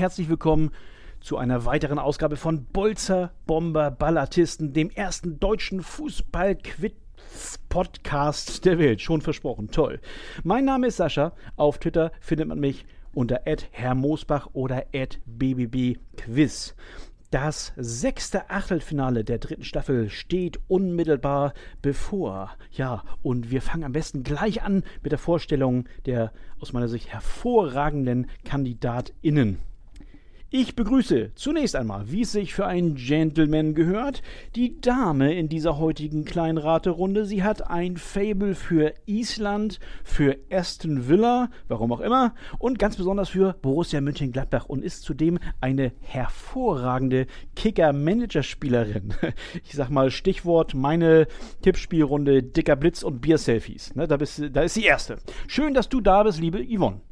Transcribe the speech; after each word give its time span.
herzlich 0.00 0.28
willkommen 0.30 0.70
zu 1.20 1.36
einer 1.36 1.66
weiteren 1.66 1.98
Ausgabe 1.98 2.36
von 2.36 2.64
Bolzer 2.64 3.34
Bomber 3.46 3.90
Ballatisten, 3.90 4.72
dem 4.72 4.88
ersten 4.88 5.38
deutschen 5.38 5.82
Fußball-Quiz-Podcast 5.82 8.64
der 8.64 8.78
Welt. 8.78 9.02
Schon 9.02 9.20
versprochen, 9.20 9.70
toll. 9.70 10.00
Mein 10.42 10.64
Name 10.64 10.86
ist 10.86 10.96
Sascha. 10.96 11.34
Auf 11.56 11.76
Twitter 11.76 12.12
findet 12.18 12.48
man 12.48 12.60
mich 12.60 12.86
unter 13.12 13.42
Herr 13.72 13.94
Moosbach 13.94 14.48
oder 14.54 14.86
@bbbquiz. 15.26 16.74
Das 17.30 17.74
sechste 17.76 18.48
Achtelfinale 18.48 19.22
der 19.22 19.38
dritten 19.38 19.64
Staffel 19.64 20.08
steht 20.08 20.60
unmittelbar 20.66 21.52
bevor. 21.82 22.52
Ja, 22.72 23.04
und 23.22 23.50
wir 23.50 23.60
fangen 23.60 23.84
am 23.84 23.92
besten 23.92 24.22
gleich 24.22 24.62
an 24.62 24.82
mit 25.02 25.12
der 25.12 25.18
Vorstellung 25.18 25.84
der 26.06 26.32
aus 26.58 26.72
meiner 26.72 26.88
Sicht 26.88 27.12
hervorragenden 27.12 28.30
KandidatInnen. 28.46 29.58
Ich 30.52 30.74
begrüße 30.74 31.30
zunächst 31.36 31.76
einmal, 31.76 32.10
wie 32.10 32.22
es 32.22 32.32
sich 32.32 32.54
für 32.54 32.66
einen 32.66 32.96
Gentleman 32.96 33.72
gehört, 33.72 34.20
die 34.56 34.80
Dame 34.80 35.32
in 35.32 35.48
dieser 35.48 35.78
heutigen 35.78 36.24
kleinen 36.24 36.58
Raterunde. 36.58 37.24
Sie 37.24 37.44
hat 37.44 37.70
ein 37.70 37.96
Fable 37.96 38.56
für 38.56 38.92
Island, 39.06 39.78
für 40.02 40.38
Aston 40.50 41.06
Villa, 41.06 41.50
warum 41.68 41.92
auch 41.92 42.00
immer, 42.00 42.34
und 42.58 42.80
ganz 42.80 42.96
besonders 42.96 43.28
für 43.28 43.52
Borussia 43.62 44.00
Mönchengladbach 44.00 44.66
und 44.66 44.82
ist 44.82 45.04
zudem 45.04 45.38
eine 45.60 45.92
hervorragende 46.00 47.28
Kicker-Manager-Spielerin. 47.54 49.14
Ich 49.62 49.74
sag 49.74 49.90
mal 49.90 50.10
Stichwort 50.10 50.74
meine 50.74 51.28
Tippspielrunde 51.62 52.42
Dicker 52.42 52.74
Blitz 52.74 53.04
und 53.04 53.20
Bier-Selfies. 53.20 53.94
Ne, 53.94 54.08
da, 54.08 54.16
da 54.16 54.62
ist 54.62 54.76
die 54.76 54.84
erste. 54.84 55.18
Schön, 55.46 55.74
dass 55.74 55.88
du 55.88 56.00
da 56.00 56.24
bist, 56.24 56.40
liebe 56.40 56.58
Yvonne. 56.58 57.02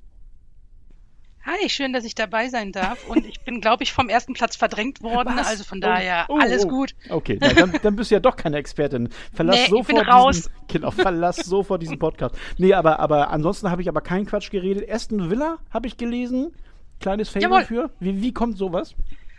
Hi, 1.49 1.71
schön, 1.71 1.95
dass 1.95 2.05
ich 2.05 2.15
dabei 2.15 2.51
sein 2.51 2.73
darf. 2.73 3.09
Und 3.09 3.25
ich 3.25 3.41
bin, 3.41 3.63
glaube 3.63 3.83
ich, 3.83 3.95
vom 3.95 4.11
ersten 4.11 4.35
Platz 4.35 4.55
verdrängt 4.55 5.03
worden. 5.03 5.35
Was? 5.35 5.47
Also 5.47 5.65
von 5.65 5.81
daher 5.81 6.27
oh, 6.29 6.35
oh, 6.35 6.39
alles 6.39 6.67
oh. 6.67 6.69
gut. 6.69 6.95
Okay, 7.09 7.39
na, 7.41 7.55
dann, 7.55 7.73
dann, 7.83 7.97
bist 7.97 8.11
du 8.11 8.17
ja 8.17 8.21
doch 8.21 8.37
keine 8.37 8.59
Expertin. 8.59 9.09
Verlass 9.33 9.57
nee, 9.57 9.69
sofort. 9.69 10.35
Diesen, 10.35 10.53
genau, 10.69 10.91
verlass 10.91 11.37
sofort 11.37 11.81
diesen 11.81 11.99
Podcast. 11.99 12.35
Nee, 12.59 12.75
aber, 12.75 12.99
aber 13.01 13.31
ansonsten 13.31 13.71
habe 13.71 13.81
ich 13.81 13.89
aber 13.89 14.03
keinen 14.03 14.27
Quatsch 14.27 14.51
geredet. 14.51 14.91
Aston 14.91 15.31
Villa 15.31 15.57
habe 15.71 15.87
ich 15.87 15.97
gelesen. 15.97 16.53
Kleines 17.01 17.31
Fable 17.31 17.65
für. 17.65 17.91
Wie, 17.99 18.21
wie 18.21 18.35
kommt 18.35 18.59
sowas? 18.59 18.95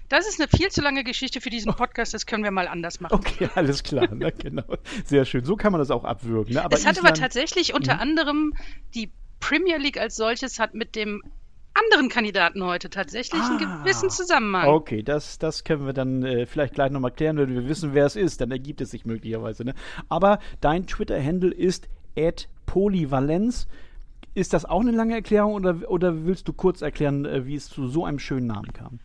Das 0.08 0.28
ist 0.28 0.40
eine 0.40 0.50
viel 0.50 0.70
zu 0.70 0.82
lange 0.82 1.04
Geschichte 1.04 1.42
für 1.42 1.52
diesen 1.52 1.72
Podcast, 1.76 2.16
das 2.16 2.26
können 2.26 2.44
wir 2.44 2.50
mal 2.50 2.68
anders 2.68 3.00
machen. 3.00 3.14
Okay, 3.14 3.48
alles 3.54 3.84
klar, 3.84 4.12
ne, 4.12 4.32
genau. 4.32 4.64
Sehr 5.06 5.26
schön. 5.26 5.46
So 5.46 5.56
kann 5.56 5.72
man 5.72 5.78
das 5.78 5.92
auch 5.92 6.04
abwürgen. 6.04 6.56
Ne? 6.56 6.66
Aber 6.66 6.76
es 6.76 6.88
hat 6.88 6.94
Island, 6.94 7.10
aber 7.10 7.20
tatsächlich 7.20 7.76
unter 7.76 7.96
mh. 7.96 8.02
anderem 8.02 8.54
die 8.96 9.12
Premier 9.40 9.78
League 9.78 10.00
als 10.00 10.16
solches 10.16 10.58
hat 10.58 10.74
mit 10.74 10.96
dem 10.96 11.22
anderen 11.84 12.10
Kandidaten 12.10 12.64
heute 12.64 12.90
tatsächlich 12.90 13.42
ah, 13.42 13.48
einen 13.48 13.84
gewissen 13.84 14.10
Zusammenhang. 14.10 14.68
Okay, 14.68 15.04
das, 15.04 15.40
das 15.40 15.64
können 15.64 15.86
wir 15.86 15.94
dann 15.94 16.24
äh, 16.24 16.46
vielleicht 16.46 16.76
gleich 16.76 16.92
nochmal 16.92 17.12
klären, 17.12 17.38
wenn 17.38 17.54
wir 17.54 17.68
wissen, 17.68 17.94
wer 17.94 18.06
es 18.06 18.16
ist. 18.16 18.42
Dann 18.42 18.52
ergibt 18.52 18.82
es 18.82 18.92
sich 18.92 19.06
möglicherweise. 19.06 19.64
Ne? 19.64 19.74
Aber 20.08 20.40
dein 20.62 20.88
Twitter-Handle 20.88 21.54
ist 21.54 21.88
polyvalenz. 22.66 23.68
Ist 24.36 24.54
das 24.54 24.66
auch 24.66 24.82
eine 24.82 24.92
lange 24.92 25.16
Erklärung 25.16 25.54
oder, 25.54 25.90
oder 25.90 26.26
willst 26.26 26.48
du 26.48 26.54
kurz 26.54 26.82
erklären, 26.82 27.26
äh, 27.26 27.46
wie 27.46 27.56
es 27.56 27.70
zu 27.70 27.88
so 27.88 28.06
einem 28.06 28.20
schönen 28.20 28.48
Namen 28.48 28.72
kam? 28.74 29.00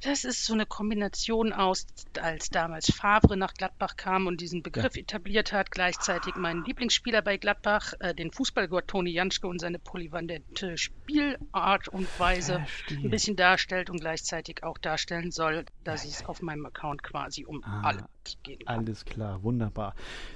Das 0.00 0.24
ist 0.24 0.44
so 0.44 0.54
eine 0.54 0.64
Kombination 0.64 1.52
aus, 1.52 1.86
als 2.20 2.50
damals 2.50 2.92
Favre 2.92 3.36
nach 3.36 3.54
Gladbach 3.54 3.96
kam 3.96 4.28
und 4.28 4.40
diesen 4.40 4.62
Begriff 4.62 4.94
ja. 4.94 5.02
etabliert 5.02 5.52
hat, 5.52 5.72
gleichzeitig 5.72 6.36
meinen 6.36 6.64
Lieblingsspieler 6.64 7.20
bei 7.20 7.36
Gladbach, 7.36 7.94
äh, 7.98 8.14
den 8.14 8.30
Fußballgott 8.30 8.86
Toni 8.86 9.10
Janschke 9.10 9.48
und 9.48 9.60
seine 9.60 9.80
polyvalente 9.80 10.78
Spielart 10.78 11.88
und 11.88 12.06
Weise 12.20 12.54
Verstehe. 12.54 12.98
ein 12.98 13.10
bisschen 13.10 13.34
darstellt 13.34 13.90
und 13.90 14.00
gleichzeitig 14.00 14.62
auch 14.62 14.78
darstellen 14.78 15.32
soll, 15.32 15.64
dass 15.82 16.04
ja, 16.04 16.10
es 16.10 16.26
auf 16.26 16.42
meinem 16.42 16.64
Account 16.66 17.02
quasi 17.02 17.44
um 17.44 17.64
ah, 17.64 17.82
alle 17.82 18.04
geht. 18.42 18.68
Alles 18.68 19.04
klar, 19.04 19.42
wunderbar. 19.42 19.94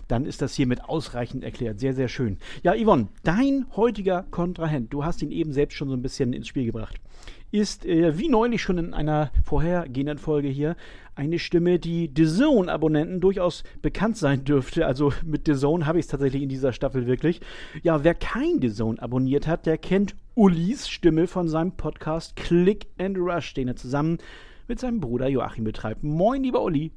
Dann 0.08 0.24
ist 0.24 0.42
das 0.42 0.54
hiermit 0.54 0.82
ausreichend 0.82 1.44
erklärt. 1.44 1.78
Sehr, 1.78 1.94
sehr 1.94 2.08
schön. 2.08 2.38
Ja, 2.62 2.74
Yvonne, 2.74 3.08
dein 3.22 3.66
heutiger 3.76 4.24
Kontrahent, 4.30 4.92
du 4.92 5.04
hast 5.04 5.22
ihn 5.22 5.30
eben 5.30 5.52
selbst 5.52 5.76
schon 5.76 5.88
so 5.88 5.94
ein 5.94 6.02
bisschen 6.02 6.32
ins 6.32 6.48
Spiel 6.48 6.64
gebracht 6.64 6.98
ist, 7.52 7.84
äh, 7.84 8.18
wie 8.18 8.28
neulich 8.28 8.62
schon 8.62 8.78
in 8.78 8.94
einer 8.94 9.30
vorhergehenden 9.44 10.18
Folge 10.18 10.48
hier, 10.48 10.74
eine 11.14 11.38
Stimme, 11.38 11.78
die 11.78 12.10
The 12.14 12.26
Zone-Abonnenten 12.26 13.20
durchaus 13.20 13.64
bekannt 13.82 14.16
sein 14.16 14.44
dürfte. 14.44 14.86
Also 14.86 15.12
mit 15.24 15.46
The 15.46 15.54
Zone 15.54 15.86
habe 15.86 15.98
ich 15.98 16.06
es 16.06 16.10
tatsächlich 16.10 16.42
in 16.42 16.48
dieser 16.48 16.72
Staffel 16.72 17.06
wirklich. 17.06 17.40
Ja, 17.82 18.02
wer 18.02 18.14
kein 18.14 18.60
The 18.60 18.72
Zone 18.72 19.00
abonniert 19.00 19.46
hat, 19.46 19.66
der 19.66 19.76
kennt 19.76 20.16
Ulis 20.34 20.88
Stimme 20.88 21.26
von 21.26 21.48
seinem 21.48 21.72
Podcast 21.72 22.36
Click 22.36 22.86
and 22.98 23.18
Rush, 23.18 23.52
den 23.52 23.68
er 23.68 23.76
zusammen 23.76 24.18
mit 24.66 24.80
seinem 24.80 25.00
Bruder 25.00 25.28
Joachim 25.28 25.64
betreibt. 25.64 26.02
Moin, 26.02 26.42
lieber 26.42 26.62
Uli. 26.62 26.92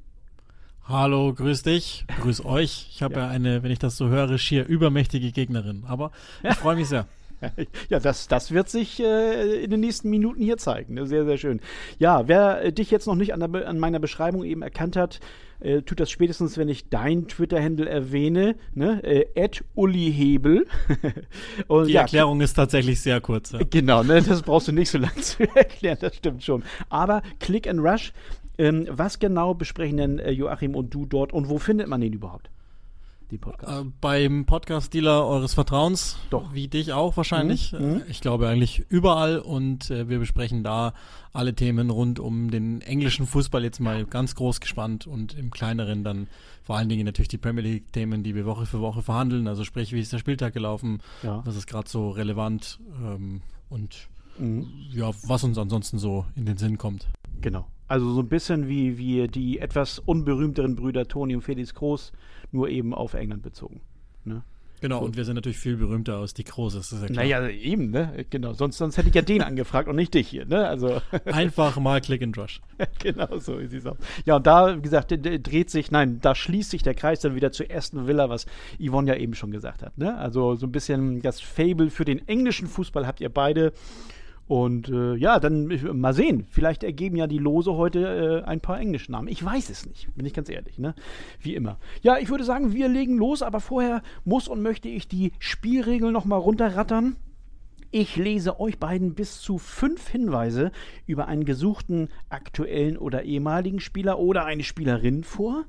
Hallo, 0.87 1.33
grüß 1.33 1.63
dich, 1.63 2.05
grüß 2.21 2.45
euch. 2.45 2.87
Ich 2.91 3.01
habe 3.01 3.15
ja. 3.15 3.21
ja. 3.21 3.27
eine, 3.27 3.63
wenn 3.63 3.71
ich 3.71 3.79
das 3.79 3.97
so 3.97 4.07
höre, 4.07 4.37
schier 4.37 4.65
übermächtige 4.67 5.31
Gegnerin. 5.31 5.83
Aber 5.87 6.11
ich 6.43 6.53
freue 6.55 6.75
mich 6.75 6.87
sehr. 6.87 7.07
Ja, 7.89 7.99
das, 7.99 8.27
das 8.27 8.51
wird 8.51 8.69
sich 8.69 8.99
äh, 8.99 9.63
in 9.63 9.69
den 9.69 9.79
nächsten 9.79 10.09
Minuten 10.09 10.41
hier 10.41 10.57
zeigen. 10.57 10.95
Ne? 10.95 11.05
Sehr, 11.05 11.25
sehr 11.25 11.37
schön. 11.37 11.59
Ja, 11.99 12.27
wer 12.27 12.63
äh, 12.63 12.71
dich 12.71 12.91
jetzt 12.91 13.07
noch 13.07 13.15
nicht 13.15 13.33
an, 13.33 13.39
der, 13.39 13.67
an, 13.67 13.79
meiner 13.79 13.99
Beschreibung 13.99 14.43
eben 14.43 14.61
erkannt 14.61 14.95
hat, 14.95 15.19
äh, 15.59 15.81
tut 15.81 15.99
das 15.99 16.09
spätestens, 16.09 16.57
wenn 16.57 16.69
ich 16.69 16.89
dein 16.89 17.27
Twitter-Handle 17.27 17.87
erwähne, 17.87 18.55
ne? 18.73 19.03
Äh, 19.03 19.49
Uli 19.75 20.11
Hebel. 20.11 20.67
Die 21.85 21.91
ja, 21.91 22.01
Erklärung 22.01 22.41
ist 22.41 22.53
tatsächlich 22.53 23.01
sehr 23.01 23.21
kurz. 23.21 23.51
Ja. 23.51 23.59
Genau, 23.69 24.03
ne? 24.03 24.21
das 24.21 24.41
brauchst 24.41 24.67
du 24.67 24.71
nicht 24.71 24.89
so 24.89 24.97
lange 24.97 25.15
zu 25.21 25.43
erklären, 25.55 25.97
das 26.01 26.15
stimmt 26.15 26.43
schon. 26.43 26.63
Aber 26.89 27.21
Click 27.39 27.67
and 27.67 27.79
Rush, 27.79 28.13
ähm, 28.57 28.87
was 28.89 29.19
genau 29.19 29.53
besprechen 29.53 29.97
denn 29.97 30.19
äh, 30.19 30.31
Joachim 30.31 30.75
und 30.75 30.93
du 30.93 31.05
dort 31.05 31.33
und 31.33 31.49
wo 31.49 31.57
findet 31.57 31.87
man 31.87 32.01
den 32.01 32.13
überhaupt? 32.13 32.49
Die 33.35 33.39
Podcast? 33.39 33.85
Äh, 33.85 33.91
beim 34.01 34.45
Podcast-Dealer 34.45 35.25
eures 35.27 35.53
Vertrauens. 35.53 36.17
Doch. 36.29 36.53
Wie 36.53 36.67
dich 36.67 36.93
auch 36.93 37.17
wahrscheinlich. 37.17 37.73
Mhm. 37.73 37.79
mhm. 37.79 38.01
Ich 38.09 38.21
glaube 38.21 38.47
eigentlich 38.47 38.85
überall 38.89 39.39
und 39.39 39.89
äh, 39.91 40.09
wir 40.09 40.19
besprechen 40.19 40.63
da 40.63 40.93
alle 41.33 41.53
Themen 41.53 41.89
rund 41.89 42.19
um 42.19 42.49
den 42.49 42.81
englischen 42.81 43.27
Fußball 43.27 43.63
jetzt 43.63 43.79
mal 43.79 44.05
ganz 44.05 44.35
groß 44.35 44.61
gespannt 44.61 45.05
und 45.05 45.37
im 45.37 45.51
kleineren 45.51 46.03
dann 46.03 46.27
vor 46.63 46.77
allen 46.77 46.89
Dingen 46.89 47.05
natürlich 47.05 47.27
die 47.27 47.37
Premier 47.37 47.63
League-Themen, 47.63 48.23
die 48.23 48.35
wir 48.35 48.45
Woche 48.45 48.65
für 48.65 48.79
Woche 48.79 49.01
verhandeln. 49.01 49.47
Also 49.47 49.63
sprich, 49.63 49.91
wie 49.91 49.99
ist 49.99 50.13
der 50.13 50.19
Spieltag 50.19 50.53
gelaufen, 50.53 51.01
ja. 51.23 51.41
was 51.45 51.55
ist 51.55 51.67
gerade 51.67 51.89
so 51.89 52.09
relevant 52.09 52.79
ähm, 53.03 53.41
und 53.69 54.07
mhm. 54.39 54.67
ja, 54.91 55.11
was 55.23 55.43
uns 55.43 55.57
ansonsten 55.57 55.99
so 55.99 56.25
in 56.35 56.45
den 56.45 56.57
Sinn 56.57 56.77
kommt. 56.77 57.07
Genau. 57.41 57.67
Also 57.87 58.11
so 58.13 58.21
ein 58.21 58.29
bisschen 58.29 58.67
wie, 58.67 58.97
wie 58.97 59.27
die 59.27 59.59
etwas 59.59 59.99
unberühmteren 59.99 60.75
Brüder 60.75 61.07
Toni 61.07 61.35
und 61.35 61.41
Felix 61.41 61.73
Groß, 61.73 62.11
nur 62.51 62.69
eben 62.69 62.93
auf 62.93 63.13
England 63.13 63.43
bezogen. 63.43 63.81
Ne? 64.23 64.43
Genau, 64.81 64.99
so. 64.99 65.05
und 65.05 65.17
wir 65.17 65.23
sind 65.23 65.35
natürlich 65.35 65.57
viel 65.57 65.77
berühmter 65.77 66.17
als 66.17 66.33
die 66.33 66.43
Große, 66.43 66.77
das 66.77 66.91
ist 66.91 67.01
ja 67.01 67.07
klar. 67.07 67.23
Naja, 67.23 67.47
eben, 67.47 67.91
ne? 67.91 68.25
Genau, 68.29 68.53
sonst, 68.53 68.77
sonst 68.77 68.97
hätte 68.97 69.09
ich 69.09 69.15
ja 69.15 69.21
den 69.21 69.41
angefragt 69.43 69.87
und 69.87 69.95
nicht 69.95 70.13
dich 70.13 70.27
hier, 70.27 70.45
ne? 70.45 70.67
Also. 70.67 71.01
Einfach 71.25 71.77
mal 71.77 72.01
Click 72.01 72.21
and 72.21 72.37
Rush. 72.37 72.61
genau, 72.99 73.39
so 73.39 73.57
ist 73.57 73.73
es 73.73 73.85
auch. 73.85 73.97
Ja, 74.25 74.35
und 74.35 74.45
da, 74.45 74.77
wie 74.77 74.81
gesagt, 74.81 75.11
dreht 75.11 75.69
sich, 75.69 75.91
nein, 75.91 76.19
da 76.21 76.35
schließt 76.35 76.71
sich 76.71 76.83
der 76.83 76.93
Kreis 76.93 77.21
dann 77.21 77.35
wieder 77.35 77.51
zur 77.51 77.69
ersten 77.69 78.05
Villa, 78.07 78.29
was 78.29 78.45
Yvonne 78.79 79.11
ja 79.11 79.17
eben 79.17 79.33
schon 79.33 79.51
gesagt 79.51 79.81
hat, 79.81 79.97
ne? 79.97 80.17
Also 80.17 80.55
so 80.55 80.67
ein 80.67 80.71
bisschen 80.71 81.21
das 81.21 81.39
Fable 81.39 81.89
für 81.89 82.05
den 82.05 82.27
englischen 82.27 82.67
Fußball 82.67 83.07
habt 83.07 83.21
ihr 83.21 83.29
beide. 83.29 83.73
Und 84.47 84.89
äh, 84.89 85.15
ja, 85.15 85.39
dann 85.39 85.71
mal 85.93 86.13
sehen. 86.13 86.45
Vielleicht 86.49 86.83
ergeben 86.83 87.15
ja 87.15 87.25
die 87.25 87.39
Lose 87.39 87.73
heute 87.73 88.43
äh, 88.43 88.47
ein 88.47 88.61
paar 88.61 88.79
englische 88.79 89.11
Namen. 89.11 89.27
Ich 89.27 89.43
weiß 89.43 89.69
es 89.69 89.87
nicht, 89.87 90.13
bin 90.15 90.25
ich 90.25 90.33
ganz 90.33 90.49
ehrlich, 90.49 90.77
ne? 90.77 90.93
Wie 91.39 91.55
immer. 91.55 91.79
Ja, 92.01 92.17
ich 92.17 92.29
würde 92.29 92.43
sagen, 92.43 92.71
wir 92.71 92.87
legen 92.87 93.17
los, 93.17 93.41
aber 93.41 93.59
vorher 93.59 94.03
muss 94.23 94.47
und 94.47 94.61
möchte 94.61 94.87
ich 94.87 95.07
die 95.07 95.31
Spielregeln 95.39 96.13
nochmal 96.13 96.39
runterrattern. 96.39 97.15
Ich 97.89 98.17
lese 98.17 98.59
euch 98.59 98.77
beiden 98.77 99.15
bis 99.15 99.39
zu 99.39 99.57
fünf 99.57 100.09
Hinweise 100.09 100.71
über 101.07 101.27
einen 101.27 101.45
gesuchten 101.45 102.09
aktuellen 102.29 102.97
oder 102.97 103.23
ehemaligen 103.23 103.79
Spieler 103.79 104.19
oder 104.19 104.43
eine 104.43 104.63
Spielerin 104.63 105.23
vor. 105.23 105.63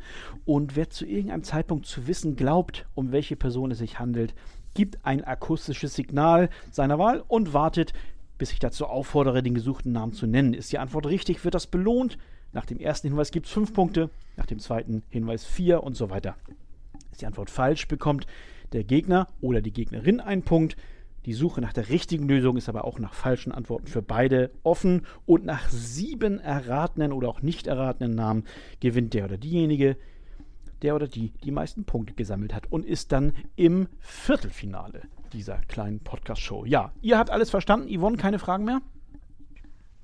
Und 0.45 0.77
wer 0.77 0.91
zu 0.91 1.07
irgendeinem 1.07 1.45
Zeitpunkt 1.45 1.87
zu 1.87 2.09
wissen 2.09 2.35
glaubt, 2.35 2.87
um 2.95 3.13
welche 3.13 3.37
Person 3.37 3.71
es 3.71 3.79
sich 3.79 4.01
handelt, 4.01 4.35
gibt 4.75 5.07
ein 5.07 5.23
akustisches 5.25 5.95
Signal 5.95 6.51
seiner 6.71 6.99
Wahl 6.99 7.23
und 7.29 7.55
wartet, 7.55 7.93
bis 8.39 8.53
ich 8.53 8.59
dazu 8.59 8.87
auffordere, 8.87 9.43
den 9.43 9.55
gesuchten 9.55 9.93
Namen 9.93 10.13
zu 10.13 10.27
nennen. 10.27 10.55
Ist 10.55 10.73
die 10.73 10.79
Antwort 10.79 11.07
richtig, 11.07 11.45
wird 11.45 11.55
das 11.55 11.67
belohnt. 11.67 12.19
Nach 12.53 12.67
dem 12.67 12.79
ersten 12.79 13.09
Hinweis 13.09 13.31
gibt 13.31 13.47
es 13.47 13.53
fünf 13.53 13.73
Punkte, 13.73 14.11
nach 14.37 14.47
dem 14.47 14.59
zweiten 14.59 15.03
Hinweis 15.11 15.45
vier 15.45 15.83
und 15.83 15.97
so 15.97 16.11
weiter. 16.11 16.37
Ist 17.13 17.23
die 17.23 17.27
Antwort 17.27 17.51
falsch, 17.51 17.89
bekommt 17.89 18.27
der 18.73 18.85
Gegner 18.85 19.29
oder 19.41 19.61
die 19.61 19.73
Gegnerin 19.73 20.21
einen 20.21 20.43
Punkt. 20.43 20.77
Die 21.25 21.33
Suche 21.33 21.61
nach 21.61 21.73
der 21.73 21.89
richtigen 21.89 22.29
Lösung 22.29 22.57
ist 22.57 22.69
aber 22.69 22.85
auch 22.85 22.99
nach 22.99 23.13
falschen 23.13 23.51
Antworten 23.51 23.89
für 23.89 24.03
beide 24.03 24.51
offen. 24.63 25.07
Und 25.27 25.45
nach 25.45 25.69
sieben 25.69 26.39
erratenen 26.39 27.13
oder 27.13 27.29
auch 27.29 27.43
nicht 27.43 27.67
erratenen 27.67 28.15
Namen 28.15 28.45
gewinnt 28.81 29.13
der 29.13 29.25
oder 29.25 29.37
diejenige, 29.37 29.97
der 30.87 30.95
oder 30.95 31.09
die 31.09 31.33
die 31.43 31.51
meisten 31.51 31.85
Punkte 31.85 32.15
gesammelt 32.15 32.55
hat 32.55 32.71
und 32.71 32.87
ist 32.87 33.11
dann 33.11 33.33
im 33.57 33.89
Viertelfinale 33.99 35.03
dieser 35.33 35.59
kleinen 35.67 35.99
Podcast-Show. 35.99 36.65
Ja, 36.65 36.93
ihr 37.03 37.19
habt 37.19 37.31
alles 37.31 37.51
verstanden. 37.51 37.93
Yvonne, 37.93 38.17
keine 38.17 38.39
Fragen 38.39 38.65
mehr? 38.65 38.81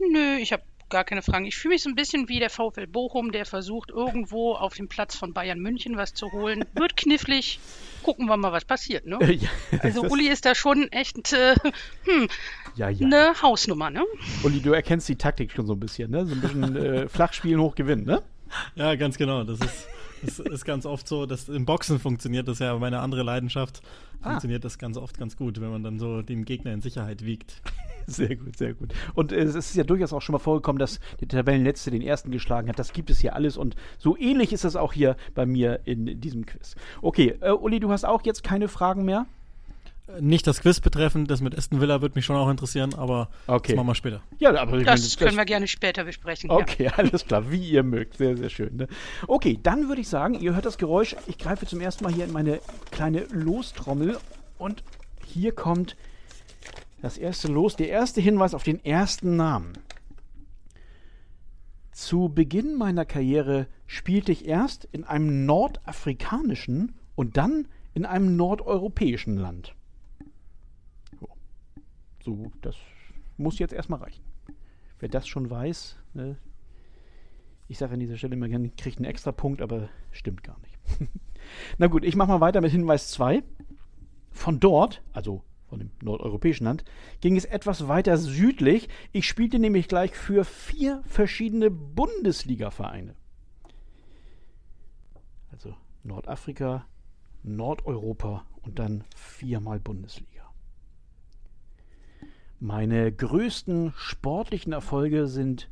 Nö, 0.01 0.39
ich 0.41 0.53
habe 0.53 0.65
gar 0.89 1.05
keine 1.05 1.23
Fragen. 1.23 1.47
Ich 1.47 1.57
fühle 1.57 1.75
mich 1.75 1.85
so 1.85 1.89
ein 1.89 1.95
bisschen 1.95 2.29
wie 2.29 2.41
der 2.41 2.51
VfL 2.51 2.89
Bochum, 2.89 3.31
der 3.31 3.47
versucht, 3.47 3.91
irgendwo 3.91 4.55
auf 4.55 4.75
dem 4.75 4.89
Platz 4.89 5.15
von 5.17 5.33
Bayern 5.33 5.61
München 5.61 5.97
was 5.97 6.15
zu 6.15 6.33
holen. 6.33 6.65
Wird 6.75 6.97
knifflig. 6.97 7.61
Gucken 8.03 8.27
wir 8.27 8.37
mal, 8.37 8.51
was 8.51 8.65
passiert. 8.65 9.07
Ne? 9.07 9.19
Ja, 9.41 9.49
also 9.79 10.03
Uli 10.03 10.29
ist 10.29 10.45
da 10.45 10.57
schon 10.57 10.91
echt 10.91 11.33
äh, 11.33 11.55
hm, 12.05 12.29
ja, 12.75 12.89
ja. 12.91 13.07
eine 13.07 13.41
Hausnummer. 13.41 13.91
Ne? 13.91 14.05
Uli, 14.43 14.61
du 14.61 14.73
erkennst 14.73 15.09
die 15.09 15.17
Taktik 15.17 15.53
schon 15.53 15.67
so 15.67 15.75
ein 15.75 15.81
bisschen. 15.81 16.11
Ne? 16.11 16.27
So 16.27 16.35
ein 16.35 16.41
bisschen 16.41 16.77
äh, 16.77 17.09
flach 17.09 17.33
spielen, 17.33 17.61
hoch 17.61 17.77
gewinnen. 17.77 18.05
Ne? 18.05 18.21
Ja, 18.75 18.97
ganz 18.97 19.17
genau. 19.17 19.45
Das 19.45 19.61
ist, 19.61 19.87
das 20.25 20.39
ist 20.39 20.65
ganz 20.65 20.87
oft 20.87 21.07
so, 21.09 21.27
dass 21.27 21.49
im 21.49 21.65
Boxen 21.65 21.99
funktioniert 21.99 22.49
das 22.49 22.59
ja 22.59 22.77
meine 22.79 23.01
andere 23.01 23.23
Leidenschaft. 23.23 23.83
Ah. 24.21 24.31
Funktioniert 24.31 24.65
das 24.65 24.79
ganz 24.79 24.97
oft 24.97 25.19
ganz 25.19 25.37
gut, 25.37 25.61
wenn 25.61 25.71
man 25.71 25.83
dann 25.83 25.99
so 25.99 26.23
den 26.23 26.45
Gegner 26.45 26.73
in 26.73 26.81
Sicherheit 26.81 27.25
wiegt. 27.25 27.63
Sehr 28.09 28.35
gut, 28.35 28.57
sehr 28.57 28.75
gut. 28.75 28.93
Und 29.15 29.31
äh, 29.31 29.37
es 29.37 29.55
ist 29.55 29.77
ja 29.77 29.85
durchaus 29.85 30.13
auch 30.13 30.21
schon 30.21 30.33
mal 30.33 30.41
vorgekommen, 30.41 30.81
dass 30.81 30.99
der 31.21 31.29
Tabellenletzte 31.29 31.93
den 31.93 32.03
ersten 32.03 32.33
geschlagen 32.33 32.69
hat. 32.69 32.77
Das 32.77 32.93
gibt 32.93 33.11
es 33.11 33.21
hier 33.21 33.37
alles 33.37 33.57
und 33.57 33.77
so 33.97 34.17
ähnlich 34.17 34.53
ist 34.53 34.65
das 34.65 34.75
auch 34.75 34.93
hier 34.93 35.17
bei 35.37 35.47
mir 35.47 35.79
in 35.85 36.21
diesem 36.21 36.45
Quiz. 36.45 36.75
Okay, 37.01 37.37
äh, 37.41 37.53
Uli, 37.53 37.79
du 37.79 37.93
hast 37.93 38.05
auch 38.05 38.23
jetzt 38.25 38.43
keine 38.43 38.67
Fragen 38.67 39.05
mehr? 39.05 39.27
Nicht 40.21 40.47
das 40.47 40.61
Quiz 40.61 40.81
betreffend, 40.81 41.31
das 41.31 41.41
mit 41.41 41.57
Aston 41.57 41.81
Villa 41.81 42.01
würde 42.03 42.15
mich 42.15 42.25
schon 42.25 42.37
auch 42.37 42.49
interessieren, 42.51 42.95
aber 42.95 43.29
okay. 43.47 43.73
das 43.73 43.77
machen 43.77 43.87
wir 43.89 43.95
später. 43.95 44.23
Ja, 44.39 44.55
aber 44.61 44.83
das, 44.83 45.03
das 45.03 45.17
können 45.17 45.37
wir 45.37 45.45
gerne 45.45 45.67
später 45.69 46.05
besprechen. 46.05 46.51
Okay, 46.51 46.85
ja. 46.85 46.93
alles 46.97 47.27
klar, 47.27 47.51
wie 47.51 47.71
ihr 47.71 47.83
mögt. 47.83 48.19
Sehr, 48.19 48.37
sehr 48.37 48.51
schön. 48.51 48.77
Ne? 48.77 48.89
Okay, 49.27 49.59
dann 49.63 49.89
würde 49.89 50.01
ich 50.01 50.09
sagen, 50.09 50.35
ihr 50.35 50.55
hört 50.55 50.67
das 50.67 50.79
Geräusch. 50.79 51.17
Ich 51.27 51.39
greife 51.39 51.67
zum 51.67 51.81
ersten 51.81 52.05
Mal 52.05 52.13
hier 52.13 52.25
in 52.25 52.33
meine 52.33 52.61
kleine 52.91 53.27
Lostrommel 53.31 54.19
und 54.59 54.83
hier 55.27 55.53
kommt 55.53 55.97
das 57.01 57.19
erste 57.19 57.49
Los, 57.49 57.77
der 57.77 57.89
erste 57.89 58.21
Hinweis 58.21 58.55
auf 58.55 58.63
den 58.63 58.85
ersten 58.85 59.37
Namen. 59.37 59.73
Zu 61.93 62.29
Beginn 62.29 62.77
meiner 62.77 63.05
Karriere 63.05 63.67
spielte 63.87 64.33
ich 64.33 64.47
erst 64.47 64.89
in 64.93 65.05
einem 65.05 65.45
nordafrikanischen 65.47 66.95
und 67.15 67.37
dann 67.37 67.69
in 67.95 68.07
einem 68.07 68.37
nordeuropäischen 68.37 69.37
Land. 69.37 69.75
So, 72.25 72.53
das 72.61 72.77
muss 73.37 73.59
jetzt 73.59 73.73
erstmal 73.73 74.01
reichen. 74.01 74.25
Wer 74.99 75.09
das 75.09 75.27
schon 75.27 75.51
weiß, 75.51 75.97
ne, 76.15 76.37
ich 77.69 77.79
sage 77.79 77.95
an 77.95 78.01
dieser 78.01 78.17
Stelle 78.17 78.35
immer 78.35 78.49
gerne, 78.49 78.71
kriegt 78.71 78.99
einen 78.99 79.07
extra 79.07 79.33
Punkt, 79.33 79.63
aber 79.63 79.89
stimmt 80.11 80.43
gar 80.43 80.59
nicht. 80.61 80.79
Na 81.79 81.87
gut, 81.87 82.05
ich 82.05 82.17
mache 82.17 82.29
mal 82.29 82.41
weiter 82.41 82.61
mit 82.61 82.71
Hinweis 82.71 83.11
2. 83.11 83.43
Von 84.31 84.61
dort, 84.61 85.03
also 85.13 85.43
von 85.69 85.79
dem 85.79 85.91
nordeuropäischen 86.03 86.65
Land, 86.65 86.85
ging 87.21 87.37
es 87.37 87.45
etwas 87.45 87.89
weiter 87.89 88.19
südlich. 88.19 88.89
Ich 89.13 89.27
spielte 89.27 89.59
nämlich 89.59 89.89
gleich 89.89 90.15
für 90.15 90.45
vier 90.45 91.03
verschiedene 91.07 91.71
Bundesliga-Vereine. 91.71 93.15
Also 95.51 95.75
Nordafrika, 96.03 96.87
Nordeuropa 97.43 98.47
und 98.63 98.79
dann 98.79 99.05
viermal 99.17 99.81
Bundesliga. 99.81 100.42
Meine 102.65 103.11
größten 103.11 103.93
sportlichen 103.97 104.73
Erfolge 104.73 105.27
sind 105.27 105.69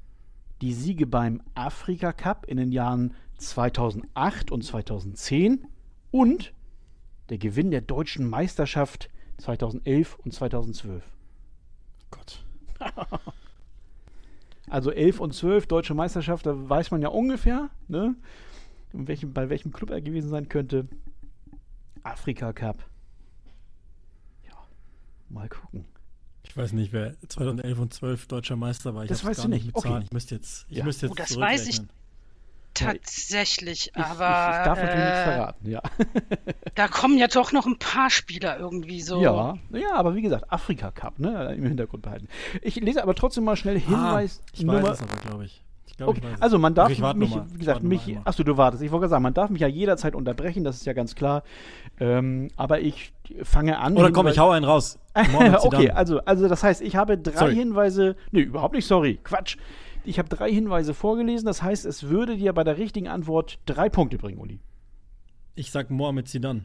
die 0.61 0.73
Siege 0.73 1.07
beim 1.07 1.41
Afrika 1.55 2.13
Cup 2.13 2.47
in 2.47 2.57
den 2.57 2.73
Jahren 2.73 3.15
2008 3.39 4.51
und 4.51 4.65
2010 4.65 5.69
und 6.11 6.53
der 7.29 7.39
Gewinn 7.39 7.71
der 7.71 7.83
deutschen 7.83 8.29
Meisterschaft 8.29 9.09
2011 9.39 10.17
und 10.17 10.35
2012. 10.35 11.05
Gott. 12.11 12.45
also 14.69 14.91
11 14.91 15.21
und 15.21 15.33
12 15.33 15.69
deutsche 15.69 15.95
Meisterschaft, 15.95 16.45
da 16.45 16.69
weiß 16.69 16.91
man 16.91 17.03
ja 17.03 17.11
ungefähr, 17.11 17.71
ne? 17.87 18.17
Welchem, 18.93 19.33
bei 19.33 19.49
welchem 19.49 19.73
Club 19.73 19.91
er 19.91 20.01
gewesen 20.01 20.29
sein 20.29 20.49
könnte. 20.49 20.89
Afrika 22.03 22.53
Cup. 22.53 22.85
Ja, 24.45 24.57
mal 25.29 25.49
gucken. 25.49 25.85
Ich 26.45 26.57
weiß 26.57 26.73
nicht, 26.73 26.93
wer 26.93 27.15
2011 27.29 27.79
und 27.79 27.95
12 27.95 28.27
deutscher 28.27 28.57
Meister 28.57 28.95
war. 28.95 29.05
Ich 29.05 29.09
das 29.09 29.25
weißt 29.25 29.45
du 29.45 29.49
nicht. 29.49 29.71
Okay. 29.73 30.01
Ich 30.05 30.13
müsste 30.13 30.35
jetzt, 30.35 30.67
ich 30.69 30.79
ja. 30.79 30.85
müsste 30.85 31.07
jetzt 31.07 31.13
oh, 31.13 31.17
das 31.17 31.37
weiß 31.37 31.69
ich 31.69 31.81
Tatsächlich, 32.75 33.89
ich, 33.89 33.97
aber. 33.97 34.51
Ich, 34.53 34.59
ich 34.59 34.65
darf 34.65 34.79
äh, 34.79 34.83
natürlich 34.83 35.05
nichts 35.05 35.23
verraten, 35.23 35.71
ja. 35.71 35.83
da 36.75 36.89
kommen 36.89 37.19
ja 37.19 37.27
doch 37.27 37.53
noch 37.53 37.67
ein 37.67 37.79
paar 37.79 38.11
Spieler 38.11 38.59
irgendwie 38.59 39.03
so. 39.03 39.21
Ja, 39.21 39.59
ja 39.73 39.95
aber 39.95 40.15
wie 40.15 40.23
gesagt, 40.23 40.51
Afrika 40.53 40.91
Cup, 40.91 41.19
ne? 41.19 41.53
Im 41.55 41.65
Hintergrund 41.65 42.03
behalten. 42.03 42.29
Ich 42.63 42.77
lese 42.77 43.03
aber 43.03 43.15
trotzdem 43.15 43.45
mal 43.45 43.57
schnell 43.57 43.79
Hinweis. 43.79 44.41
Ah, 44.41 44.51
ich 44.53 44.63
Nummer, 44.63 44.83
weiß 44.83 45.01
es 45.01 45.03
aber, 45.03 45.17
glaube 45.21 45.45
ich. 45.47 45.63
Ich, 46.01 46.09
okay. 46.09 46.21
also 46.41 46.59
man 46.59 46.75
darf 46.75 46.91
okay, 46.91 47.15
mich, 47.15 47.37
wie 47.53 47.59
gesagt, 47.59 47.83
mich, 47.83 48.19
achso, 48.25 48.43
du 48.43 48.57
wartest. 48.57 48.83
Ich 48.83 48.91
wollte 48.91 49.09
sagen, 49.09 49.23
man 49.23 49.35
darf 49.35 49.51
mich 49.51 49.61
ja 49.61 49.69
jederzeit 49.69 50.15
unterbrechen, 50.15 50.65
das 50.65 50.77
ist 50.77 50.87
ja 50.87 50.93
ganz 50.93 51.15
klar. 51.15 51.43
Ähm, 51.99 52.49
aber 52.57 52.81
ich 52.81 53.13
fange 53.43 53.79
an. 53.79 53.97
Oder 53.97 54.11
komm, 54.11 54.27
ich 54.29 54.39
hau 54.39 54.51
einen 54.51 54.65
raus. 54.65 54.99
okay, 55.63 55.91
also, 55.91 56.21
also 56.21 56.49
das 56.49 56.63
heißt, 56.63 56.83
ich 56.83 56.97
habe 56.97 57.19
drei 57.19 57.39
sorry. 57.39 57.55
Hinweise. 57.55 58.17
Nee, 58.31 58.43
überhaupt 58.43 58.75
nicht 58.75 58.87
sorry. 58.87 59.19
Quatsch. 59.23 59.57
Ich 60.05 60.19
habe 60.19 60.29
drei 60.29 60.51
Hinweise 60.51 60.95
vorgelesen, 60.95 61.47
das 61.47 61.63
heißt, 61.63 61.85
es 61.85 62.09
würde 62.09 62.37
dir 62.37 62.55
bei 62.55 62.65
der 62.65 62.79
richtigen 62.79 63.09
Antwort 63.09 63.59
drei 63.67 63.91
Punkte 63.91 64.17
bringen, 64.17 64.39
Uli. 64.39 64.61
Ich 65.55 65.71
sag 65.71 65.91
Mohamed 65.91 66.27
Zidane. 66.27 66.65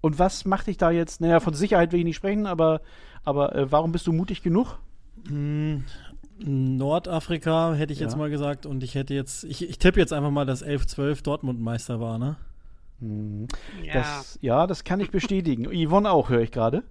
Und 0.00 0.18
was 0.18 0.44
macht 0.46 0.66
dich 0.66 0.78
da 0.78 0.90
jetzt? 0.90 1.20
Naja, 1.20 1.40
von 1.40 1.54
Sicherheit 1.54 1.92
will 1.92 2.00
ich 2.00 2.04
nicht 2.04 2.16
sprechen, 2.16 2.46
aber, 2.46 2.80
aber 3.24 3.54
äh, 3.54 3.70
warum 3.70 3.92
bist 3.92 4.06
du 4.06 4.12
mutig 4.12 4.42
genug? 4.42 4.78
Nordafrika 6.44 7.74
hätte 7.74 7.92
ich 7.92 8.00
ja. 8.00 8.06
jetzt 8.06 8.16
mal 8.16 8.30
gesagt 8.30 8.66
und 8.66 8.82
ich 8.82 8.94
hätte 8.94 9.14
jetzt, 9.14 9.44
ich, 9.44 9.68
ich 9.68 9.78
tippe 9.78 10.00
jetzt 10.00 10.12
einfach 10.12 10.30
mal, 10.30 10.46
dass 10.46 10.64
11-12 10.64 11.22
Dortmund 11.22 11.60
Meister 11.60 12.00
war, 12.00 12.18
ne? 12.18 12.36
Hm. 13.00 13.48
Ja. 13.82 13.94
Das, 13.94 14.38
ja, 14.40 14.66
das 14.66 14.84
kann 14.84 15.00
ich 15.00 15.10
bestätigen. 15.10 15.66
Yvonne 15.66 16.10
auch, 16.10 16.28
höre 16.28 16.40
ich 16.40 16.50
gerade. 16.50 16.82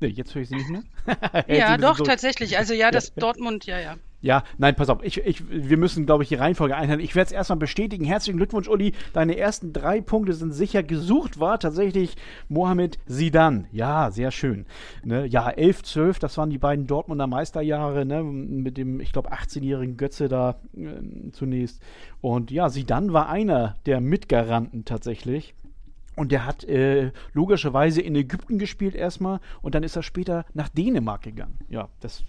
Nee, 0.00 0.08
jetzt 0.08 0.34
höre 0.34 0.42
ich 0.42 0.48
sie 0.48 0.56
nicht 0.56 0.68
mehr. 0.68 0.82
ja, 1.48 1.76
doch, 1.76 2.00
tatsächlich. 2.00 2.58
Also 2.58 2.74
ja, 2.74 2.90
das 2.90 3.08
ja, 3.16 3.20
Dortmund, 3.20 3.66
ja, 3.66 3.78
ja. 3.78 3.96
Ja, 4.24 4.42
nein, 4.56 4.74
pass 4.74 4.88
auf. 4.88 5.04
Ich, 5.04 5.18
ich, 5.18 5.50
wir 5.50 5.76
müssen, 5.76 6.06
glaube 6.06 6.22
ich, 6.22 6.30
die 6.30 6.36
Reihenfolge 6.36 6.74
einhalten. 6.74 7.04
Ich 7.04 7.14
werde 7.14 7.26
es 7.26 7.32
erstmal 7.32 7.58
bestätigen. 7.58 8.06
Herzlichen 8.06 8.38
Glückwunsch, 8.38 8.68
Uli. 8.68 8.94
Deine 9.12 9.36
ersten 9.36 9.74
drei 9.74 10.00
Punkte 10.00 10.32
sind 10.32 10.52
sicher 10.52 10.82
gesucht. 10.82 11.40
War 11.40 11.60
tatsächlich 11.60 12.16
Mohamed 12.48 12.98
Sidan. 13.04 13.66
Ja, 13.70 14.10
sehr 14.10 14.30
schön. 14.30 14.64
Ne? 15.02 15.26
Ja, 15.26 15.50
11, 15.50 15.82
12, 15.82 16.18
das 16.20 16.38
waren 16.38 16.48
die 16.48 16.56
beiden 16.56 16.86
Dortmunder 16.86 17.26
Meisterjahre. 17.26 18.06
Ne? 18.06 18.22
Mit 18.24 18.78
dem, 18.78 18.98
ich 18.98 19.12
glaube, 19.12 19.30
18-jährigen 19.30 19.98
Götze 19.98 20.28
da 20.28 20.56
äh, 20.74 21.30
zunächst. 21.32 21.82
Und 22.22 22.50
ja, 22.50 22.70
Sidan 22.70 23.12
war 23.12 23.28
einer 23.28 23.76
der 23.84 24.00
Mitgaranten 24.00 24.86
tatsächlich. 24.86 25.54
Und 26.16 26.30
der 26.30 26.46
hat 26.46 26.64
äh, 26.64 27.10
logischerweise 27.32 28.00
in 28.00 28.14
Ägypten 28.14 28.58
gespielt 28.58 28.94
erstmal 28.94 29.40
und 29.62 29.74
dann 29.74 29.82
ist 29.82 29.96
er 29.96 30.02
später 30.02 30.44
nach 30.54 30.68
Dänemark 30.68 31.22
gegangen. 31.22 31.58
Ja, 31.68 31.88
das 32.00 32.24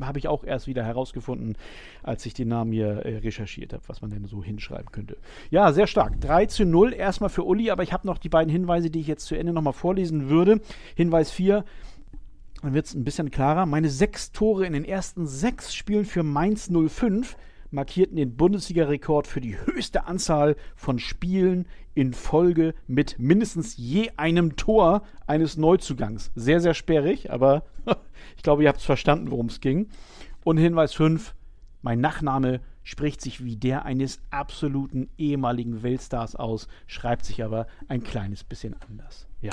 habe 0.00 0.18
ich 0.18 0.28
auch 0.28 0.44
erst 0.44 0.66
wieder 0.66 0.82
herausgefunden, 0.82 1.56
als 2.02 2.24
ich 2.26 2.34
den 2.34 2.48
Namen 2.48 2.72
hier 2.72 3.04
äh, 3.04 3.18
recherchiert 3.18 3.72
habe, 3.72 3.82
was 3.86 4.00
man 4.00 4.10
denn 4.10 4.24
so 4.24 4.42
hinschreiben 4.42 4.90
könnte. 4.92 5.18
Ja, 5.50 5.72
sehr 5.72 5.86
stark. 5.86 6.20
3 6.20 6.46
zu 6.46 6.64
0 6.64 6.94
erstmal 6.94 7.30
für 7.30 7.44
Uli, 7.44 7.70
aber 7.70 7.82
ich 7.82 7.92
habe 7.92 8.06
noch 8.06 8.18
die 8.18 8.30
beiden 8.30 8.50
Hinweise, 8.50 8.90
die 8.90 9.00
ich 9.00 9.06
jetzt 9.06 9.26
zu 9.26 9.36
Ende 9.36 9.52
nochmal 9.52 9.74
vorlesen 9.74 10.28
würde. 10.30 10.60
Hinweis 10.94 11.30
4. 11.30 11.64
Dann 12.62 12.74
wird 12.74 12.86
es 12.86 12.94
ein 12.94 13.04
bisschen 13.04 13.30
klarer. 13.30 13.66
Meine 13.66 13.88
sechs 13.88 14.32
Tore 14.32 14.66
in 14.66 14.72
den 14.72 14.84
ersten 14.84 15.26
sechs 15.26 15.74
Spielen 15.74 16.04
für 16.04 16.22
Mainz 16.22 16.70
05 16.70 17.36
markierten 17.70 18.16
den 18.16 18.36
Bundesliga-Rekord 18.36 19.26
für 19.26 19.40
die 19.40 19.58
höchste 19.58 20.06
Anzahl 20.06 20.56
von 20.74 20.98
Spielen 20.98 21.66
in 21.94 22.12
Folge 22.12 22.74
mit 22.86 23.18
mindestens 23.18 23.76
je 23.76 24.10
einem 24.16 24.56
Tor 24.56 25.02
eines 25.26 25.56
Neuzugangs. 25.56 26.30
Sehr, 26.34 26.60
sehr 26.60 26.74
sperrig, 26.74 27.30
aber 27.30 27.64
ich 28.36 28.42
glaube, 28.42 28.62
ihr 28.62 28.68
habt 28.68 28.78
es 28.78 28.84
verstanden, 28.84 29.30
worum 29.30 29.46
es 29.46 29.60
ging. 29.60 29.88
Und 30.44 30.58
Hinweis 30.58 30.94
5, 30.94 31.34
mein 31.82 32.00
Nachname 32.00 32.60
spricht 32.88 33.20
sich 33.20 33.44
wie 33.44 33.56
der 33.56 33.84
eines 33.84 34.18
absoluten 34.30 35.10
ehemaligen 35.18 35.82
Weltstars 35.82 36.36
aus, 36.36 36.68
schreibt 36.86 37.26
sich 37.26 37.44
aber 37.44 37.66
ein 37.86 38.02
kleines 38.02 38.44
bisschen 38.44 38.74
anders. 38.88 39.26
Ja, 39.42 39.52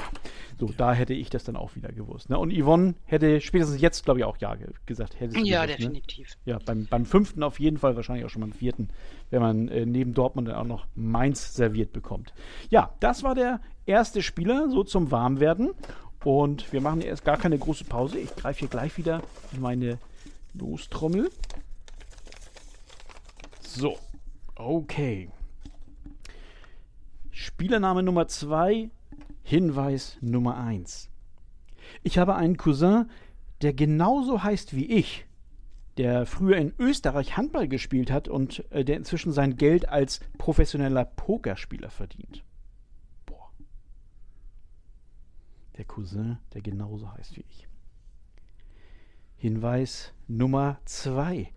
so, 0.58 0.68
da 0.77 0.94
hätte 0.94 1.13
ich 1.13 1.30
das 1.30 1.44
dann 1.44 1.58
auch 1.58 1.75
wieder 1.75 1.92
gewusst. 1.92 2.30
Ne? 2.30 2.39
Und 2.39 2.54
Yvonne 2.54 2.96
hätte 3.04 3.42
spätestens 3.42 3.82
jetzt, 3.82 4.06
glaube 4.06 4.22
ich, 4.22 4.24
auch 4.25 4.38
Ja 4.38 4.56
gesagt. 4.86 5.20
Hätte 5.20 5.38
ja, 5.39 5.65
gewusst, 5.65 5.80
ne? 5.80 5.86
definitiv. 5.86 6.38
Ne? 6.46 6.54
Ja, 6.54 6.60
beim, 6.65 6.86
beim 6.86 7.06
fünften 7.06 7.44
auf 7.44 7.60
jeden 7.60 7.77
Fall, 7.77 7.98
wahrscheinlich 7.98 8.24
auch 8.24 8.30
schon 8.30 8.39
beim 8.39 8.54
vierten, 8.54 8.88
wenn 9.32 9.42
man 9.42 9.68
äh, 9.68 9.86
neben 9.86 10.13
Dortmund 10.13 10.48
dann 10.48 10.56
auch 10.56 10.63
noch 10.63 10.88
Mainz 10.96 11.56
serviert 11.56 11.92
bekommt. 11.92 12.34
Ja, 12.70 12.92
das 13.01 13.22
war 13.24 13.36
der 13.36 13.60
erste 13.86 14.22
Spieler, 14.22 14.70
so 14.70 14.86
zum 14.86 15.12
Warmwerden. 15.12 15.72
Und 16.24 16.72
wir 16.72 16.80
machen 16.80 17.01
erst 17.01 17.25
gar 17.25 17.36
keine 17.36 17.58
große 17.58 17.84
Pause. 17.84 18.18
Ich 18.18 18.34
greife 18.34 18.60
hier 18.60 18.70
gleich 18.70 18.98
wieder 18.98 19.22
in 19.51 19.60
meine 19.60 20.00
Lostrommel. 20.54 21.30
So, 23.75 24.00
okay. 24.55 25.29
Spielername 27.29 28.03
Nummer 28.03 28.25
2 28.25 28.89
Hinweis 29.44 30.17
Nummer 30.22 30.55
1. 30.55 31.10
Ich 32.01 32.17
habe 32.17 32.36
einen 32.36 32.55
Cousin, 32.55 33.10
der 33.62 33.74
genauso 33.74 34.44
heißt 34.44 34.77
wie 34.77 34.86
ich, 34.86 35.25
der 35.98 36.25
früher 36.25 36.55
in 36.55 36.74
Österreich 36.79 37.36
Handball 37.36 37.67
gespielt 37.67 38.12
hat 38.12 38.29
und 38.29 38.63
äh, 38.72 38.86
der 38.86 38.96
inzwischen 38.96 39.34
sein 39.34 39.58
Geld 39.58 39.89
als 39.89 40.22
professioneller 40.38 41.03
Pokerspieler 41.03 41.89
verdient. 41.89 42.46
Boah. 43.25 43.51
Der 45.75 45.84
Cousin, 45.84 46.38
der 46.53 46.62
genauso 46.62 47.12
heißt 47.12 47.36
wie 47.36 47.46
ich. 47.50 47.67
Hinweis 49.36 50.13
Nummer 50.29 50.79
zwei. 50.86 51.51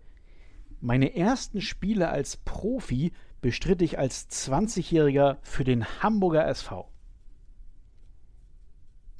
Meine 0.81 1.15
ersten 1.15 1.61
Spiele 1.61 2.09
als 2.09 2.37
Profi 2.37 3.11
bestritt 3.41 3.81
ich 3.81 3.99
als 3.99 4.29
20-Jähriger 4.29 5.37
für 5.41 5.63
den 5.63 5.85
Hamburger 6.01 6.47
SV. 6.47 6.89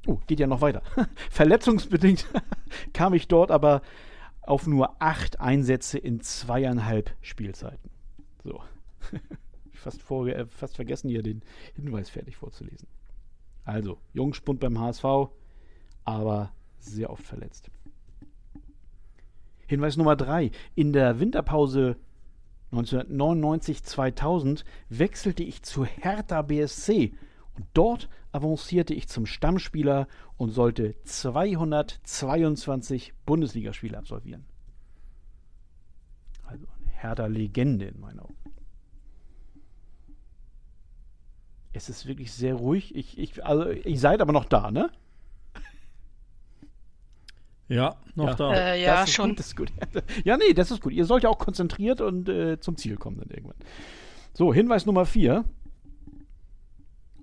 Oh, 0.08 0.20
geht 0.28 0.39
ja 0.39 0.48
noch 0.48 0.62
weiter. 0.62 0.82
Verletzungsbedingt 1.30 2.28
kam 2.94 3.13
ich 3.13 3.28
dort 3.28 3.51
aber 3.51 3.82
auf 4.42 4.68
nur 4.68 5.01
acht 5.01 5.39
Einsätze 5.39 6.00
in 6.00 6.22
zweieinhalb 6.22 7.16
Spielzeiten. 7.22 7.89
So. 8.44 8.63
fast, 9.74 10.01
vor, 10.01 10.28
äh, 10.28 10.46
fast 10.46 10.78
vergessen, 10.78 11.10
hier 11.10 11.24
den 11.24 11.42
Hinweis 11.75 12.10
fertig 12.10 12.38
vorzulesen. 12.38 12.88
Also, 13.66 14.00
Jungspund 14.13 14.60
beim 14.60 14.80
HSV, 14.80 15.04
aber 16.06 16.51
sehr 16.80 17.10
oft 17.10 17.24
verletzt. 17.24 17.70
Hinweis 19.70 19.96
Nummer 19.98 20.16
drei. 20.16 20.50
In 20.74 20.94
der 20.94 21.20
Winterpause 21.20 21.98
1999-2000 22.72 24.64
wechselte 24.90 25.44
ich 25.44 25.62
zu 25.62 25.86
Hertha 25.86 26.42
BSC 26.42 27.14
und 27.56 27.68
dort 27.76 28.10
avancierte 28.32 28.96
ich 28.96 29.08
zum 29.08 29.28
Stammspieler 29.28 30.08
und 30.38 30.50
sollte 30.50 30.96
222 31.04 33.14
Bundesligaspiele 33.28 33.96
absolvieren. 33.96 34.48
Also 36.48 36.66
eine 36.80 36.90
Hertha-Legende 36.92 37.86
in 37.86 38.00
meinen 38.00 38.22
Augen. 38.22 38.38
Es 41.74 41.90
ist 41.90 42.08
wirklich 42.08 42.34
sehr 42.34 42.56
ruhig. 42.56 42.96
Ich, 42.96 43.20
ich, 43.20 43.46
also, 43.46 43.70
ihr 43.70 44.00
seid 44.00 44.22
aber 44.22 44.34
noch 44.34 44.46
da, 44.46 44.72
ne? 44.72 44.90
Ja, 47.70 47.98
noch 48.16 48.30
ja. 48.30 48.36
da. 48.36 48.54
Äh, 48.54 48.82
ja, 48.82 48.96
das 48.96 49.10
ist 49.10 49.16
schon. 49.16 49.30
Gut, 49.30 49.40
das 49.40 49.48
ist 49.48 49.56
gut. 49.56 49.72
Ja, 50.26 50.38
nee, 50.38 50.54
das 50.54 50.72
ist 50.72 50.82
gut. 50.82 50.92
Ihr 50.92 51.06
sollt 51.06 51.24
ja 51.24 51.30
auch 51.30 51.38
konzentriert 51.38 52.02
und 52.02 52.28
äh, 52.28 52.60
zum 52.60 52.76
Ziel 52.76 52.98
kommen 52.98 53.18
dann 53.18 53.30
irgendwann. 53.30 53.58
So, 54.34 54.54
Hinweis 54.54 54.86
Nummer 54.86 55.06
4. 55.06 55.46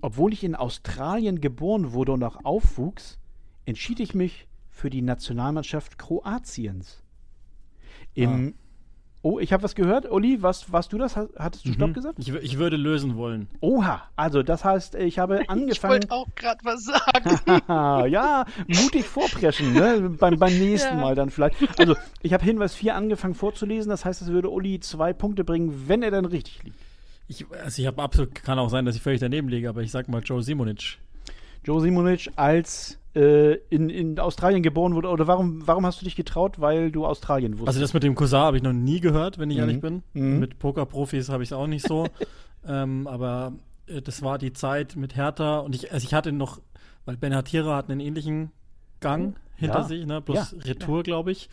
Obwohl 0.01 0.31
ich 0.31 0.43
in 0.43 0.55
Australien 0.55 1.41
geboren 1.41 1.91
wurde 1.91 2.13
und 2.13 2.23
auch 2.23 2.43
aufwuchs, 2.45 3.19
entschied 3.65 3.99
ich 3.99 4.15
mich 4.15 4.47
für 4.69 4.89
die 4.89 5.01
Nationalmannschaft 5.01 5.97
Kroatiens. 5.97 7.03
Im 8.13 8.55
Ah. 8.55 8.66
Oh, 9.29 9.39
ich 9.39 9.51
habe 9.51 9.61
was 9.63 9.75
gehört. 9.75 10.09
Uli, 10.09 10.41
was, 10.41 10.71
warst 10.71 10.93
du 10.93 10.97
das? 10.97 11.17
Hattest 11.17 11.65
du 11.65 11.73
Stopp 11.73 11.89
Mhm. 11.89 11.93
gesagt? 11.95 12.15
Ich, 12.17 12.29
ich 12.33 12.57
würde 12.57 12.77
lösen 12.77 13.17
wollen. 13.17 13.49
Oha, 13.59 14.03
also 14.15 14.41
das 14.41 14.63
heißt, 14.63 14.95
ich 14.95 15.19
habe 15.19 15.41
Ich 15.43 15.49
angefangen. 15.49 15.91
wollte 15.93 16.11
auch 16.11 16.27
gerade 16.35 16.59
was 16.63 16.85
sagen. 16.85 18.07
ja, 18.09 18.45
mutig 18.67 19.03
vorpreschen, 19.05 19.73
ne? 19.73 20.11
beim, 20.17 20.39
beim 20.39 20.57
nächsten 20.57 20.95
Ja. 20.95 21.01
Mal 21.01 21.15
dann 21.15 21.29
vielleicht. 21.29 21.57
Also, 21.77 21.97
ich 22.21 22.31
habe 22.31 22.45
Hinweis 22.45 22.73
4 22.73 22.95
angefangen 22.95 23.33
vorzulesen, 23.35 23.89
das 23.89 24.05
heißt, 24.05 24.21
es 24.21 24.29
würde 24.29 24.49
Uli 24.49 24.79
zwei 24.79 25.11
Punkte 25.11 25.43
bringen, 25.43 25.83
wenn 25.87 26.03
er 26.03 26.11
dann 26.11 26.23
richtig 26.23 26.63
liegt. 26.63 26.77
Ich, 27.27 27.45
also 27.61 27.81
ich 27.81 27.85
habe 27.87 28.01
absolut, 28.01 28.33
kann 28.35 28.57
auch 28.57 28.69
sein, 28.69 28.85
dass 28.85 28.95
ich 28.95 29.01
völlig 29.01 29.19
daneben 29.19 29.49
liege, 29.49 29.67
aber 29.67 29.81
ich 29.81 29.91
sag 29.91 30.07
mal 30.07 30.21
Joe 30.23 30.41
Simonic. 30.41 30.99
Joe 31.65 31.81
Simonic 31.81 32.31
als 32.37 32.97
in, 33.21 33.89
in 33.89 34.19
Australien 34.19 34.61
geboren 34.63 34.93
wurde, 34.95 35.09
oder 35.09 35.27
warum, 35.27 35.65
warum 35.67 35.85
hast 35.85 36.01
du 36.01 36.05
dich 36.05 36.15
getraut? 36.15 36.59
Weil 36.59 36.91
du 36.91 37.05
Australien 37.05 37.53
wusstest. 37.53 37.67
Also 37.69 37.79
das 37.81 37.93
mit 37.93 38.03
dem 38.03 38.15
Cousin 38.15 38.39
habe 38.39 38.57
ich 38.57 38.63
noch 38.63 38.73
nie 38.73 38.99
gehört, 38.99 39.37
wenn 39.39 39.49
ich 39.49 39.57
Mhm. 39.57 39.61
ehrlich 39.61 39.81
bin. 39.81 40.03
Mhm. 40.13 40.39
Mit 40.39 40.59
Pokerprofis 40.59 41.29
habe 41.29 41.43
ich 41.43 41.49
es 41.49 41.53
auch 41.53 41.67
nicht 41.67 41.85
so. 41.87 42.07
ähm, 42.67 43.07
aber 43.07 43.53
äh, 43.87 44.01
das 44.01 44.21
war 44.21 44.37
die 44.37 44.53
Zeit 44.53 44.95
mit 44.95 45.15
Hertha 45.15 45.59
und 45.59 45.73
ich, 45.75 45.91
also 45.91 46.05
ich 46.05 46.13
hatte 46.13 46.31
noch, 46.31 46.61
weil 47.05 47.17
Ben 47.17 47.33
Hatira 47.35 47.75
hat 47.75 47.89
einen 47.89 47.99
ähnlichen 47.99 48.51
Gang 48.99 49.35
hinter 49.55 49.79
Ja. 49.79 49.83
sich, 49.83 50.05
ne? 50.05 50.21
bloß 50.21 50.51
Ja. 50.51 50.57
Retour, 50.65 51.03
glaube 51.03 51.31
ich. 51.31 51.49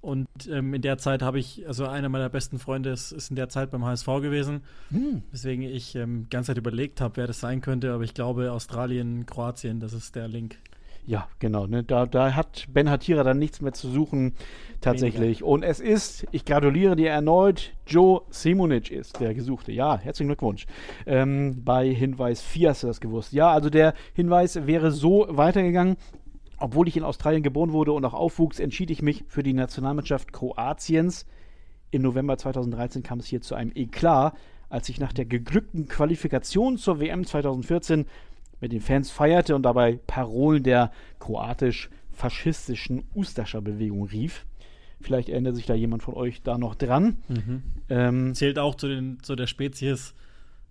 Und 0.00 0.26
ähm, 0.50 0.74
in 0.74 0.82
der 0.82 0.98
Zeit 0.98 1.22
habe 1.22 1.38
ich, 1.38 1.66
also 1.66 1.86
einer 1.86 2.10
meiner 2.10 2.28
besten 2.28 2.58
Freunde 2.58 2.90
ist, 2.90 3.10
ist 3.10 3.30
in 3.30 3.36
der 3.36 3.48
Zeit 3.48 3.70
beim 3.70 3.86
HSV 3.86 4.06
gewesen, 4.20 4.60
Hm. 4.90 5.22
weswegen 5.32 5.64
ich 5.64 5.94
ähm, 5.94 6.24
die 6.24 6.28
ganze 6.30 6.48
Zeit 6.48 6.58
überlegt 6.58 7.00
habe, 7.00 7.16
wer 7.16 7.26
das 7.26 7.40
sein 7.40 7.62
könnte, 7.62 7.90
aber 7.92 8.04
ich 8.04 8.12
glaube 8.12 8.52
Australien, 8.52 9.24
Kroatien, 9.24 9.80
das 9.80 9.94
ist 9.94 10.14
der 10.14 10.28
Link. 10.28 10.58
Ja, 11.06 11.28
genau. 11.38 11.66
Ne? 11.66 11.84
Da, 11.84 12.06
da 12.06 12.34
hat 12.34 12.66
Ben 12.72 12.88
Hatira 12.88 13.22
dann 13.22 13.38
nichts 13.38 13.60
mehr 13.60 13.72
zu 13.72 13.90
suchen, 13.90 14.32
tatsächlich. 14.80 15.42
Und 15.42 15.62
es 15.62 15.80
ist, 15.80 16.26
ich 16.30 16.44
gratuliere 16.44 16.96
dir 16.96 17.10
erneut, 17.10 17.72
Joe 17.86 18.22
Simonic 18.30 18.90
ist 18.90 19.20
der 19.20 19.34
Gesuchte. 19.34 19.70
Ja, 19.72 19.98
herzlichen 19.98 20.28
Glückwunsch. 20.28 20.66
Ähm, 21.06 21.62
bei 21.62 21.92
Hinweis 21.92 22.40
4 22.40 22.70
hast 22.70 22.82
du 22.84 22.86
das 22.86 23.00
gewusst. 23.00 23.32
Ja, 23.32 23.50
also 23.50 23.68
der 23.68 23.92
Hinweis 24.14 24.66
wäre 24.66 24.90
so 24.92 25.26
weitergegangen. 25.28 25.96
Obwohl 26.58 26.88
ich 26.88 26.96
in 26.96 27.02
Australien 27.02 27.42
geboren 27.42 27.72
wurde 27.72 27.92
und 27.92 28.04
auch 28.04 28.14
aufwuchs, 28.14 28.60
entschied 28.60 28.90
ich 28.90 29.02
mich 29.02 29.24
für 29.26 29.42
die 29.42 29.52
Nationalmannschaft 29.52 30.32
Kroatiens. 30.32 31.26
Im 31.90 32.02
November 32.02 32.38
2013 32.38 33.02
kam 33.02 33.18
es 33.18 33.26
hier 33.26 33.42
zu 33.42 33.54
einem 33.54 33.72
Eklat, 33.74 34.34
als 34.70 34.88
ich 34.88 34.98
nach 34.98 35.12
der 35.12 35.26
geglückten 35.26 35.88
Qualifikation 35.88 36.78
zur 36.78 37.00
WM 37.00 37.24
2014 37.24 38.06
mit 38.64 38.72
den 38.72 38.80
Fans 38.80 39.10
feierte 39.10 39.54
und 39.54 39.62
dabei 39.62 40.00
Parolen 40.06 40.62
der 40.62 40.90
kroatisch-faschistischen 41.20 43.04
Ustascha-Bewegung 43.14 44.04
rief. 44.04 44.46
Vielleicht 45.02 45.28
erinnert 45.28 45.56
sich 45.56 45.66
da 45.66 45.74
jemand 45.74 46.02
von 46.02 46.14
euch 46.14 46.40
da 46.42 46.56
noch 46.56 46.74
dran. 46.74 47.18
Ähm, 47.90 48.34
Zählt 48.34 48.58
auch 48.58 48.74
zu, 48.74 48.88
den, 48.88 49.18
zu 49.20 49.36
der 49.36 49.46
Spezies 49.46 50.14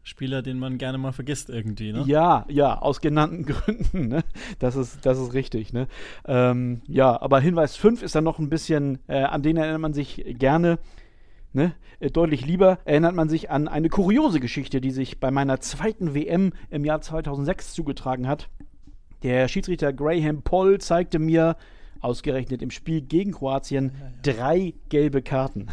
Spieler, 0.02 0.42
den 0.42 0.58
man 0.58 0.80
gerne 0.80 0.98
mal 0.98 1.12
vergisst 1.12 1.52
irgendwie, 1.52 1.94
ne? 1.94 2.04
Ja, 2.08 2.46
ja, 2.50 2.80
aus 2.80 3.00
genannten 3.00 3.46
Gründen. 3.46 4.08
Ne? 4.08 4.24
Das, 4.58 4.76
ist, 4.76 5.06
das 5.06 5.20
ist 5.20 5.36
richtig. 5.36 5.72
Ne? 5.72 5.88
Ähm, 6.26 6.82
ja, 6.88 7.22
aber 7.22 7.40
Hinweis 7.40 7.76
5 7.76 8.02
ist 8.02 8.16
dann 8.16 8.24
noch 8.24 8.40
ein 8.40 8.50
bisschen, 8.50 8.98
äh, 9.08 9.22
an 9.22 9.44
den 9.44 9.56
erinnert 9.56 9.82
man 9.82 9.94
sich 9.94 10.26
gerne. 10.40 10.80
Ne? 11.54 11.74
Äh, 12.00 12.10
deutlich 12.10 12.46
lieber 12.46 12.80
erinnert 12.86 13.16
man 13.16 13.30
sich 13.30 13.50
an 13.50 13.68
eine 13.68 13.90
kuriose 13.90 14.40
Geschichte, 14.40 14.82
die 14.82 14.92
sich 14.92 15.20
bei 15.20 15.32
meiner 15.32 15.60
zweiten 15.60 16.16
WM 16.16 16.54
im 16.70 16.84
Jahr 16.84 17.02
2006 17.02 17.74
zugetragen 17.74 18.28
hat. 18.28 18.50
Der 19.22 19.48
Schiedsrichter 19.48 19.94
Graham 19.94 20.42
Poll 20.42 20.82
zeigte 20.82 21.20
mir, 21.20 21.56
ausgerechnet 22.04 22.62
im 22.62 22.72
Spiel 22.72 23.02
gegen 23.02 23.32
Kroatien, 23.32 23.92
drei 24.22 24.74
gelbe 24.90 25.22
Karten. 25.22 25.68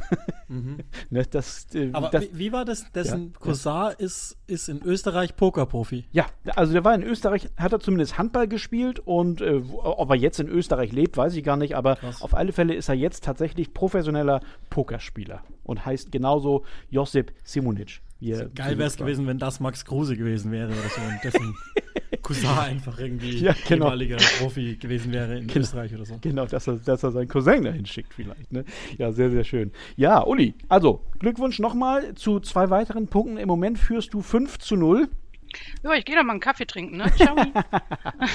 ne, 1.10 1.24
das, 1.30 1.66
äh, 1.74 1.90
Mhm. 1.90 1.94
Aber 1.94 2.08
das, 2.08 2.22
wie, 2.22 2.38
wie 2.38 2.52
war 2.52 2.64
das? 2.64 2.90
Dessen 2.92 3.32
Ja, 3.32 3.38
Cousin 3.40 3.92
ist, 3.98 4.36
ist 4.46 4.68
in 4.68 4.82
Österreich 4.82 5.36
Pokerprofi. 5.36 6.04
Ja, 6.12 6.26
also 6.56 6.72
der 6.72 6.84
war 6.84 6.94
in 6.94 7.02
Österreich, 7.02 7.48
hat 7.56 7.72
er 7.72 7.80
zumindest 7.80 8.18
Handball 8.18 8.48
gespielt 8.48 9.00
und 9.00 9.40
äh, 9.40 9.62
ob 9.72 10.10
er 10.10 10.16
jetzt 10.16 10.40
in 10.40 10.48
Österreich 10.48 10.92
lebt, 10.92 11.16
weiß 11.16 11.34
ich 11.34 11.44
gar 11.44 11.56
nicht, 11.56 11.74
aber 11.76 11.96
Krass. 11.96 12.22
auf 12.22 12.34
alle 12.34 12.52
Fälle 12.52 12.74
ist 12.74 12.88
er 12.88 12.94
jetzt 12.94 13.24
tatsächlich 13.24 13.72
professioneller 13.74 14.40
Pokerspieler 14.70 15.42
und 15.64 15.84
heißt 15.86 16.12
genauso 16.12 16.64
Josip 16.90 17.32
Simonic. 17.44 18.00
Geil 18.54 18.76
wäre 18.76 18.88
es 18.88 18.96
gewesen, 18.96 19.26
wenn 19.26 19.38
das 19.38 19.60
Max 19.60 19.84
Kruse 19.84 20.16
gewesen 20.16 20.52
wäre 20.52 20.68
oder 20.70 20.88
so 20.94 21.00
und 21.08 21.24
dessen 21.24 21.54
Cousin 22.22 22.48
einfach 22.50 22.98
irgendwie 22.98 23.38
Ja, 23.38 23.54
genau. 23.68 23.86
ehemaliger 23.86 24.16
Profi 24.38 24.76
gewesen 24.76 25.12
wäre 25.12 25.38
in 25.38 25.46
Genau. 25.46 25.60
Österreich 25.60 25.94
oder 25.94 26.04
so. 26.04 26.18
Genau, 26.20 26.46
dass 26.46 26.66
er, 26.66 26.76
dass 26.76 27.02
er 27.02 27.12
seinen 27.12 27.28
Cousin 27.28 27.62
dahin 27.64 27.86
schickt 27.86 28.14
vielleicht. 28.14 28.52
Ne? 28.52 28.64
Ja, 28.98 29.12
sehr, 29.12 29.30
sehr 29.30 29.44
schön. 29.44 29.72
Ja, 29.96 30.22
Uli, 30.24 30.54
also 30.68 31.04
Glückwunsch 31.18 31.58
nochmal 31.58 32.14
zu 32.14 32.40
zwei 32.40 32.70
weiteren 32.70 33.06
Punkten. 33.08 33.36
Im 33.36 33.48
Moment 33.48 33.78
führst 33.78 34.12
du 34.14 34.22
5 34.22 34.58
zu 34.58 34.76
0. 34.76 35.08
Ja, 35.82 35.92
ich 35.94 36.04
gehe 36.04 36.14
doch 36.16 36.22
mal 36.22 36.32
einen 36.32 36.40
Kaffee 36.40 36.66
trinken, 36.66 36.98
ne? 36.98 37.12
Ciao. 37.16 37.34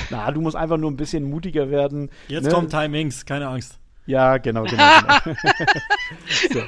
Na, 0.09 0.31
du 0.31 0.41
musst 0.41 0.55
einfach 0.55 0.77
nur 0.77 0.91
ein 0.91 0.97
bisschen 0.97 1.23
mutiger 1.23 1.69
werden. 1.69 2.09
Jetzt 2.27 2.45
ne? 2.45 2.51
kommt 2.51 2.71
Timings, 2.71 3.25
keine 3.25 3.47
Angst. 3.47 3.79
Ja, 4.05 4.37
genau, 4.37 4.63
genau. 4.63 4.83
genau. 4.99 5.35
so. 6.51 6.61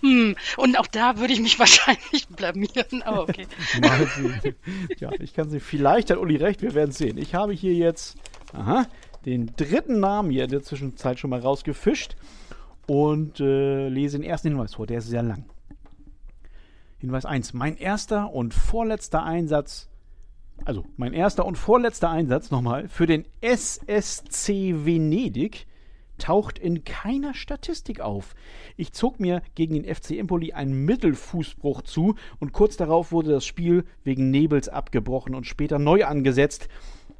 hm. 0.00 0.36
Und 0.56 0.78
auch 0.78 0.86
da 0.86 1.18
würde 1.18 1.32
ich 1.32 1.40
mich 1.40 1.58
wahrscheinlich 1.58 2.28
blamieren, 2.28 3.02
aber 3.02 3.22
okay. 3.22 3.46
Sehen. 4.16 4.54
Ja, 4.98 5.10
ich 5.18 5.34
kann 5.34 5.50
sie. 5.50 5.60
Vielleicht 5.60 6.10
hat 6.10 6.18
Uli 6.18 6.36
recht, 6.36 6.62
wir 6.62 6.74
werden 6.74 6.92
sehen. 6.92 7.18
Ich 7.18 7.34
habe 7.34 7.52
hier 7.52 7.74
jetzt 7.74 8.16
aha, 8.52 8.86
den 9.24 9.52
dritten 9.56 10.00
Namen 10.00 10.30
hier 10.30 10.44
in 10.44 10.50
der 10.50 10.62
Zwischenzeit 10.62 11.18
schon 11.18 11.30
mal 11.30 11.40
rausgefischt 11.40 12.16
und 12.86 13.40
äh, 13.40 13.88
lese 13.88 14.18
den 14.18 14.28
ersten 14.28 14.48
Hinweis 14.48 14.74
vor. 14.74 14.86
Der 14.86 14.98
ist 14.98 15.08
sehr 15.08 15.22
lang. 15.22 15.44
Hinweis 16.98 17.26
1. 17.26 17.54
Mein 17.54 17.76
erster 17.76 18.32
und 18.32 18.54
vorletzter 18.54 19.22
Einsatz, 19.24 19.88
also 20.64 20.84
mein 20.96 21.12
erster 21.12 21.44
und 21.44 21.56
vorletzter 21.56 22.10
Einsatz 22.10 22.50
nochmal 22.50 22.88
für 22.88 23.06
den 23.06 23.24
SSC 23.40 24.84
Venedig 24.84 25.66
taucht 26.18 26.58
in 26.58 26.84
keiner 26.84 27.34
Statistik 27.34 28.00
auf. 28.00 28.34
Ich 28.76 28.92
zog 28.92 29.20
mir 29.20 29.42
gegen 29.54 29.74
den 29.74 29.92
FC 29.92 30.12
Empoli 30.12 30.52
einen 30.52 30.84
Mittelfußbruch 30.84 31.82
zu 31.82 32.14
und 32.38 32.52
kurz 32.52 32.76
darauf 32.76 33.12
wurde 33.12 33.30
das 33.30 33.46
Spiel 33.46 33.84
wegen 34.04 34.30
Nebels 34.30 34.68
abgebrochen 34.68 35.34
und 35.34 35.46
später 35.46 35.78
neu 35.78 36.04
angesetzt 36.04 36.68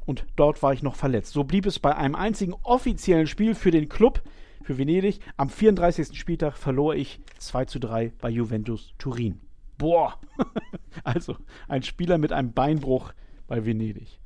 und 0.09 0.25
dort 0.37 0.62
war 0.62 0.73
ich 0.73 0.83
noch 0.83 0.97
verletzt. 0.97 1.35
So 1.35 1.45
blieb 1.45 1.67
es 1.67 1.78
bei 1.78 1.95
einem 1.95 2.14
einzigen 2.14 2.55
offiziellen 2.62 3.26
Spiel 3.26 3.55
für 3.55 3.71
den 3.71 3.90
Club, 3.90 4.23
für 4.62 4.78
Venedig. 4.78 5.21
Am 5.37 5.50
34. 5.50 6.19
Spieltag 6.19 6.57
verlor 6.57 6.95
ich 6.95 7.21
2 7.38 7.67
zu 7.67 7.78
3 7.78 8.12
bei 8.19 8.31
Juventus 8.31 8.95
Turin. 8.97 9.40
Boah! 9.76 10.19
also 11.05 11.37
ein 11.69 11.83
Spieler 11.83 12.17
mit 12.17 12.33
einem 12.33 12.55
Beinbruch 12.55 13.12
bei 13.47 13.67
Venedig. 13.67 14.19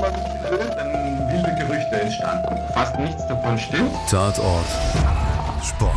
Man 0.00 0.14
will. 0.50 0.70
Dann 0.76 1.28
wilde 1.28 1.54
Gerüchte 1.58 2.00
entstanden. 2.00 2.56
Fast 2.72 2.98
nichts 2.98 3.26
davon 3.26 3.58
stimmt. 3.58 3.92
Tatort 4.10 4.66
Sport. 5.62 5.94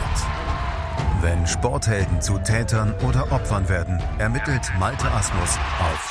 Wenn 1.22 1.46
Sporthelden 1.46 2.22
zu 2.22 2.38
Tätern 2.40 2.94
oder 3.08 3.32
Opfern 3.32 3.68
werden, 3.70 4.02
ermittelt 4.18 4.72
Malte 4.80 5.12
Asmus 5.12 5.58
auf 5.80 6.10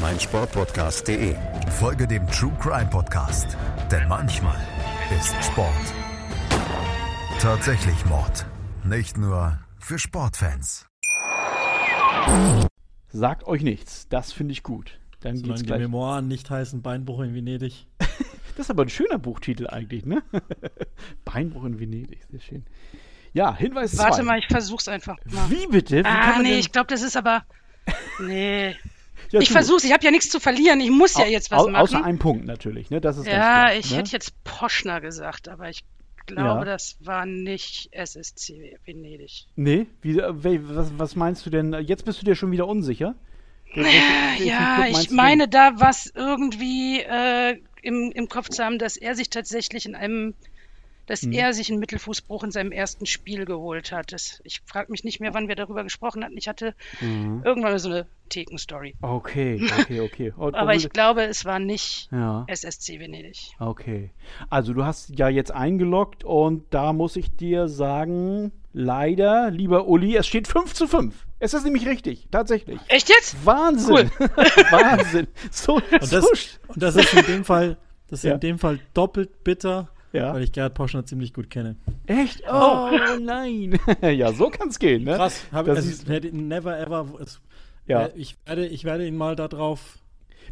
meinsportpodcast.de. 0.00 1.36
Folge 1.70 2.06
dem 2.06 2.26
True 2.28 2.52
Crime 2.60 2.90
Podcast, 2.90 3.56
denn 3.90 4.08
manchmal 4.08 4.56
ist 5.18 5.34
Sport 5.44 5.68
tatsächlich 7.42 8.06
Mord. 8.06 8.46
Nicht 8.84 9.18
nur 9.18 9.58
für 9.80 9.98
Sportfans. 9.98 10.86
Sagt 13.08 13.44
euch 13.48 13.62
nichts. 13.62 14.06
Das 14.08 14.32
finde 14.32 14.52
ich 14.52 14.62
gut. 14.62 15.00
Dann 15.22 15.36
Solange 15.36 15.48
geht's 15.48 15.60
die 15.62 15.66
gleich. 15.66 15.80
Memoiren 15.80 16.28
nicht 16.28 16.50
heißen 16.50 16.82
Beinbruch 16.82 17.20
in 17.20 17.34
Venedig. 17.34 17.86
Das 18.54 18.66
ist 18.66 18.70
aber 18.70 18.82
ein 18.82 18.90
schöner 18.90 19.18
Buchtitel 19.18 19.66
eigentlich, 19.66 20.04
ne? 20.04 20.22
Beinbruch 21.24 21.64
in 21.64 21.80
Venedig, 21.80 22.20
sehr 22.30 22.40
schön. 22.40 22.64
Ja, 23.32 23.56
Hinweis 23.56 23.96
Warte 23.96 24.16
zwei. 24.16 24.22
mal, 24.24 24.38
ich 24.38 24.46
versuch's 24.46 24.88
einfach 24.88 25.16
mal. 25.24 25.48
Wie 25.50 25.66
bitte? 25.68 26.00
Wie 26.00 26.04
Ah, 26.04 26.38
nee, 26.42 26.50
denn- 26.50 26.58
ich 26.58 26.70
glaube, 26.70 26.88
das 26.88 27.00
ist 27.00 27.16
aber. 27.16 27.44
Nee. 28.20 28.76
Ja, 29.30 29.40
ich 29.40 29.50
versuch's, 29.50 29.84
ich 29.84 29.92
habe 29.94 30.04
ja 30.04 30.10
nichts 30.10 30.28
zu 30.28 30.38
verlieren. 30.40 30.80
Ich 30.80 30.90
muss 30.90 31.16
ja 31.16 31.24
jetzt 31.24 31.50
was 31.50 31.60
au- 31.62 31.70
Außer 31.70 31.94
machen. 31.94 32.04
einem 32.04 32.18
Punkt 32.18 32.44
natürlich, 32.44 32.90
ne? 32.90 33.00
Das 33.00 33.16
ist 33.16 33.24
ganz 33.24 33.34
Ja, 33.34 33.40
klar, 33.64 33.74
ich 33.76 33.90
ne? 33.90 33.96
hätte 33.98 34.10
jetzt 34.12 34.44
Poschner 34.44 35.00
gesagt, 35.00 35.48
aber 35.48 35.70
ich 35.70 35.84
glaube, 36.26 36.42
Ja. 36.48 36.64
das 36.66 36.96
war 37.00 37.24
nicht 37.24 37.88
SSC 37.92 38.76
Venedig. 38.84 39.46
Nee, 39.56 39.86
wie, 40.02 40.18
äh, 40.18 40.34
was, 40.68 40.92
was 40.98 41.16
meinst 41.16 41.46
du 41.46 41.50
denn? 41.50 41.72
Jetzt 41.72 42.04
bist 42.04 42.20
du 42.20 42.26
dir 42.26 42.34
schon 42.34 42.50
wieder 42.52 42.66
unsicher? 42.68 43.14
Welchen- 43.74 43.92
welchen 43.92 44.46
Ja, 44.46 44.86
ich 44.88 45.08
du 45.08 45.14
meine 45.14 45.48
da 45.48 45.72
was 45.76 46.10
irgendwie 46.14 47.00
äh, 47.00 47.58
im, 47.82 48.12
im 48.12 48.28
Kopf 48.28 48.48
zu 48.48 48.64
haben, 48.64 48.78
dass 48.78 48.96
er 48.96 49.14
sich 49.14 49.30
tatsächlich 49.30 49.86
in 49.86 49.94
einem, 49.94 50.34
dass 51.06 51.22
Mhm. 51.22 51.32
er 51.32 51.52
sich 51.52 51.68
einen 51.70 51.80
Mittelfußbruch 51.80 52.44
in 52.44 52.50
seinem 52.52 52.70
ersten 52.70 53.06
Spiel 53.06 53.44
geholt 53.44 53.90
hat. 53.90 54.12
Das, 54.12 54.40
ich 54.44 54.60
frage 54.66 54.92
mich 54.92 55.02
nicht 55.04 55.20
mehr, 55.20 55.34
wann 55.34 55.48
wir 55.48 55.56
darüber 55.56 55.82
gesprochen 55.82 56.22
hatten. 56.24 56.36
Ich 56.38 56.48
hatte 56.48 56.74
Mhm. 57.00 57.42
irgendwann 57.44 57.72
mal 57.72 57.78
so 57.78 57.88
eine 57.88 58.06
Thekenstory. 58.28 58.94
Okay, 59.02 59.60
okay, 59.90 60.00
okay. 60.00 60.32
Und- 60.36 60.54
Aber 60.54 60.74
ich 60.74 60.84
obwohl- 60.86 60.90
glaube, 60.94 61.22
es 61.24 61.44
war 61.44 61.58
nicht 61.58 62.08
Ja, 62.12 62.44
SSC 62.48 63.00
Venedig. 63.00 63.50
okay. 63.58 64.10
Also 64.48 64.74
du 64.74 64.84
hast 64.84 65.18
ja 65.18 65.28
jetzt 65.28 65.50
eingeloggt 65.50 66.22
und 66.24 66.64
da 66.72 66.92
muss 66.92 67.16
ich 67.16 67.34
dir 67.36 67.66
sagen, 67.68 68.52
leider, 68.72 69.50
lieber 69.50 69.86
Uli, 69.86 70.16
es 70.16 70.26
steht 70.26 70.48
5 70.48 70.72
zu 70.74 70.86
5. 70.86 71.14
Es 71.38 71.54
ist 71.54 71.64
nämlich 71.64 71.86
richtig, 71.86 72.28
tatsächlich. 72.30 72.78
Echt 72.88 73.08
jetzt? 73.08 73.44
Wahnsinn! 73.44 74.10
Wahnsinn! 74.70 75.26
So, 75.50 75.74
Und 75.76 75.84
so 76.04 76.20
das, 76.20 76.58
und 76.68 76.82
das 76.82 76.96
ist 76.96 77.12
in 77.14 77.26
dem 77.26 77.44
Fall, 77.44 77.76
das 78.08 78.20
ist 78.20 78.24
Ja. 78.24 78.34
in 78.34 78.40
dem 78.40 78.58
Fall 78.58 78.78
doppelt 78.94 79.42
bitter, 79.44 79.88
Ja. 80.12 80.32
weil 80.34 80.42
ich 80.44 80.52
Gerhard 80.52 80.74
Poschner 80.74 81.04
ziemlich 81.04 81.32
gut 81.34 81.50
kenne. 81.50 81.76
Echt? 82.06 82.42
Oh, 82.50 82.90
nein! 83.20 83.78
ja, 84.02 84.32
so 84.32 84.50
kann's 84.50 84.78
gehen, 84.78 85.04
ne? 85.04 85.16
Krass, 85.16 85.42
hab, 85.52 85.66
Das 85.66 85.78
also, 85.78 85.90
ist- 85.90 86.32
never 86.32 86.78
ever. 86.78 87.06
Es, 87.20 87.40
Ja. 87.86 88.06
äh, 88.06 88.12
ich, 88.16 88.36
werde, 88.46 88.66
ich 88.66 88.84
werde 88.84 89.06
ihn 89.06 89.16
mal 89.16 89.34
darauf 89.36 89.98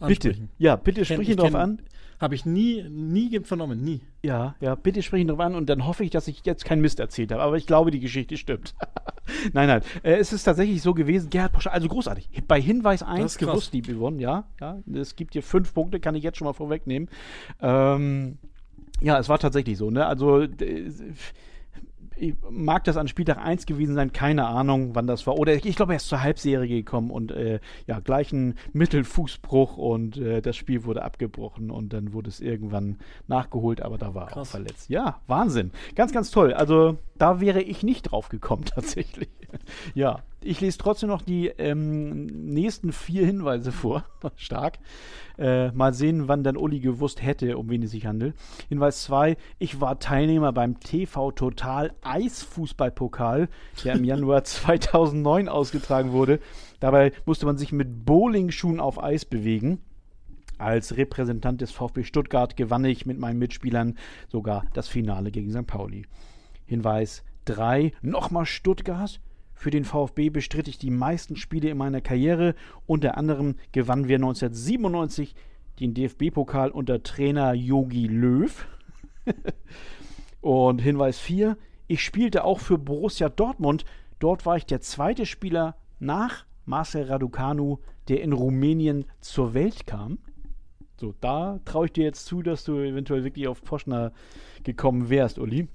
Bitte, 0.07 0.29
ansprechen. 0.31 0.51
ja, 0.59 0.77
bitte 0.77 1.05
sprich 1.05 1.29
ihn 1.29 1.37
drauf 1.37 1.55
an. 1.55 1.81
Habe 2.21 2.35
ich 2.35 2.45
nie, 2.45 2.85
nie 2.91 3.41
vernommen, 3.41 3.83
nie. 3.83 4.03
Ja, 4.23 4.55
ja, 4.61 4.75
bitte 4.75 5.03
sprich 5.03 5.23
ihn 5.23 5.29
drauf 5.29 5.41
an 5.41 5.55
und 5.55 5.71
dann 5.71 5.87
hoffe 5.87 6.05
ich, 6.05 6.11
dass 6.11 6.29
ich 6.29 6.43
jetzt 6.45 6.67
keinen 6.67 6.83
Mist 6.83 7.01
erzählt 7.01 7.33
habe. 7.33 7.43
Aber 7.43 7.57
ich 7.57 7.67
glaube, 7.67 7.91
die 7.91 7.99
Geschichte 7.99 8.37
stimmt. 8.37 8.75
nein, 9.55 9.69
nein. 9.69 9.83
Äh, 10.03 10.17
es 10.17 10.31
ist 10.35 10.45
tatsächlich 10.45 10.83
so 10.83 10.93
gewesen, 10.93 11.31
Gerhard 11.31 11.53
Porsche, 11.53 11.73
also 11.73 11.89
großartig. 11.89 12.29
Bei 12.47 12.61
Hinweis 12.61 13.03
1 13.03 13.25
ist 13.25 13.39
krass. 13.39 13.49
gewusst, 13.49 13.73
liebe 13.73 13.95
Yvonne, 13.95 14.21
ja. 14.21 14.45
ja. 14.61 14.83
Es 14.93 15.17
gibt 15.17 15.33
hier 15.33 15.43
fünf 15.43 15.73
Punkte, 15.73 15.99
kann 15.99 16.15
ich 16.15 16.23
jetzt 16.23 16.37
schon 16.37 16.45
mal 16.45 16.53
vorwegnehmen. 16.53 17.09
Ähm, 17.63 18.37
ja, 19.01 19.19
es 19.19 19.31
war 19.31 19.39
tatsächlich 19.39 19.79
so, 19.79 19.91
ne? 19.91 20.05
Also, 20.05 20.43
äh, 20.43 20.91
mag 22.51 22.85
das 22.85 22.97
an 22.97 23.09
Spieltag 23.09 23.39
1 23.39 23.67
gewesen 23.67 23.95
sein, 23.95 24.13
keine 24.13 24.47
Ahnung, 24.47 24.95
wann 24.95 25.07
das 25.07 25.27
war. 25.27 25.37
Oder 25.37 25.55
ich 25.55 25.77
glaube, 25.77 25.93
er 25.93 25.97
ist 25.97 26.09
zur 26.09 26.23
Halbserie 26.23 26.69
gekommen 26.69 27.11
und 27.11 27.33
äh, 27.33 27.61
ja, 27.87 28.01
gleich 28.01 28.33
ein 28.33 28.55
Mittelfußbruch 28.73 29.77
und 29.77 30.17
äh, 30.17 30.41
das 30.41 30.57
Spiel 30.57 30.85
wurde 30.85 31.03
abgebrochen 31.03 31.71
und 31.71 31.93
dann 31.93 32.13
wurde 32.13 32.29
es 32.29 32.41
irgendwann 32.41 32.99
nachgeholt, 33.29 33.83
aber 33.83 33.99
da 33.99 34.15
war 34.15 34.31
er 34.31 34.39
auch 34.39 34.47
verletzt. 34.47 34.91
Ja, 34.91 35.21
Wahnsinn. 35.27 35.71
Ganz, 35.95 36.13
ganz 36.13 36.31
toll. 36.31 36.53
Also 36.53 36.99
da 37.21 37.41
wäre 37.41 37.61
ich 37.61 37.83
nicht 37.83 38.11
drauf 38.11 38.31
gekommen 38.31 38.65
tatsächlich. 38.75 39.29
ja, 39.95 40.23
ich 40.43 40.61
lese 40.61 40.79
trotzdem 40.79 41.11
noch 41.11 41.23
die 41.23 41.49
ähm, 41.49 42.27
nächsten 42.27 42.93
vier 42.93 43.27
Hinweise 43.27 43.73
vor. 43.73 44.05
Stark. 44.37 44.79
Äh, 45.39 45.71
mal 45.73 45.93
sehen, 45.93 46.29
wann 46.29 46.45
dann 46.45 46.57
Uli 46.57 46.81
gewusst 46.81 47.23
hätte, 47.23 47.59
um 47.59 47.69
wen 47.69 47.83
es 47.83 47.91
sich 47.91 48.07
handelt. 48.07 48.35
Hinweis 48.69 49.03
2, 49.03 49.37
ich 49.59 49.81
war 49.81 49.99
Teilnehmer 49.99 50.53
beim 50.53 50.81
TV 50.81 51.31
Total 51.33 51.93
Eisfußballpokal, 52.03 53.49
der 53.85 53.95
im 53.95 54.05
Januar 54.05 54.45
2009 54.45 55.49
ausgetragen 55.49 56.13
wurde. 56.13 56.41
Dabei 56.79 57.13
musste 57.27 57.45
man 57.45 57.59
sich 57.59 57.73
mit 57.73 58.07
Bowlingschuhen 58.07 58.81
auf 58.81 59.03
Eis 59.03 59.27
bewegen. 59.27 59.81
Als 60.57 60.97
Repräsentant 60.97 61.61
des 61.61 61.71
VfB 61.71 62.03
Stuttgart 62.05 62.57
gewann 62.57 62.85
ich 62.85 63.05
mit 63.05 63.19
meinen 63.19 63.39
Mitspielern 63.39 63.97
sogar 64.29 64.65
das 64.73 64.89
Finale 64.89 65.31
gegen 65.31 65.51
St. 65.51 65.67
Pauli. 65.67 66.07
Hinweis 66.71 67.25
3, 67.47 67.91
nochmal 68.01 68.47
Stuttgart. 68.47 69.21
Für 69.55 69.73
den 69.73 69.85
VfB 69.85 70.31
bestritt 70.31 70.69
ich 70.69 70.79
die 70.79 70.93
meisten 70.93 71.35
Spiele 71.35 71.69
in 71.69 71.77
meiner 71.77 72.01
Karriere. 72.01 72.55
Unter 72.87 73.17
anderem 73.19 73.57
gewannen 73.73 74.07
wir 74.07 74.19
1997 74.19 75.35
den 75.81 75.95
DFB-Pokal 75.95 76.71
unter 76.71 77.03
Trainer 77.03 77.55
Yogi 77.55 78.07
Löw. 78.07 78.69
Und 80.41 80.81
Hinweis 80.81 81.19
4, 81.19 81.57
ich 81.89 82.05
spielte 82.05 82.45
auch 82.45 82.61
für 82.61 82.79
Borussia 82.79 83.29
Dortmund. 83.29 83.85
Dort 84.21 84.47
war 84.47 84.57
ich 84.57 84.65
der 84.65 84.81
zweite 84.81 85.27
Spieler 85.27 85.75
nach 85.99 86.47
Marcel 86.67 87.03
Raducanu, 87.03 87.79
der 88.07 88.23
in 88.23 88.33
Rumänien 88.33 89.07
zur 89.21 89.55
Welt 89.55 89.89
kam. 89.89 90.19
So, 90.99 91.15
da 91.21 91.59
traue 91.65 91.87
ich 91.87 91.93
dir 91.95 92.05
jetzt 92.05 92.27
zu, 92.27 92.43
dass 92.43 92.63
du 92.63 92.79
eventuell 92.79 93.25
wirklich 93.25 93.49
auf 93.49 93.61
Poschner 93.65 94.13
gekommen 94.63 95.11
wärst, 95.11 95.41
Uli. 95.41 95.67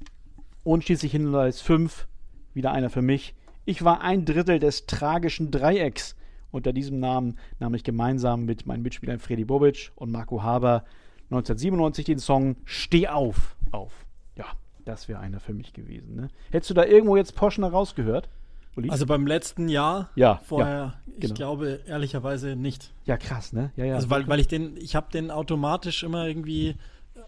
Und 0.66 0.84
schließlich 0.84 1.12
Hinweis 1.12 1.62
5, 1.62 2.08
wieder 2.56 2.72
einer 2.72 2.90
für 2.90 3.04
mich. 3.04 3.36
Ich 3.66 3.84
war 3.84 4.02
ein 4.02 4.26
Drittel 4.26 4.60
des 4.60 4.88
tragischen 4.88 5.52
Dreiecks. 5.52 6.16
Unter 6.50 6.74
diesem 6.74 7.00
Namen 7.00 7.38
nahm 7.60 7.76
ich 7.76 7.84
gemeinsam 7.84 8.46
mit 8.46 8.66
meinen 8.66 8.82
Mitspielern 8.82 9.20
Freddy 9.20 9.46
Bobic 9.46 9.92
und 9.96 10.12
Marco 10.12 10.42
Haber 10.42 10.84
1997 11.30 12.06
den 12.06 12.20
Song 12.20 12.56
Steh 12.66 13.08
auf 13.08 13.56
auf. 13.72 14.06
Ja, 14.36 14.46
das 14.86 15.08
wäre 15.08 15.20
einer 15.20 15.40
für 15.40 15.54
mich 15.54 15.72
gewesen. 15.74 16.16
Ne? 16.16 16.30
Hättest 16.50 16.72
du 16.72 16.74
da 16.74 16.84
irgendwo 16.86 17.16
jetzt 17.16 17.36
Poschner 17.36 17.68
rausgehört? 17.70 18.28
Uli? 18.76 18.90
Also 18.90 19.06
beim 19.06 19.28
letzten 19.28 19.70
Jahr 19.70 20.10
Ja, 20.16 20.42
vorher, 20.44 20.74
ja, 20.76 20.94
ich 21.14 21.20
genau. 21.22 21.34
glaube 21.36 21.80
ehrlicherweise 21.86 22.56
nicht. 22.56 22.92
ja, 23.06 23.18
krass, 23.18 23.54
ne? 23.54 23.72
Ja, 23.76 23.86
ja. 23.86 23.96
Also 23.96 24.10
weil, 24.10 24.28
weil 24.28 24.40
ich 24.40 24.48
den, 24.48 24.76
ich 24.78 24.96
habe 24.96 25.12
den 25.12 25.30
automatisch 25.30 26.04
immer 26.04 26.28
irgendwie 26.28 26.76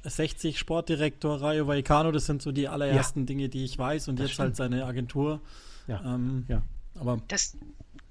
60 0.03 0.57
Sportdirektor 0.59 1.41
Rayo 1.41 1.67
Vallecano, 1.67 2.11
das 2.11 2.25
sind 2.25 2.41
so 2.41 2.51
die 2.51 2.67
allerersten 2.67 3.25
Dinge, 3.25 3.49
die 3.49 3.63
ich 3.65 3.77
weiß 3.77 4.07
und 4.09 4.17
Das 4.19 4.25
jetzt 4.27 4.33
stimmt. 4.33 4.45
halt 4.47 4.55
seine 4.55 4.85
Agentur. 4.85 5.41
ja. 5.87 6.01
Ähm, 6.05 6.45
Ja. 6.47 6.61
Aber 6.99 7.19
Das 7.27 7.55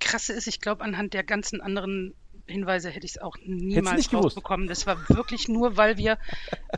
Krasse 0.00 0.32
ist, 0.32 0.46
ich 0.46 0.60
glaube, 0.60 0.84
anhand 0.84 1.12
der 1.14 1.24
ganzen 1.24 1.60
anderen 1.60 2.14
Hinweise 2.46 2.90
hätte 2.90 3.04
ich 3.06 3.12
es 3.16 3.18
auch 3.18 3.36
niemals 3.44 4.08
gewusst. 4.08 4.24
rausbekommen. 4.36 4.68
Das 4.68 4.86
war 4.86 4.96
wirklich 5.08 5.48
nur, 5.48 5.76
weil 5.76 5.96
wir 5.96 6.18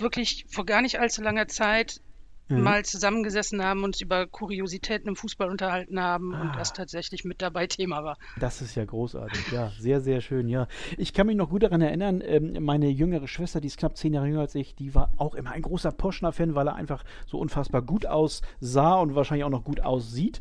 wirklich 0.01 0.47
vor 0.49 0.65
gar 0.65 0.81
nicht 0.81 0.99
allzu 0.99 1.21
langer 1.21 1.47
Zeit 1.49 2.01
Mhm. 2.49 2.63
mal 2.63 2.85
zusammengesessen 2.85 3.63
haben, 3.63 3.85
uns 3.85 4.01
über 4.01 4.27
Kuriositäten 4.27 5.09
im 5.09 5.17
Fußball 5.17 5.49
unterhalten 5.51 6.01
haben 6.01 6.35
Ah. 6.35 6.41
und 6.43 6.57
das 6.57 6.73
tatsächlich 6.73 7.25
mit 7.25 7.43
dabei 7.43 7.67
Thema 7.67 8.03
war. 8.05 8.17
Das 8.39 8.63
ist 8.63 8.75
ja 8.75 8.85
großartig, 8.85 9.53
ja, 9.53 9.71
sehr, 9.79 10.01
sehr 10.01 10.21
schön, 10.21 10.49
ja. 10.49 10.67
Ich 10.97 11.13
kann 11.13 11.27
mich 11.27 11.37
noch 11.37 11.51
gut 11.51 11.63
daran 11.63 11.81
erinnern, 11.83 12.23
ähm, 12.25 12.57
meine 12.65 12.89
jüngere 12.89 13.29
Schwester, 13.29 13.61
die 13.61 13.67
ist 13.69 13.79
knapp 13.79 13.97
zehn 13.97 14.15
Jahre 14.15 14.27
jünger 14.29 14.41
als 14.41 14.55
ich, 14.55 14.75
die 14.75 14.95
war 14.95 15.13
auch 15.19 15.35
immer 15.35 15.51
ein 15.53 15.63
großer 15.63 15.93
Poschner-Fan, 15.93 16.55
weil 16.55 16.69
er 16.69 16.75
einfach 16.75 17.05
so 17.27 17.39
unfassbar 17.39 17.83
gut 17.83 18.07
aussah 18.07 18.95
und 18.97 19.15
wahrscheinlich 19.15 19.45
auch 19.45 19.51
noch 19.51 19.65
gut 19.65 19.81
aussieht. 19.81 20.41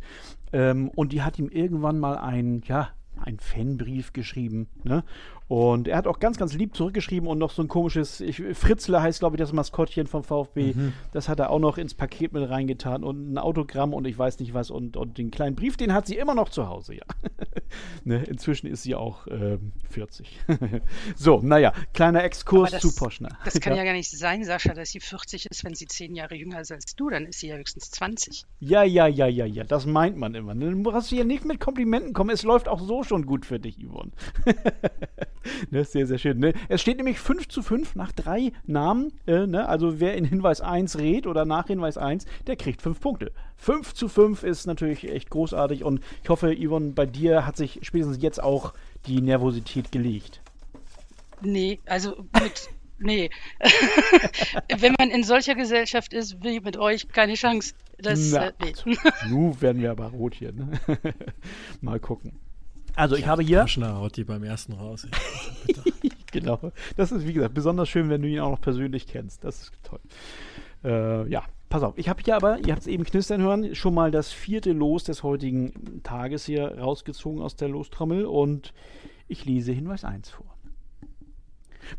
Ähm, 0.53 0.89
und 0.95 1.11
die 1.11 1.21
hat 1.23 1.37
ihm 1.39 1.49
irgendwann 1.49 1.99
mal 1.99 2.17
ein, 2.17 2.61
ja, 2.65 2.89
ein 3.19 3.39
Fanbrief 3.39 4.13
geschrieben, 4.13 4.67
ne? 4.83 5.03
Und 5.47 5.87
er 5.87 5.95
hat 5.95 6.07
auch 6.07 6.19
ganz, 6.19 6.37
ganz 6.37 6.53
lieb 6.53 6.75
zurückgeschrieben 6.75 7.27
und 7.27 7.37
noch 7.37 7.51
so 7.51 7.61
ein 7.61 7.69
komisches, 7.69 8.19
ich, 8.19 8.43
Fritzle 8.53 9.01
heißt, 9.01 9.19
glaube 9.19 9.37
ich, 9.37 9.39
das 9.39 9.53
Maskottchen 9.53 10.05
vom 10.05 10.23
VfB. 10.23 10.73
Mhm. 10.73 10.93
Das 11.13 11.29
hat 11.29 11.39
er 11.39 11.51
auch 11.51 11.59
noch 11.59 11.77
ins 11.77 11.93
Paket 11.93 12.33
mit 12.33 12.49
reingetan 12.49 13.03
und 13.03 13.31
ein 13.31 13.37
Autogramm 13.37 13.93
und 13.93 14.05
ich 14.05 14.17
weiß 14.17 14.39
nicht 14.39 14.53
was 14.53 14.69
und, 14.69 14.97
und 14.97 15.17
den 15.17 15.31
kleinen 15.31 15.55
Brief, 15.55 15.77
den 15.77 15.93
hat 15.93 16.05
sie 16.05 16.17
immer 16.17 16.35
noch 16.35 16.49
zu 16.49 16.67
Hause, 16.67 16.95
ja. 16.95 17.05
ne, 18.03 18.23
inzwischen 18.25 18.67
ist 18.67 18.83
sie 18.83 18.95
auch 18.95 19.25
ähm, 19.27 19.71
40. 19.89 20.37
so, 21.15 21.39
naja, 21.41 21.71
kleiner 21.93 22.25
Exkurs 22.25 22.71
das, 22.71 22.81
zu 22.81 22.93
Poschner. 22.93 23.29
Das 23.45 23.57
kann 23.61 23.73
ja. 23.73 23.79
ja 23.79 23.85
gar 23.85 23.93
nicht 23.93 24.11
sein, 24.11 24.43
Sascha, 24.43 24.73
dass 24.73 24.89
sie 24.89 24.99
40 24.99 25.45
ist, 25.45 25.63
wenn 25.63 25.75
sie 25.75 25.87
zehn 25.87 26.13
Jahre 26.13 26.35
jünger 26.35 26.59
ist 26.59 26.73
als 26.73 26.93
du, 26.93 27.09
dann 27.09 27.25
ist 27.25 27.39
sie 27.39 27.47
ja 27.47 27.55
höchstens 27.55 27.89
20. 27.91 28.43
Ja, 28.59 28.83
ja, 28.83 29.07
ja, 29.07 29.27
ja, 29.27 29.45
ja, 29.45 29.63
das 29.63 29.85
meint 29.85 30.17
man 30.17 30.35
immer. 30.35 30.53
Dann 30.53 30.83
brauchst 30.83 31.11
du 31.11 31.15
ja 31.15 31.23
nicht 31.23 31.45
mit 31.45 31.61
Komplimenten 31.61 32.11
kommen, 32.11 32.31
es 32.31 32.43
läuft 32.43 32.67
auch 32.67 32.81
so 32.81 33.03
schon 33.03 33.25
gut 33.25 33.45
für 33.45 33.61
dich, 33.61 33.77
Yvonne. 33.77 34.11
ne, 35.71 35.83
sehr, 35.83 36.07
sehr 36.07 36.17
schön. 36.17 36.39
Ne? 36.39 36.53
Es 36.69 36.81
steht 36.81 36.97
nämlich 36.97 37.19
5 37.19 37.47
zu 37.47 37.61
5 37.61 37.95
nach 37.95 38.11
drei 38.11 38.51
Namen. 38.65 39.13
Äh, 39.25 39.47
ne? 39.47 39.67
Also 39.67 39.99
wer 39.99 40.15
in 40.15 40.25
Hinweis 40.25 40.61
1 40.61 40.97
redet 40.97 41.27
oder 41.27 41.45
nach 41.45 41.67
Hinweis 41.67 41.97
1, 41.97 42.25
der 42.47 42.55
kriegt 42.55 42.81
5 42.81 42.99
Punkte. 42.99 43.31
5 43.57 43.93
zu 43.93 44.07
5 44.07 44.43
ist 44.43 44.67
natürlich 44.67 45.09
echt 45.09 45.29
großartig 45.29 45.83
und 45.83 46.01
ich 46.23 46.29
hoffe, 46.29 46.55
Yvonne, 46.55 46.91
bei 46.91 47.05
dir 47.05 47.45
hat 47.45 47.57
sich 47.57 47.79
spätestens 47.81 48.21
jetzt 48.21 48.41
auch 48.41 48.73
die 49.07 49.21
Nervosität 49.21 49.91
gelegt. 49.91 50.41
Nee, 51.41 51.79
also 51.85 52.25
mit. 52.33 52.69
Nee. 52.99 53.29
Wenn 54.79 54.95
man 54.97 55.11
in 55.11 55.23
solcher 55.23 55.55
Gesellschaft 55.55 56.13
ist 56.13 56.43
wie 56.43 56.59
mit 56.59 56.77
euch, 56.77 57.07
keine 57.09 57.35
Chance. 57.35 57.75
Das, 57.99 58.31
Na, 58.31 58.47
äh, 58.47 58.53
nee. 58.85 58.97
Nu 59.29 59.59
werden 59.59 59.81
wir 59.81 59.91
aber 59.91 60.07
rot 60.07 60.33
hier. 60.35 60.51
Ne? 60.51 60.71
Mal 61.81 61.99
gucken. 61.99 62.39
Also 62.97 63.15
ich 63.15 63.21
ja, 63.21 63.27
habe 63.27 63.43
hier. 63.43 63.67
Schner 63.67 63.97
haut 63.97 64.17
die 64.17 64.23
beim 64.23 64.43
ersten 64.43 64.73
raus. 64.73 65.07
genau. 66.31 66.71
Das 66.95 67.11
ist, 67.11 67.27
wie 67.27 67.33
gesagt, 67.33 67.53
besonders 67.53 67.87
schön, 67.89 68.09
wenn 68.09 68.23
du 68.23 68.27
ihn 68.27 68.39
auch 68.39 68.49
noch 68.49 68.61
persönlich 68.61 69.05
kennst. 69.05 69.43
Das 69.43 69.61
ist 69.61 69.71
toll. 69.83 69.99
Äh, 70.83 71.29
ja, 71.29 71.43
pass 71.69 71.83
auf. 71.83 71.95
Ich 71.97 72.09
habe 72.09 72.21
hier 72.25 72.35
aber, 72.35 72.57
ihr 72.65 72.71
habt 72.71 72.81
es 72.81 72.87
eben 72.87 73.03
knistern 73.03 73.41
hören, 73.41 73.75
schon 73.75 73.93
mal 73.93 74.09
das 74.09 74.31
vierte 74.31 74.71
Los 74.71 75.03
des 75.03 75.21
heutigen 75.21 76.01
Tages 76.01 76.45
hier 76.45 76.79
rausgezogen 76.79 77.39
aus 77.39 77.55
der 77.55 77.69
Lostrommel 77.69 78.25
und 78.25 78.73
ich 79.27 79.45
lese 79.45 79.73
Hinweis 79.73 80.03
1 80.03 80.31
vor. 80.31 80.57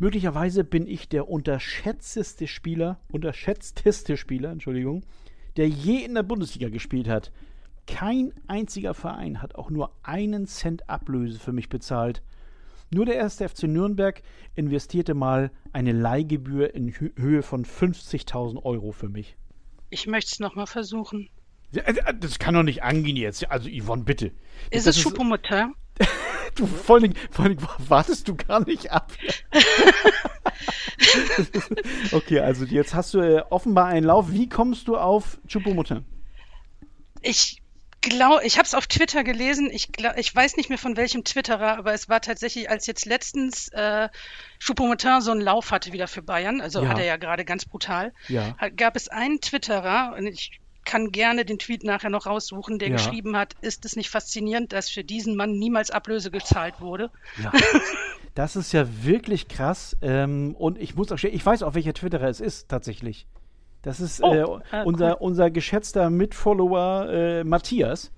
Möglicherweise 0.00 0.64
bin 0.64 0.88
ich 0.88 1.08
der 1.08 1.28
unterschätzteste 1.28 2.48
Spieler, 2.48 2.98
unterschätzteste 3.12 4.16
Spieler, 4.16 4.50
Entschuldigung, 4.50 5.04
der 5.56 5.68
je 5.68 6.04
in 6.04 6.14
der 6.14 6.24
Bundesliga 6.24 6.68
gespielt 6.68 7.08
hat. 7.08 7.30
Kein 7.88 8.34
einziger 8.46 8.92
Verein 8.92 9.40
hat 9.40 9.54
auch 9.54 9.70
nur 9.70 9.90
einen 10.02 10.46
Cent 10.46 10.90
Ablöse 10.90 11.38
für 11.38 11.52
mich 11.52 11.70
bezahlt. 11.70 12.22
Nur 12.90 13.06
der 13.06 13.16
erste 13.16 13.48
FC 13.48 13.64
Nürnberg 13.64 14.22
investierte 14.54 15.14
mal 15.14 15.50
eine 15.72 15.92
Leihgebühr 15.92 16.74
in 16.74 16.92
Höhe 16.92 17.42
von 17.42 17.64
50.000 17.64 18.62
Euro 18.62 18.92
für 18.92 19.08
mich. 19.08 19.36
Ich 19.88 20.06
möchte 20.06 20.32
es 20.32 20.38
nochmal 20.38 20.66
versuchen. 20.66 21.30
Äh, 21.72 21.94
das 22.20 22.38
kann 22.38 22.54
doch 22.54 22.62
nicht 22.62 22.82
angehen 22.82 23.16
jetzt. 23.16 23.50
Also 23.50 23.70
Yvonne, 23.70 24.04
bitte. 24.04 24.32
Ist 24.70 24.86
das 24.86 24.98
es 24.98 25.02
Choupo-Motin? 25.02 25.74
du, 26.56 26.66
vor 26.66 26.96
allen, 26.96 27.04
Dingen, 27.04 27.16
vor 27.30 27.46
allen 27.46 27.56
Dingen 27.56 27.68
wartest 27.88 28.28
du 28.28 28.36
gar 28.36 28.66
nicht 28.66 28.90
ab. 28.90 29.12
okay, 32.12 32.40
also 32.40 32.66
jetzt 32.66 32.94
hast 32.94 33.14
du 33.14 33.20
äh, 33.20 33.42
offenbar 33.48 33.86
einen 33.86 34.04
Lauf. 34.04 34.30
Wie 34.30 34.48
kommst 34.48 34.88
du 34.88 34.98
auf 34.98 35.40
Choupo-Motin? 35.48 36.04
Ich 37.22 37.57
glaube, 38.00 38.44
ich 38.44 38.58
habe 38.58 38.66
es 38.66 38.74
auf 38.74 38.86
Twitter 38.86 39.24
gelesen. 39.24 39.70
Ich, 39.72 39.92
glaub, 39.92 40.16
ich 40.16 40.34
weiß 40.34 40.56
nicht 40.56 40.68
mehr 40.68 40.78
von 40.78 40.96
welchem 40.96 41.24
Twitterer, 41.24 41.78
aber 41.78 41.92
es 41.92 42.08
war 42.08 42.20
tatsächlich, 42.20 42.70
als 42.70 42.86
jetzt 42.86 43.06
letztens 43.06 43.68
äh, 43.68 44.08
Choupo-Motin 44.60 45.20
so 45.20 45.30
einen 45.30 45.40
Lauf 45.40 45.70
hatte 45.70 45.92
wieder 45.92 46.08
für 46.08 46.22
Bayern, 46.22 46.60
also 46.60 46.82
ja. 46.82 46.88
hat 46.88 46.98
er 46.98 47.04
ja 47.04 47.16
gerade 47.16 47.44
ganz 47.44 47.64
brutal, 47.64 48.12
ja. 48.28 48.54
gab 48.76 48.96
es 48.96 49.08
einen 49.08 49.40
Twitterer, 49.40 50.14
und 50.16 50.26
ich 50.26 50.60
kann 50.88 51.12
gerne 51.12 51.44
den 51.44 51.58
Tweet 51.58 51.84
nachher 51.84 52.08
noch 52.08 52.26
raussuchen, 52.26 52.78
der 52.78 52.88
ja. 52.88 52.96
geschrieben 52.96 53.36
hat, 53.36 53.54
ist 53.60 53.84
es 53.84 53.94
nicht 53.94 54.08
faszinierend, 54.08 54.72
dass 54.72 54.88
für 54.88 55.04
diesen 55.04 55.36
Mann 55.36 55.58
niemals 55.58 55.90
Ablöse 55.90 56.30
gezahlt 56.30 56.80
wurde? 56.80 57.10
Ja. 57.42 57.52
das 58.34 58.56
ist 58.56 58.72
ja 58.72 58.86
wirklich 59.04 59.48
krass. 59.48 59.96
Ähm, 60.00 60.56
und 60.58 60.78
ich 60.78 60.94
muss 60.94 61.12
auch 61.12 61.22
ich 61.22 61.44
weiß 61.44 61.62
auch, 61.62 61.74
welcher 61.74 61.92
Twitterer 61.92 62.28
es 62.28 62.40
ist, 62.40 62.68
tatsächlich. 62.70 63.26
Das 63.82 64.00
ist 64.00 64.22
oh, 64.22 64.32
äh, 64.34 64.40
äh, 64.40 64.84
unser, 64.84 65.12
cool. 65.12 65.16
unser 65.20 65.50
geschätzter 65.50 66.10
Mitfollower 66.10 67.08
äh, 67.10 67.44
Matthias. 67.44 68.10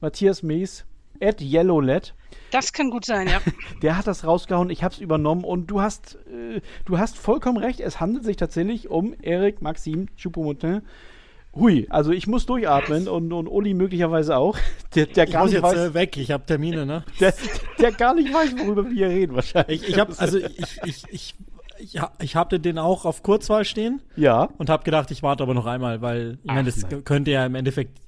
Matthias 0.00 0.42
Mees, 0.42 0.84
at 1.20 1.40
YellowLed. 1.40 2.14
Das 2.50 2.72
kann 2.72 2.90
gut 2.90 3.04
sein, 3.04 3.28
ja. 3.28 3.40
Der 3.82 3.96
hat 3.96 4.06
das 4.06 4.24
rausgehauen, 4.24 4.70
ich 4.70 4.82
habe 4.82 4.94
es 4.94 5.00
übernommen 5.00 5.44
und 5.44 5.68
du 5.68 5.80
hast, 5.80 6.16
äh, 6.26 6.60
du 6.84 6.98
hast 6.98 7.16
vollkommen 7.16 7.58
recht. 7.58 7.80
Es 7.80 8.00
handelt 8.00 8.24
sich 8.24 8.36
tatsächlich 8.36 8.90
um 8.90 9.14
Eric 9.22 9.62
Maxim 9.62 10.08
Choupo-Motin. 10.16 10.82
Hui, 11.54 11.86
also 11.88 12.12
ich 12.12 12.26
muss 12.26 12.44
durchatmen 12.44 13.08
und, 13.08 13.32
und 13.32 13.48
Uli 13.48 13.72
möglicherweise 13.72 14.36
auch. 14.36 14.58
Der, 14.94 15.06
der 15.06 15.24
ich 15.24 15.32
gar 15.32 15.42
muss 15.42 15.52
nicht 15.52 15.62
jetzt 15.62 15.72
weiß, 15.72 15.90
äh, 15.90 15.94
weg, 15.94 16.16
ich 16.16 16.30
habe 16.30 16.44
Termine, 16.44 16.86
ne? 16.86 17.04
Der, 17.20 17.34
der 17.78 17.92
gar 17.92 18.14
nicht 18.14 18.32
weiß, 18.32 18.56
worüber 18.58 18.88
wir 18.90 19.08
reden 19.08 19.34
wahrscheinlich. 19.34 19.82
Ich, 19.82 19.88
ich 19.90 19.98
habe 19.98 20.14
also 20.18 20.38
ich, 20.38 20.78
ich, 20.84 21.04
ich 21.10 21.34
ich, 21.78 22.00
ich 22.20 22.36
habe 22.36 22.60
den 22.60 22.78
auch 22.78 23.04
auf 23.04 23.22
Kurzwahl 23.22 23.64
stehen. 23.64 24.02
Ja. 24.16 24.48
Und 24.58 24.70
habe 24.70 24.84
gedacht, 24.84 25.10
ich 25.10 25.22
warte 25.22 25.42
aber 25.42 25.54
noch 25.54 25.66
einmal, 25.66 26.02
weil 26.02 26.38
ich 26.42 26.46
meine, 26.46 26.64
das 26.64 26.82
nein. 26.82 27.04
könnte 27.04 27.30
ja 27.30 27.46
im 27.46 27.54
Endeffekt 27.54 28.00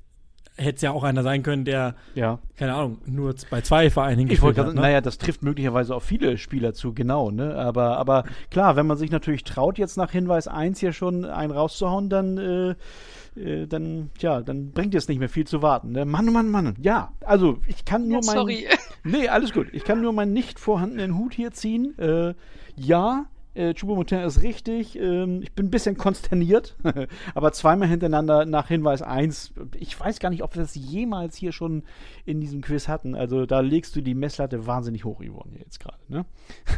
hätte 0.59 0.76
es 0.76 0.83
ja 0.83 0.90
auch 0.90 1.04
einer 1.04 1.22
sein 1.22 1.42
können, 1.42 1.64
der, 1.64 1.94
ja. 2.14 2.40
keine 2.57 2.74
Ahnung, 2.74 2.98
nur 3.07 3.35
bei 3.48 3.61
zwei 3.61 3.90
Vereinen 3.90 4.18
hingespielt 4.18 4.59
hat. 4.59 4.74
Ne? 4.74 4.74
Naja, 4.74 5.00
das 5.00 5.18
trifft 5.18 5.42
möglicherweise 5.42 5.94
auf 5.94 6.02
viele 6.02 6.37
Spieler 6.37 6.74
zu, 6.74 6.92
genau. 6.92 7.31
Ne? 7.31 7.54
Aber, 7.54 7.96
aber 7.96 8.24
klar, 8.50 8.76
wenn 8.76 8.87
man 8.87 8.96
sich 8.96 9.11
natürlich 9.11 9.44
traut, 9.44 9.78
jetzt 9.78 9.96
nach 9.96 10.11
Hinweis 10.11 10.48
1 10.48 10.81
hier 10.81 10.92
schon 10.92 11.24
einen 11.24 11.52
rauszuhauen, 11.52 12.09
dann, 12.09 12.38
äh, 12.38 13.40
äh, 13.40 13.66
dann, 13.66 14.11
ja, 14.18 14.42
dann 14.42 14.72
bringt 14.72 14.94
es 14.94 15.09
nicht 15.09 15.20
mehr 15.20 15.28
viel 15.28 15.46
zu 15.46 15.62
warten. 15.62 15.92
Ne? 15.92 16.04
Mann, 16.04 16.26
Mann, 16.33 16.50
Mann. 16.50 16.74
Ja, 16.81 17.12
also 17.24 17.59
ich 17.68 17.85
kann 17.85 18.09
nur 18.09 18.20
ja, 18.20 18.26
meinen. 18.26 18.37
Sorry. 18.37 18.66
Nee, 19.04 19.28
alles 19.28 19.52
gut. 19.52 19.68
Ich 19.72 19.85
kann 19.85 20.02
nur 20.02 20.12
meinen 20.12 20.33
nicht 20.33 20.59
vorhandenen 20.59 21.16
Hut 21.16 21.33
hier 21.33 21.52
ziehen. 21.52 21.96
Äh, 21.98 22.35
ja, 22.76 23.26
äh, 23.59 23.75
Choupo-Motin 23.75 24.21
ist 24.21 24.42
richtig. 24.42 24.99
Ähm, 24.99 25.42
ich 25.42 25.53
bin 25.53 25.66
ein 25.66 25.71
bisschen 25.71 25.97
konsterniert, 25.97 26.77
aber 27.35 27.53
zweimal 27.53 27.88
hintereinander 27.88 28.47
nach 28.47 28.68
Hinweis 28.68 29.03
1. 29.03 29.53
Ich 29.77 29.99
weiß 29.99 30.21
gar 30.21 30.31
nicht, 30.31 30.42
ob 30.42 30.55
wir 30.55 30.62
das 30.62 30.75
jemals 30.75 31.37
hier 31.37 31.53
schon 31.53 31.83
in 32.25 32.40
diesem 32.40 32.61
Quiz 32.61 32.87
hatten. 32.87 33.14
Also 33.14 33.47
da 33.47 33.61
legst 33.61 33.97
du 33.97 34.01
die 34.01 34.14
Messlatte 34.14 34.66
wahnsinnig 34.66 35.05
hoch, 35.05 35.21
Yvonne, 35.21 35.59
jetzt 35.59 35.81
gerade. 35.81 35.99
Ne? 36.07 36.25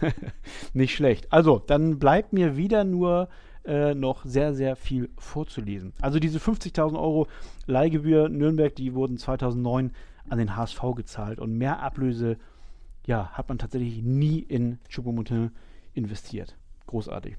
nicht 0.72 0.94
schlecht. 0.94 1.30
Also, 1.32 1.58
dann 1.58 1.98
bleibt 1.98 2.32
mir 2.32 2.56
wieder 2.56 2.84
nur 2.84 3.28
äh, 3.64 3.94
noch 3.94 4.24
sehr, 4.24 4.54
sehr 4.54 4.74
viel 4.74 5.10
vorzulesen. 5.18 5.92
Also 6.00 6.18
diese 6.18 6.38
50.000 6.38 6.98
Euro 6.98 7.26
Leihgebühr 7.66 8.30
Nürnberg, 8.30 8.74
die 8.74 8.94
wurden 8.94 9.18
2009 9.18 9.92
an 10.28 10.38
den 10.38 10.56
HSV 10.56 10.80
gezahlt 10.96 11.38
und 11.38 11.58
mehr 11.58 11.80
Ablöse 11.82 12.38
ja, 13.06 13.30
hat 13.32 13.48
man 13.48 13.58
tatsächlich 13.58 14.02
nie 14.02 14.38
in 14.38 14.78
Choupo-Motin 14.88 15.50
investiert. 15.92 16.56
Großartig. 16.90 17.36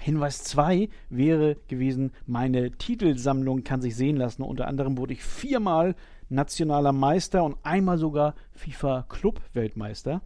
Hinweis 0.00 0.42
2 0.44 0.88
wäre 1.10 1.56
gewesen, 1.68 2.12
meine 2.26 2.70
Titelsammlung 2.70 3.62
kann 3.62 3.82
sich 3.82 3.94
sehen 3.94 4.16
lassen. 4.16 4.42
Unter 4.42 4.68
anderem 4.68 4.96
wurde 4.96 5.12
ich 5.12 5.22
viermal 5.22 5.94
nationaler 6.30 6.92
Meister 6.92 7.44
und 7.44 7.58
einmal 7.62 7.98
sogar 7.98 8.34
FIFA 8.52 9.04
Club 9.10 9.42
Weltmeister. 9.52 10.22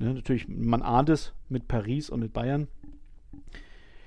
Ne, 0.00 0.12
natürlich, 0.12 0.48
man 0.48 0.82
ahnt 0.82 1.08
es 1.08 1.34
mit 1.48 1.68
Paris 1.68 2.10
und 2.10 2.18
mit 2.18 2.32
Bayern. 2.32 2.66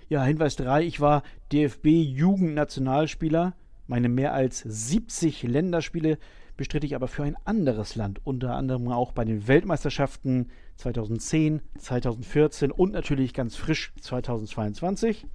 Ja, 0.10 0.21
Hinweis 0.26 0.58
3, 0.58 0.84
ich 0.84 1.00
war 1.00 1.23
DFB 1.54 1.86
Jugendnationalspieler. 1.88 3.54
Meine 3.88 4.10
mehr 4.10 4.34
als 4.34 4.60
70 4.60 5.43
Länderspiele 5.43 6.17
bestritt 6.58 6.84
ich 6.84 6.93
aber 6.93 7.08
für 7.08 7.23
ein 7.23 7.38
anderes 7.45 7.95
Land, 7.95 8.19
unter 8.26 8.54
anderem 8.54 8.89
auch 8.89 9.13
bei 9.13 9.23
den 9.23 9.47
Weltmeisterschaften 9.47 10.50
2010, 10.78 11.62
2014 11.78 12.72
und 12.72 12.94
natürlich 12.94 13.34
ganz 13.34 13.56
frisch 13.56 13.94
2022. 14.02 15.28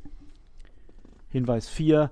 Hinweis 1.29 1.69
4. 1.69 2.11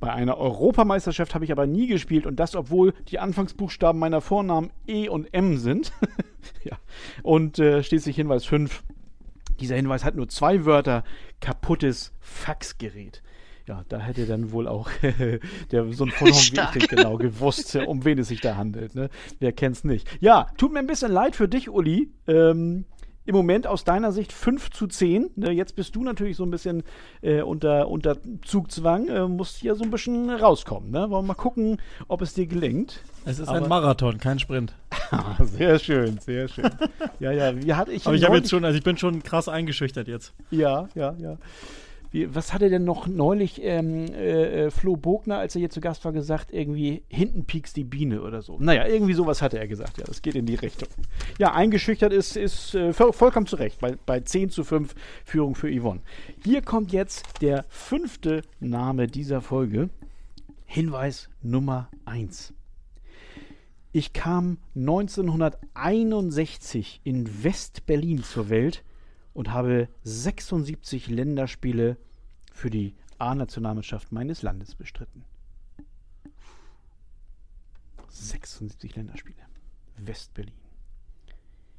Bei 0.00 0.12
einer 0.12 0.36
Europameisterschaft 0.36 1.34
habe 1.34 1.44
ich 1.44 1.52
aber 1.52 1.66
nie 1.66 1.86
gespielt 1.86 2.26
und 2.26 2.36
das, 2.36 2.54
obwohl 2.56 2.92
die 3.08 3.18
Anfangsbuchstaben 3.18 3.98
meiner 3.98 4.20
Vornamen 4.20 4.70
E 4.86 5.08
und 5.08 5.32
M 5.32 5.56
sind. 5.56 5.92
ja. 6.64 6.76
Und 7.22 7.58
äh, 7.58 7.82
schließlich 7.82 8.16
Hinweis 8.16 8.44
5. 8.44 8.82
Dieser 9.60 9.76
Hinweis 9.76 10.04
hat 10.04 10.16
nur 10.16 10.28
zwei 10.28 10.64
Wörter: 10.64 11.04
kaputtes 11.40 12.12
Faxgerät 12.20 13.22
ja, 13.66 13.84
da 13.88 13.98
hätte 13.98 14.26
dann 14.26 14.52
wohl 14.52 14.68
auch 14.68 14.90
der, 15.70 15.92
so 15.92 16.04
ein 16.04 16.10
Vollhorn 16.10 16.72
wie 16.74 16.78
ich 16.78 16.88
genau 16.88 17.16
gewusst, 17.16 17.76
um 17.76 18.04
wen 18.04 18.18
es 18.18 18.28
sich 18.28 18.40
da 18.40 18.56
handelt. 18.56 18.94
Ne? 18.94 19.08
Wer 19.38 19.52
kennt's 19.52 19.84
nicht? 19.84 20.08
Ja, 20.20 20.48
tut 20.56 20.72
mir 20.72 20.80
ein 20.80 20.86
bisschen 20.86 21.12
leid 21.12 21.34
für 21.34 21.48
dich, 21.48 21.70
Uli. 21.70 22.10
Ähm, 22.26 22.84
im 23.26 23.34
Moment 23.34 23.66
aus 23.66 23.84
deiner 23.84 24.12
Sicht 24.12 24.32
5 24.32 24.70
zu 24.70 24.86
10. 24.86 25.30
Ne, 25.36 25.50
jetzt 25.50 25.76
bist 25.76 25.96
du 25.96 26.04
natürlich 26.04 26.36
so 26.36 26.44
ein 26.44 26.50
bisschen 26.50 26.82
äh, 27.22 27.40
unter, 27.40 27.88
unter 27.88 28.18
Zugzwang, 28.44 29.08
äh, 29.08 29.26
musst 29.26 29.56
hier 29.56 29.74
so 29.76 29.84
ein 29.84 29.90
bisschen 29.90 30.28
rauskommen. 30.30 30.90
Ne? 30.90 31.10
Wollen 31.10 31.10
wir 31.10 31.22
mal 31.22 31.34
gucken, 31.34 31.80
ob 32.08 32.20
es 32.20 32.34
dir 32.34 32.46
gelingt. 32.46 33.00
Es 33.24 33.38
ist 33.38 33.48
Aber 33.48 33.62
ein 33.62 33.68
Marathon, 33.68 34.18
kein 34.18 34.38
Sprint. 34.38 34.74
sehr 35.40 35.78
schön, 35.78 36.18
sehr 36.18 36.48
schön. 36.48 36.70
Ja, 37.18 37.32
ja, 37.32 37.56
wie 37.56 37.72
hatte 37.72 37.92
ich 37.92 38.06
Aber 38.06 38.14
ich 38.14 38.24
habe 38.24 38.36
jetzt 38.36 38.50
schon, 38.50 38.64
also 38.64 38.76
ich 38.76 38.84
bin 38.84 38.98
schon 38.98 39.22
krass 39.22 39.48
eingeschüchtert 39.48 40.06
jetzt. 40.06 40.34
Ja, 40.50 40.88
ja, 40.94 41.14
ja. 41.18 41.38
Wie, 42.14 42.32
was 42.32 42.54
hat 42.54 42.62
er 42.62 42.70
denn 42.70 42.84
noch 42.84 43.08
neulich 43.08 43.60
ähm, 43.64 44.06
äh, 44.14 44.66
äh, 44.66 44.70
Flo 44.70 44.96
Bogner, 44.96 45.38
als 45.38 45.56
er 45.56 45.58
hier 45.58 45.70
zu 45.70 45.80
Gast 45.80 46.04
war, 46.04 46.12
gesagt? 46.12 46.52
Irgendwie 46.52 47.02
hinten 47.08 47.44
piekst 47.44 47.76
die 47.76 47.82
Biene 47.82 48.22
oder 48.22 48.40
so. 48.40 48.56
Naja, 48.60 48.86
irgendwie 48.86 49.14
sowas 49.14 49.42
hatte 49.42 49.58
er 49.58 49.66
gesagt. 49.66 49.98
Ja, 49.98 50.04
das 50.04 50.22
geht 50.22 50.36
in 50.36 50.46
die 50.46 50.54
Richtung. 50.54 50.88
Ja, 51.40 51.54
eingeschüchtert 51.54 52.12
ist, 52.12 52.36
ist 52.36 52.76
äh, 52.76 52.92
voll, 52.92 53.12
vollkommen 53.12 53.48
zu 53.48 53.56
Recht 53.56 53.80
bei, 53.80 53.96
bei 54.06 54.20
10 54.20 54.50
zu 54.50 54.62
5 54.62 54.94
Führung 55.24 55.56
für 55.56 55.68
Yvonne. 55.68 56.02
Hier 56.44 56.62
kommt 56.62 56.92
jetzt 56.92 57.42
der 57.42 57.64
fünfte 57.68 58.42
Name 58.60 59.08
dieser 59.08 59.40
Folge. 59.40 59.90
Hinweis 60.66 61.28
Nummer 61.42 61.88
1. 62.04 62.54
Ich 63.90 64.12
kam 64.12 64.58
1961 64.76 67.00
in 67.02 67.42
West-Berlin 67.42 68.22
zur 68.22 68.50
Welt 68.50 68.84
und 69.34 69.52
habe 69.52 69.88
76 70.04 71.08
Länderspiele 71.08 71.96
für 72.52 72.70
die 72.70 72.94
A-Nationalmannschaft 73.18 74.12
meines 74.12 74.42
Landes 74.42 74.74
bestritten. 74.74 75.24
76 78.08 78.94
Länderspiele. 78.96 79.36
West-Berlin. 79.98 80.54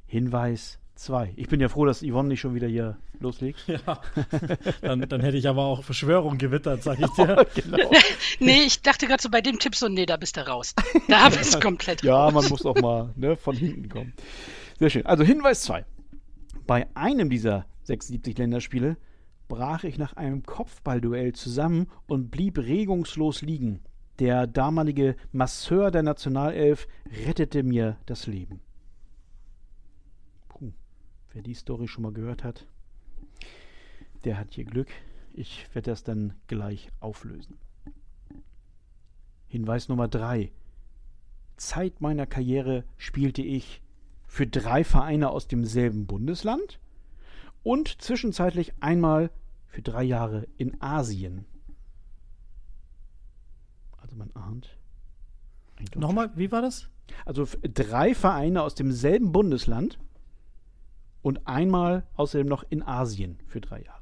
Hinweis 0.08 0.80
2. 0.96 1.34
Ich 1.36 1.48
bin 1.50 1.60
ja 1.60 1.68
froh, 1.70 1.86
dass 1.86 2.02
Yvonne 2.02 2.30
nicht 2.30 2.39
schon 2.41 2.56
wieder 2.56 2.68
hier 2.68 2.98
loslegt. 3.20 3.65
Ja, 3.68 4.02
dann, 4.82 5.02
dann 5.02 5.22
hätte 5.22 5.38
ich 5.38 5.48
aber 5.48 5.63
auch 5.63 5.84
Verschwörung 5.84 6.38
gewittert, 6.38 6.84
sag 6.84 7.00
ich 7.00 7.10
dir. 7.12 7.46
genau. 7.56 7.91
Nee, 8.39 8.63
ich 8.63 8.82
dachte 8.82 9.08
gerade 9.08 9.22
so 9.24 9.30
bei 9.30 9.39
dem 9.41 9.60
Tipp 9.60 9.76
so, 9.76 9.88
nee, 9.88 10.06
da 10.06 10.18
bist 10.18 10.36
du 10.36 10.46
raus. 10.46 10.76
Da 11.08 11.30
bist 11.30 11.56
du 11.56 11.60
komplett 11.60 12.04
Ja, 12.04 12.26
raus. 12.26 12.34
man 12.34 12.50
muss 12.50 12.65
auch 12.65 12.76
mal 12.76 13.13
ne, 13.15 13.38
von 13.38 13.56
hinten 13.56 13.88
kommen. 13.88 14.13
Sehr 14.78 14.89
schön. 14.89 15.06
Also 15.06 15.24
Hinweis 15.24 15.62
2. 15.62 15.86
Bei 16.67 16.88
einem 16.95 17.30
dieser 17.30 17.65
76 17.84 18.38
Länderspiele 18.38 18.97
brach 19.47 19.84
ich 19.84 19.99
nach 19.99 20.13
einem 20.13 20.43
Kopfballduell 20.43 21.34
zusammen 21.34 21.88
und 22.08 22.32
blieb 22.32 22.58
regungslos 22.58 23.41
liegen. 23.41 23.82
Der 24.17 24.47
damalige 24.47 25.15
Masseur 25.32 25.91
der 25.91 26.01
Nationalelf 26.01 26.88
rettete 27.25 27.62
mir 27.62 27.97
das 28.08 28.25
Leben. 28.25 28.62
Puh, 30.49 30.71
wer 31.34 31.43
die 31.43 31.54
Story 31.54 31.88
schon 31.88 32.04
mal 32.04 32.13
gehört 32.13 32.43
hat, 32.43 32.65
der 34.23 34.39
hat 34.39 34.54
hier 34.54 34.65
Glück. 34.65 34.89
Ich 35.34 35.67
werde 35.75 35.91
das 35.91 36.04
dann 36.04 36.34
gleich 36.47 36.89
auflösen. 36.99 37.60
Hinweis 39.47 39.89
Nummer 39.89 40.08
3. 40.08 40.51
Zeit 41.58 42.01
meiner 42.01 42.25
Karriere 42.25 42.86
spielte 42.97 43.43
ich 43.43 43.82
für 44.36 44.45
drei 44.45 44.84
Vereine 44.84 45.30
aus 45.30 45.48
demselben 45.48 46.08
Bundesland 46.08 46.78
und 47.63 48.02
zwischenzeitlich 48.02 48.74
einmal 48.82 49.30
für 49.67 49.82
drei 49.82 50.04
Jahre 50.04 50.45
in 50.58 50.82
Asien. 50.82 51.45
Also 53.98 54.17
man 54.17 54.32
ahnt. 54.34 54.78
Nochmal, 55.95 56.32
wie 56.36 56.52
war 56.52 56.62
das? 56.62 56.89
Also 57.24 57.48
drei 57.62 58.13
Vereine 58.13 58.63
aus 58.63 58.76
demselben 58.76 59.32
Bundesland 59.32 60.00
und 61.21 61.48
einmal 61.48 62.04
außerdem 62.15 62.45
noch 62.48 62.65
in 62.69 62.84
Asien 62.84 63.39
für 63.48 63.62
drei 63.62 63.84
Jahre. 63.84 64.02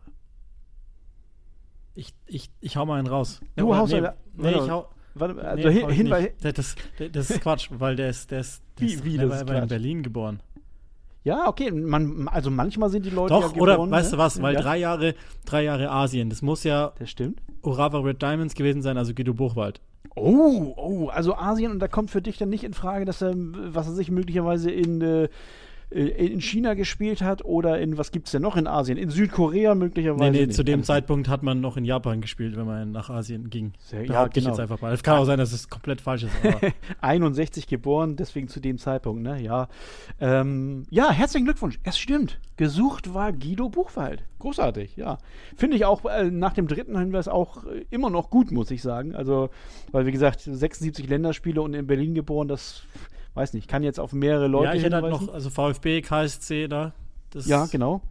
Ich, 1.94 2.16
ich, 2.26 2.50
ich 2.60 2.76
hau 2.76 2.88
mal 2.88 2.98
einen 2.98 3.08
raus. 3.08 3.40
Du 3.56 3.68
oder- 3.70 3.78
haust 3.78 3.92
nee, 3.94 4.00
einen- 4.00 4.16
nee, 4.34 4.50
ich 4.54 4.68
hau, 4.72 4.90
Warte, 5.16 5.42
also 5.42 5.68
nee, 5.68 5.74
Hin 5.74 5.90
Hinweis. 5.90 6.30
Das, 6.42 6.76
das, 7.12 7.30
ist 7.30 7.42
Quatsch, 7.42 7.70
weil 7.72 7.96
der 7.96 8.10
ist, 8.10 8.32
der 8.32 8.40
ist, 8.40 8.64
der 8.80 8.88
Wie- 8.88 8.94
ist, 8.94 9.06
wie, 9.06 9.18
der 9.18 9.28
das 9.28 9.48
war 9.48 9.62
in? 9.62 9.68
Berlin 9.68 10.04
geboren. 10.04 10.42
Ja, 11.24 11.48
okay. 11.48 11.72
Man, 11.72 12.28
also 12.28 12.52
manchmal 12.52 12.90
sind 12.90 13.06
die 13.06 13.10
Leute 13.10 13.34
Doch, 13.34 13.56
ja 13.56 13.62
oder 13.62 13.74
geboren, 13.74 13.92
weißt 13.92 14.12
ne? 14.12 14.18
du 14.18 14.24
was, 14.24 14.42
weil 14.42 14.56
ja, 14.56 14.62
drei 14.62 14.78
Jahre, 14.78 15.16
drei 15.46 15.64
Jahre 15.64 15.90
Asien, 15.90 16.30
das 16.30 16.42
muss 16.42 16.64
ja 16.64 16.92
Das 17.00 17.10
stimmt. 17.10 17.42
Urawa 17.62 18.00
Red 18.00 18.22
Diamonds 18.22 18.56
gewesen 18.56 18.82
sein, 18.82 18.98
also 18.98 19.14
Guido 19.14 19.34
Buchwald. 19.34 19.80
Oh, 20.16 20.74
oh, 20.76 21.08
also 21.08 21.36
Asien 21.36 21.72
und 21.72 21.80
da 21.80 21.88
kommt 21.88 22.12
für 22.12 22.22
dich 22.22 22.38
dann 22.38 22.50
nicht 22.50 22.64
in 22.66 22.74
Frage, 22.74 23.06
dass 23.06 23.22
er, 23.22 23.34
was 23.36 23.88
er 23.88 23.94
sich 23.94 24.12
möglicherweise 24.12 24.70
in, 24.70 25.02
äh, 25.02 25.30
in 25.94 26.42
China 26.42 26.74
gespielt 26.74 27.22
hat 27.22 27.46
oder 27.46 27.80
in, 27.80 27.98
was 27.98 28.12
gibt's 28.12 28.32
denn 28.32 28.42
noch 28.42 28.56
in 28.58 28.66
Asien? 28.66 28.98
In 28.98 29.10
Südkorea 29.10 29.76
möglicherweise? 29.76 30.32
Nee, 30.32 30.40
nee, 30.40 30.46
nicht. 30.48 30.56
zu 30.56 30.64
dem 30.64 30.84
Zeitpunkt 30.84 31.28
hat 31.28 31.44
man 31.44 31.62
noch 31.62 31.78
in 31.78 31.86
Japan 31.86 32.20
gespielt, 32.20 32.58
wenn 32.58 32.66
man 32.66 32.92
nach 32.92 33.10
Asien 33.10 33.50
ging. 33.50 33.74
Sehr- 33.78 34.06
ja, 34.06 34.28
genau. 34.28 34.50
jetzt 34.50 34.60
einfach 34.60 34.82
mal. 34.82 34.92
Es 34.92 35.04
kann 35.04 35.18
auch 35.18 35.26
sein, 35.26 35.38
dass 35.38 35.54
es 35.54 35.70
komplett 35.70 36.02
falsch 36.02 36.24
ist, 36.24 36.34
aber 36.44 36.60
61 37.02 37.68
geboren, 37.68 38.16
deswegen 38.16 38.48
zu 38.48 38.60
dem 38.60 38.78
Zeitpunkt, 38.80 39.22
ne? 39.22 39.40
Ja. 39.42 39.68
Ähm, 40.20 40.84
ja, 40.90 41.12
herzlichen 41.12 41.46
Glückwunsch. 41.46 41.80
Es 41.84 41.98
stimmt. 42.00 42.40
Gesucht 42.58 43.14
war 43.14 43.32
Guido 43.32 43.70
Buchwald. 43.70 44.24
Großartig, 44.40 44.96
ja. 44.96 45.18
Finde 45.56 45.78
ich 45.78 45.86
auch 45.86 46.06
äh, 46.06 46.30
nach 46.30 46.54
dem 46.54 46.68
dritten 46.68 46.98
Hinweis 46.98 47.28
auch 47.28 47.66
äh, 47.66 47.86
immer 47.92 48.10
noch 48.10 48.30
gut, 48.30 48.52
muss 48.52 48.72
ich 48.72 48.82
sagen. 48.82 49.16
Also, 49.16 49.50
weil 49.92 50.06
wie 50.06 50.12
gesagt, 50.12 50.42
76 50.42 51.08
Länderspiele 51.08 51.62
und 51.62 51.74
in 51.74 51.88
Berlin 51.88 52.14
geboren, 52.14 52.48
das 52.48 52.84
weiß 53.34 53.54
nicht, 53.54 53.68
kann 53.68 53.84
jetzt 53.84 54.00
auf 54.00 54.14
mehrere 54.14 54.48
Leute 54.48 54.66
ja, 54.70 54.74
ich 54.76 54.84
hätte 54.84 54.96
halt 55.02 55.10
noch, 55.10 55.34
also 55.34 55.50
VfB, 55.50 56.02
KSC 56.02 56.68
da. 56.68 56.94
Das 57.32 57.48
Ja, 57.48 57.66
genau. 57.66 58.02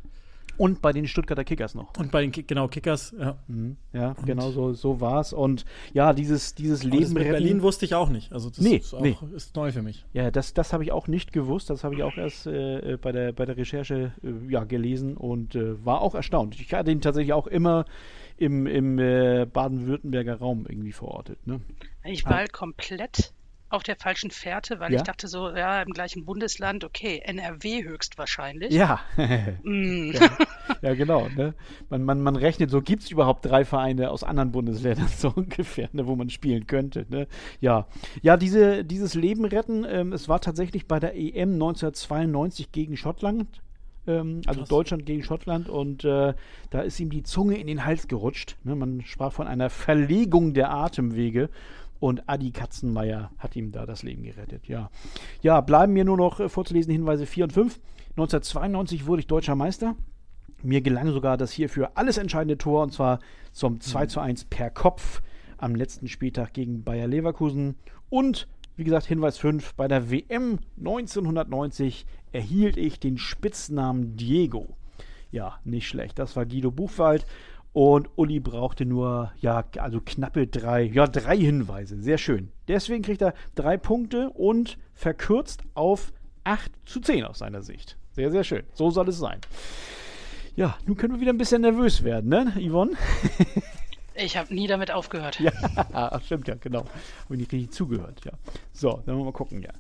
Und 0.59 0.83
bei 0.83 0.93
den 0.93 1.09
Stuttgarter 1.09 1.45
Kickers 1.45 1.75
noch. 1.75 1.97
Und 1.99 2.13
bei 2.13 2.21
den 2.21 2.31
Ki- 2.31 2.43
genau 2.43 2.69
Kickers, 2.69 3.15
ja. 3.19 3.39
Mhm. 3.49 3.77
Ja, 3.95 4.15
genau 4.27 4.51
so, 4.51 4.75
so 4.75 5.01
war 5.01 5.21
es. 5.21 5.33
Und 5.33 5.65
ja, 5.95 6.13
dieses, 6.13 6.55
dieses 6.55 6.83
Aber 6.83 6.91
das 6.91 6.99
Leben 7.01 7.13
mit 7.15 7.23
retten. 7.23 7.33
Berlin 7.33 7.63
wusste 7.63 7.87
ich 7.87 7.95
auch 7.95 8.11
nicht. 8.11 8.33
Also 8.33 8.51
das 8.51 8.59
Nee, 8.59 8.77
ist, 8.77 8.93
auch, 8.93 9.01
nee. 9.01 9.17
ist 9.35 9.57
neu 9.57 9.73
für 9.73 9.81
mich. 9.81 10.05
Ja, 10.13 10.31
das, 10.31 10.53
das 10.53 10.75
habe 10.75 10.85
ich 10.85 10.93
auch 10.93 11.09
nicht 11.09 11.33
gewusst. 11.33 11.71
Das 11.71 11.85
habe 11.85 11.95
ich 11.95 12.03
auch 12.03 12.17
erst 12.19 12.47
äh, 12.47 12.93
äh, 12.93 12.97
bei, 12.99 13.13
der, 13.13 13.33
bei 13.33 13.47
der 13.47 13.57
Recherche 13.57 14.13
äh, 14.23 14.53
ja, 14.53 14.65
gelesen 14.65 15.17
und 15.17 15.55
äh, 15.55 15.85
war 15.87 16.03
auch 16.03 16.15
erstaunt. 16.15 16.61
Ich 16.61 16.73
hatte 16.75 16.91
ihn 16.91 17.01
tatsächlich 17.01 17.33
auch 17.33 17.47
immer 17.47 17.87
im, 18.37 18.67
im 18.67 18.99
äh, 18.99 19.47
Baden-Württemberger 19.51 20.37
Raum 20.37 20.67
irgendwie 20.69 20.93
verortet. 20.93 21.45
Ne? 21.47 21.61
Ich 22.05 22.27
war 22.27 22.35
halt 22.37 22.53
komplett 22.53 23.33
auf 23.73 23.83
der 23.83 23.97
falschen 23.97 24.31
Fährte, 24.31 24.81
weil 24.81 24.93
Ja? 24.93 24.99
ich 24.99 25.03
dachte 25.03 25.29
so, 25.29 25.49
ja, 25.51 25.83
im 25.83 25.93
gleichen 25.93 26.25
Bundesland, 26.25 26.85
okay, 26.85 27.23
NRW 27.25 27.85
höchstwahrscheinlich. 27.85 28.73
Ja. 28.73 29.01
Mm. 29.63 30.11
ja, 30.13 30.31
ja, 30.83 30.95
genau. 30.95 31.29
Ne? 31.29 31.55
Man, 31.89 32.05
man, 32.05 32.21
man 32.21 32.37
rechnet 32.37 32.71
so, 32.71 32.83
gibt 32.83 33.03
es 33.05 33.11
überhaupt 33.11 33.45
drei 33.47 33.65
Vereine 33.65 34.11
aus 34.11 34.25
anderen 34.25 34.53
Bundesländern 34.53 35.09
so 35.17 35.33
ungefähr, 35.35 35.89
ne, 35.93 36.07
wo 36.07 36.17
man 36.17 36.29
spielen 36.31 36.67
könnte. 36.67 37.07
Ne? 37.09 37.27
Ja, 37.61 37.87
ja 38.21 38.37
diese, 38.37 38.85
dieses 38.85 39.15
Leben 39.15 39.45
retten, 39.45 39.87
ähm, 39.89 40.13
es 40.13 40.29
war 40.29 40.41
tatsächlich 40.41 40.87
bei 40.87 41.01
der 41.01 41.15
EM 41.17 41.55
1992 41.55 42.73
gegen 42.73 42.97
Schottland. 42.97 43.63
Ähm, 44.07 44.43
also 44.47 44.61
Krass. 44.61 44.69
Deutschland 44.69 45.07
gegen 45.07 45.23
Schottland 45.23 45.69
und 45.69 46.05
äh, 46.05 46.35
da 46.71 46.81
ist 46.81 46.99
ihm 46.99 47.11
die 47.11 47.23
Zunge 47.23 47.59
in 47.59 47.69
den 47.69 47.85
Hals 47.85 48.09
gerutscht. 48.09 48.57
Ne? 48.65 48.75
Man 48.75 49.03
sprach 49.03 49.33
von 49.33 49.47
einer 49.47 49.71
Verlegung 49.71 50.55
der 50.55 50.73
Atemwege 50.73 51.51
und 52.03 52.29
Adi 52.29 52.51
Katzenmeier 52.51 53.31
hat 53.39 53.55
ihm 53.55 53.71
da 53.71 53.87
das 53.87 54.03
Leben 54.03 54.25
gerettet. 54.25 54.67
Ja, 54.67 54.91
ja 55.41 55.61
bleiben 55.61 55.93
mir 55.93 56.05
nur 56.05 56.17
noch 56.17 56.41
äh, 56.41 56.49
vorzulesen 56.49 56.93
Hinweise 56.93 57.27
4 57.27 57.45
und 57.45 57.53
5. 57.53 57.81
1992 58.17 59.07
wurde 59.07 59.21
ich 59.21 59.29
deutscher 59.29 59.55
Meister. 59.55 59.95
Mir 60.65 60.81
gelang 60.81 61.13
sogar 61.13 61.37
das 61.37 61.53
hierfür 61.53 61.93
alles 61.95 62.19
entscheidende 62.19 62.59
Tor 62.59 62.83
und 62.83 62.93
zwar 62.93 63.21
zum 63.53 63.81
2 63.81 64.07
zu 64.07 64.19
1 64.19 64.47
per 64.47 64.71
Kopf 64.71 65.23
am 65.59 65.77
letzten 65.77 66.09
Spieltag 66.09 66.55
gegen 66.55 66.83
Bayer 66.83 67.07
Leverkusen. 67.07 67.77
Und 68.11 68.49
wie 68.75 68.83
gesagt, 68.83 69.07
Hinweis 69.07 69.39
5, 69.39 69.75
bei 69.75 69.87
der 69.87 70.11
WM 70.11 70.59
1990 70.79 72.05
erhielt 72.33 72.79
ich 72.79 72.99
den 72.99 73.17
Spitznamen 73.17 74.17
Diego. 74.17 74.77
Ja, 75.31 75.61
nicht 75.63 75.87
schlecht. 75.87 76.19
Das 76.19 76.35
war 76.35 76.47
Guido 76.47 76.73
Buchwald. 76.73 77.27
Und 77.73 78.11
Uli 78.17 78.39
brauchte 78.39 78.85
nur, 78.85 79.33
ja, 79.41 79.65
also 79.79 80.01
knappe 80.05 80.47
drei, 80.47 80.83
ja, 80.83 81.07
drei 81.07 81.39
Hinweise. 81.39 82.01
Sehr 82.01 82.19
schön. 82.19 82.53
Deswegen 82.69 83.03
kriegt 83.03 83.23
er 83.23 83.35
drei 83.55 83.79
Punkte 83.79 84.31
und 84.31 84.77
verkürzt 84.95 85.63
auf 85.75 86.13
8 86.45 86.71
zu 86.85 87.01
10 87.01 87.25
aus 87.25 87.39
seiner 87.39 87.63
Sicht. 87.63 87.97
Sehr, 88.13 88.31
sehr 88.31 88.45
schön. 88.45 88.65
So 88.75 88.91
soll 88.91 89.09
es 89.09 89.19
sein. 89.19 89.41
Ja, 90.55 90.77
nun 90.87 90.99
können 90.99 91.15
wir 91.15 91.21
wieder 91.21 91.33
ein 91.33 91.39
bisschen 91.39 91.63
nervös 91.63 92.05
werden, 92.05 92.29
ne, 92.29 92.53
Yvonne? 92.57 92.93
Ich 94.15 94.37
habe 94.37 94.55
nie 94.55 94.67
damit 94.67 94.91
aufgehört. 94.91 95.41
Ja, 95.41 96.21
stimmt 96.25 96.47
ja, 96.47 96.55
genau. 96.55 96.81
Habe 96.81 97.35
ich 97.35 97.39
nicht 97.39 97.53
richtig 97.53 97.71
zugehört, 97.73 98.23
ja. 98.25 98.33
So, 98.73 98.91
dann 98.91 99.07
wollen 99.07 99.21
wir 99.21 99.25
mal 99.25 99.33
gucken, 99.33 99.63
ja. 99.63 99.71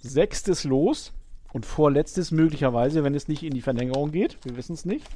Sechstes 0.00 0.64
Los 0.64 1.12
und 1.52 1.64
vorletztes 1.64 2.32
möglicherweise, 2.32 3.04
wenn 3.04 3.14
es 3.14 3.28
nicht 3.28 3.44
in 3.44 3.54
die 3.54 3.60
Verlängerung 3.60 4.10
geht. 4.10 4.36
Wir 4.42 4.56
wissen 4.56 4.72
es 4.72 4.84
nicht. 4.84 5.06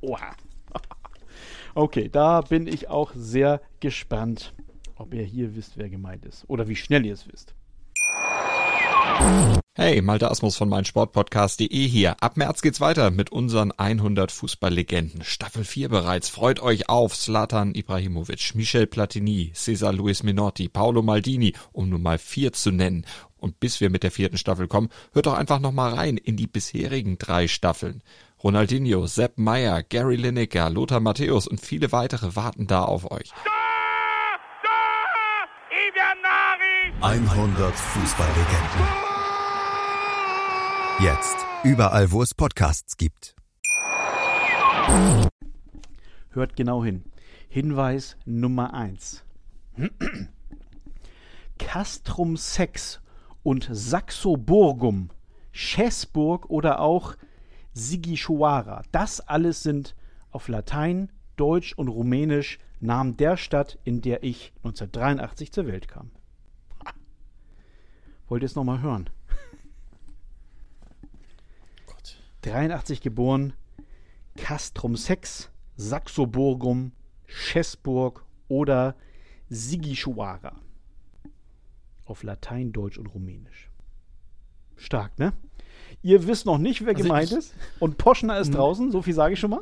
Oha. 0.00 0.34
Okay, 1.74 2.08
da 2.10 2.40
bin 2.40 2.66
ich 2.66 2.88
auch 2.88 3.12
sehr 3.14 3.60
gespannt, 3.80 4.52
ob 4.96 5.14
ihr 5.14 5.24
hier 5.24 5.56
wisst, 5.56 5.76
wer 5.76 5.88
gemeint 5.88 6.24
ist. 6.24 6.44
Oder 6.48 6.68
wie 6.68 6.76
schnell 6.76 7.04
ihr 7.06 7.14
es 7.14 7.26
wisst. 7.26 7.54
Hey, 9.74 10.02
Malte 10.02 10.30
Asmus 10.30 10.56
von 10.56 10.68
meinsportpodcast.de 10.68 11.88
hier. 11.88 12.22
Ab 12.22 12.36
März 12.36 12.60
geht's 12.60 12.80
weiter 12.80 13.10
mit 13.10 13.32
unseren 13.32 13.72
100 13.72 14.30
Fußballlegenden. 14.30 15.24
Staffel 15.24 15.64
4 15.64 15.88
bereits. 15.88 16.28
Freut 16.28 16.60
euch 16.60 16.88
auf 16.88 17.16
Zlatan 17.16 17.74
Ibrahimovic, 17.74 18.54
Michel 18.54 18.86
Platini, 18.86 19.50
Cesar 19.54 19.92
Luis 19.92 20.22
Minotti, 20.22 20.68
Paolo 20.68 21.02
Maldini, 21.02 21.54
um 21.72 21.88
nur 21.88 21.98
mal 21.98 22.18
vier 22.18 22.52
zu 22.52 22.70
nennen. 22.70 23.06
Und 23.38 23.60
bis 23.60 23.80
wir 23.80 23.90
mit 23.90 24.02
der 24.02 24.10
vierten 24.10 24.36
Staffel 24.36 24.68
kommen, 24.68 24.90
hört 25.12 25.26
doch 25.26 25.34
einfach 25.34 25.58
nochmal 25.58 25.94
rein 25.94 26.16
in 26.16 26.36
die 26.36 26.46
bisherigen 26.46 27.16
drei 27.16 27.48
Staffeln. 27.48 28.02
Ronaldinho, 28.44 29.06
Sepp 29.06 29.38
Meyer, 29.38 29.84
Gary 29.84 30.16
Lineker, 30.16 30.68
Lothar 30.68 30.98
Matthäus 30.98 31.46
und 31.46 31.60
viele 31.60 31.92
weitere 31.92 32.34
warten 32.34 32.66
da 32.66 32.82
auf 32.82 33.08
euch. 33.08 33.30
100 37.00 37.74
Fußballlegenden. 37.74 38.86
Jetzt 41.00 41.36
überall, 41.62 42.10
wo 42.10 42.20
es 42.22 42.34
Podcasts 42.34 42.96
gibt. 42.96 43.36
Hört 46.30 46.56
genau 46.56 46.82
hin. 46.82 47.04
Hinweis 47.48 48.16
Nummer 48.24 48.74
1. 48.74 49.24
Castrum 51.58 52.36
Sex 52.36 53.00
und 53.44 53.68
Saxoburgum, 53.70 55.10
Schäßburg 55.52 56.50
oder 56.50 56.80
auch 56.80 57.14
Sigishuara. 57.72 58.82
Das 58.92 59.20
alles 59.20 59.62
sind 59.62 59.94
auf 60.30 60.48
Latein, 60.48 61.10
Deutsch 61.36 61.72
und 61.74 61.88
Rumänisch 61.88 62.58
Namen 62.82 63.16
der 63.16 63.36
Stadt, 63.36 63.78
in 63.84 64.00
der 64.02 64.24
ich 64.24 64.52
1983 64.58 65.52
zur 65.52 65.66
Welt 65.66 65.86
kam. 65.86 66.10
Wollt 68.26 68.42
ihr 68.42 68.46
es 68.46 68.56
nochmal 68.56 68.82
hören? 68.82 69.08
Gott. 71.86 72.20
83 72.42 73.00
geboren, 73.00 73.52
Castrum 74.36 74.96
Sex, 74.96 75.50
Saxoburgum, 75.76 76.92
Schäßburg 77.26 78.24
oder 78.48 78.96
Sigishuara. 79.48 80.56
Auf 82.04 82.24
Latein, 82.24 82.72
Deutsch 82.72 82.98
und 82.98 83.06
Rumänisch. 83.06 83.70
Stark, 84.76 85.18
ne? 85.18 85.32
Ihr 86.02 86.26
wisst 86.26 86.46
noch 86.46 86.58
nicht, 86.58 86.84
wer 86.84 86.94
Also 86.94 87.02
gemeint 87.02 87.32
ist. 87.32 87.54
Und 87.78 87.98
Poschner 87.98 88.38
ist 88.38 88.48
Mhm. 88.48 88.54
draußen, 88.54 88.90
so 88.92 89.02
viel 89.02 89.14
sage 89.14 89.34
ich 89.34 89.40
schon 89.40 89.50
mal. 89.50 89.60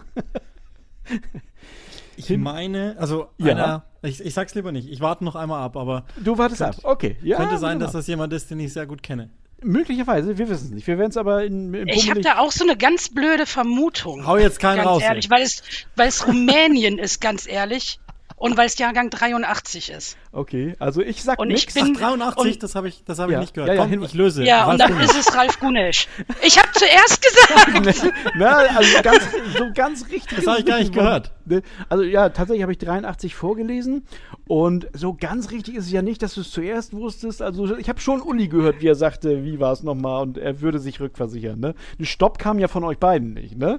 Ich 2.17 2.27
Hin- 2.27 2.43
meine, 2.43 2.97
also 2.99 3.29
Ja. 3.39 3.53
einer, 3.55 3.85
ich, 4.03 4.21
ich 4.21 4.35
sag's 4.35 4.55
lieber 4.55 4.73
nicht, 4.73 4.89
ich 4.91 5.01
warte 5.01 5.25
noch 5.25 5.37
einmal 5.37 5.63
ab, 5.63 5.77
aber 5.77 6.05
Du 6.23 6.37
wartest 6.39 6.63
ab. 6.63 6.73
Könnte- 6.75 6.87
Okay. 6.89 7.17
Ja, 7.23 7.39
könnte 7.39 7.59
sein, 7.59 7.79
dass 7.81 7.93
das 7.93 8.07
jemand 8.07 8.33
ist, 8.33 8.51
den 8.51 8.61
ich 8.61 8.73
sehr 8.73 8.87
gut 8.87 9.03
kenne. 9.03 9.31
Möglicherweise, 9.63 10.39
wir 10.39 10.49
wissen 10.49 10.67
es 10.67 10.71
nicht. 10.71 10.87
Wir 10.87 10.97
werden 10.99 11.11
es 11.11 11.17
aber 11.19 11.45
in, 11.45 11.73
in 11.75 11.89
Ich 11.89 12.09
habe 12.11 12.21
da 12.23 12.39
auch 12.39 12.51
so 12.53 12.65
eine 12.65 12.77
ganz 12.77 13.11
blöde 13.11 13.45
Vermutung. 13.47 14.27
Hau 14.27 14.37
jetzt 14.39 14.59
keinen 14.59 14.77
ganz 14.79 14.89
raus. 14.89 15.03
ehrlich, 15.03 15.29
weil 15.31 15.43
es, 15.43 15.63
weil 15.97 16.09
es 16.09 16.27
Rumänien 16.27 16.99
ist, 16.99 17.21
ganz 17.21 17.47
ehrlich. 17.47 18.01
Und 18.37 18.57
weil 18.57 18.67
es 18.67 18.79
Jahrgang 18.79 19.11
83 19.11 19.91
ist. 19.91 20.17
Okay, 20.33 20.77
also 20.79 21.01
ich 21.03 21.25
sag 21.25 21.41
Und 21.41 21.51
ich 21.51 21.63
nix. 21.67 21.75
bin- 21.75 21.97
Ach, 21.97 22.13
83, 22.15 22.55
und- 22.55 22.63
das 22.63 22.75
habe 22.77 22.89
ich, 22.89 23.03
das 23.05 23.19
hab 23.19 23.31
Ja, 23.31 23.39
ich 23.39 23.41
nicht 23.41 23.55
gehört. 23.55 23.69
ja, 23.69 23.75
ja, 23.75 23.81
Komm, 23.81 23.91
hin- 23.91 24.03
ich 24.05 24.15
löse. 24.15 24.45
Ja, 24.45 24.59
Ralf 24.61 24.71
und 24.73 24.79
dann 24.81 24.93
Gunesch. 24.93 25.05
ist 25.11 25.29
es 25.29 25.35
Ralf 25.37 25.59
Gunesch. 25.59 26.07
Ich 26.43 26.57
habe 26.57 26.69
zuerst 26.73 27.21
gesagt. 27.21 28.13
Na, 28.37 28.57
also 28.59 29.03
ganz, 29.03 29.23
so 29.59 29.65
ganz 29.75 30.07
richtig. 30.09 30.39
Das 30.39 30.47
hab 30.47 30.59
ich 30.61 30.67
gar 30.67 30.79
nicht 30.79 30.93
gehört. 30.95 31.33
Ne? 31.47 31.63
Also 31.89 32.05
ja, 32.05 32.29
tatsächlich 32.29 32.63
habe 32.63 32.71
ich 32.71 32.79
83 32.79 33.35
vorgelesen 33.35 34.07
und 34.47 34.87
so 34.93 35.15
ganz 35.15 35.51
richtig 35.51 35.75
ist 35.75 35.87
es 35.87 35.91
ja 35.93 36.01
nicht, 36.03 36.23
dass 36.23 36.35
du 36.35 36.43
es 36.43 36.51
zuerst 36.53 36.93
wusstest. 36.95 37.43
Also 37.43 37.77
ich 37.77 37.89
habe 37.89 38.01
schon 38.01 38.21
Uli 38.23 38.47
gehört, 38.47 38.81
wie 38.81 38.87
er 38.87 38.95
sagte, 38.95 39.43
wie 39.45 39.59
war 39.59 39.73
es 39.73 39.83
nochmal 39.83 40.23
und 40.23 40.39
er 40.39 40.61
würde 40.61 40.79
sich 40.79 41.01
rückversichern. 41.01 41.59
Ne? 41.59 41.75
Ein 41.99 42.05
Stopp 42.05 42.39
kam 42.39 42.61
ja 42.61 42.69
von 42.69 42.85
euch 42.85 42.99
beiden 42.99 43.35
nicht, 43.35 43.59
ne? 43.59 43.79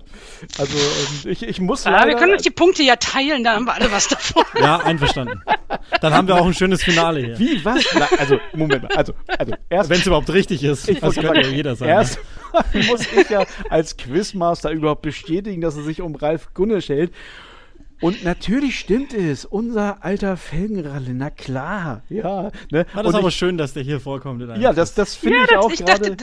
Also 0.60 0.78
ähm, 0.78 1.32
ich, 1.32 1.44
ich 1.44 1.62
muss 1.62 1.86
Ja, 1.86 2.06
wir 2.06 2.16
können 2.16 2.34
uns 2.34 2.42
die 2.44 2.50
Punkte 2.52 2.84
ja 2.84 2.98
teilen, 2.98 3.46
da 3.46 3.54
haben 3.56 3.66
wir 3.66 3.74
alle 3.74 3.90
was 3.92 4.08
davon. 4.10 4.44
Ja, 4.60 4.78
einverstanden. 4.80 5.42
Dann 6.02 6.14
haben 6.14 6.28
wir 6.28 6.36
auch 6.36 6.41
ein 6.46 6.54
schönes 6.54 6.84
Finale 6.84 7.20
hier. 7.20 7.40
Wie, 7.40 7.64
was? 7.64 7.84
Na, 7.98 8.08
also, 8.18 8.40
Moment 8.54 8.84
mal. 8.84 8.92
Also, 8.96 9.14
also 9.28 9.54
erst 9.70 9.90
Wenn 9.90 10.00
es 10.00 10.08
überhaupt 10.08 10.32
richtig 10.32 10.64
ist. 10.64 10.90
Ich 10.90 11.00
das 11.00 11.16
könnte 11.16 11.36
ja 11.38 11.44
sagen, 11.44 11.56
jeder 11.56 11.76
sein. 11.76 11.90
Erst 11.90 12.20
muss 12.88 13.02
ich 13.12 13.30
ja 13.30 13.46
als 13.70 13.98
Quizmaster 13.98 14.72
überhaupt 14.72 15.02
bestätigen, 15.02 15.62
dass 15.62 15.76
es 15.76 15.86
sich 15.86 16.02
um 16.02 16.16
Ralf 16.16 16.54
Gunnisch 16.54 16.90
hält. 16.90 17.12
Und 18.02 18.24
natürlich 18.24 18.80
stimmt 18.80 19.14
es, 19.14 19.46
unser 19.46 20.04
alter 20.04 20.36
Felgenralle, 20.36 21.14
na 21.14 21.30
klar, 21.30 22.02
ja. 22.10 22.50
Ne? 22.72 22.86
Ah, 22.94 23.04
das 23.04 23.06
Und 23.06 23.10
ist 23.10 23.16
aber 23.16 23.28
ich, 23.28 23.36
schön, 23.36 23.58
dass 23.60 23.74
der 23.74 23.84
hier 23.84 24.00
vorkommt. 24.00 24.42
in 24.42 24.50
einem 24.50 24.62
ja, 24.62 24.74
das, 24.74 24.96
das 24.96 25.16
finde 25.16 25.38
Ja, 25.38 25.44
ich 25.44 25.50
das, 25.52 25.66
auch 25.66 25.76
gerade. 25.76 26.18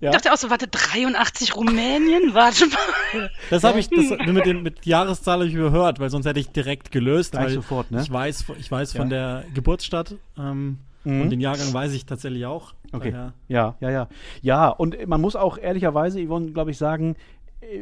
Ja. 0.00 0.10
ich 0.10 0.16
dachte 0.16 0.32
auch 0.32 0.36
so, 0.36 0.50
warte, 0.50 0.66
83 0.68 1.54
Rumänien? 1.56 2.30
Warte 2.34 2.66
mal. 2.66 3.30
Das 3.50 3.64
habe 3.64 3.78
ich 3.78 3.88
das, 3.88 4.10
mit, 4.26 4.46
dem, 4.46 4.62
mit 4.62 4.84
Jahreszahl 4.86 5.40
hab 5.40 5.46
ich 5.46 5.54
überhört, 5.54 5.98
weil 6.00 6.10
sonst 6.10 6.26
hätte 6.26 6.40
ich 6.40 6.50
direkt 6.50 6.92
gelöst. 6.92 7.32
Gleich 7.32 7.44
weil 7.46 7.52
sofort, 7.54 7.90
ne? 7.90 8.02
Ich 8.02 8.12
weiß, 8.12 8.44
ich 8.58 8.70
weiß 8.70 8.92
von 8.92 9.10
Ja. 9.10 9.40
der 9.42 9.44
Geburtsstadt 9.54 10.14
ähm, 10.38 10.78
Mhm. 11.04 11.20
und 11.22 11.30
den 11.30 11.40
Jahrgang 11.40 11.72
weiß 11.72 11.92
ich 11.92 12.04
tatsächlich 12.04 12.46
auch. 12.46 12.74
Okay. 12.92 13.12
Daher- 13.12 13.32
Ja, 13.46 13.76
ja, 13.80 13.90
ja. 13.90 14.08
Ja, 14.42 14.68
und 14.68 15.06
man 15.06 15.20
muss 15.20 15.36
auch 15.36 15.56
ehrlicherweise, 15.56 16.20
Yvonne, 16.24 16.50
glaube 16.50 16.72
ich, 16.72 16.78
sagen, 16.78 17.14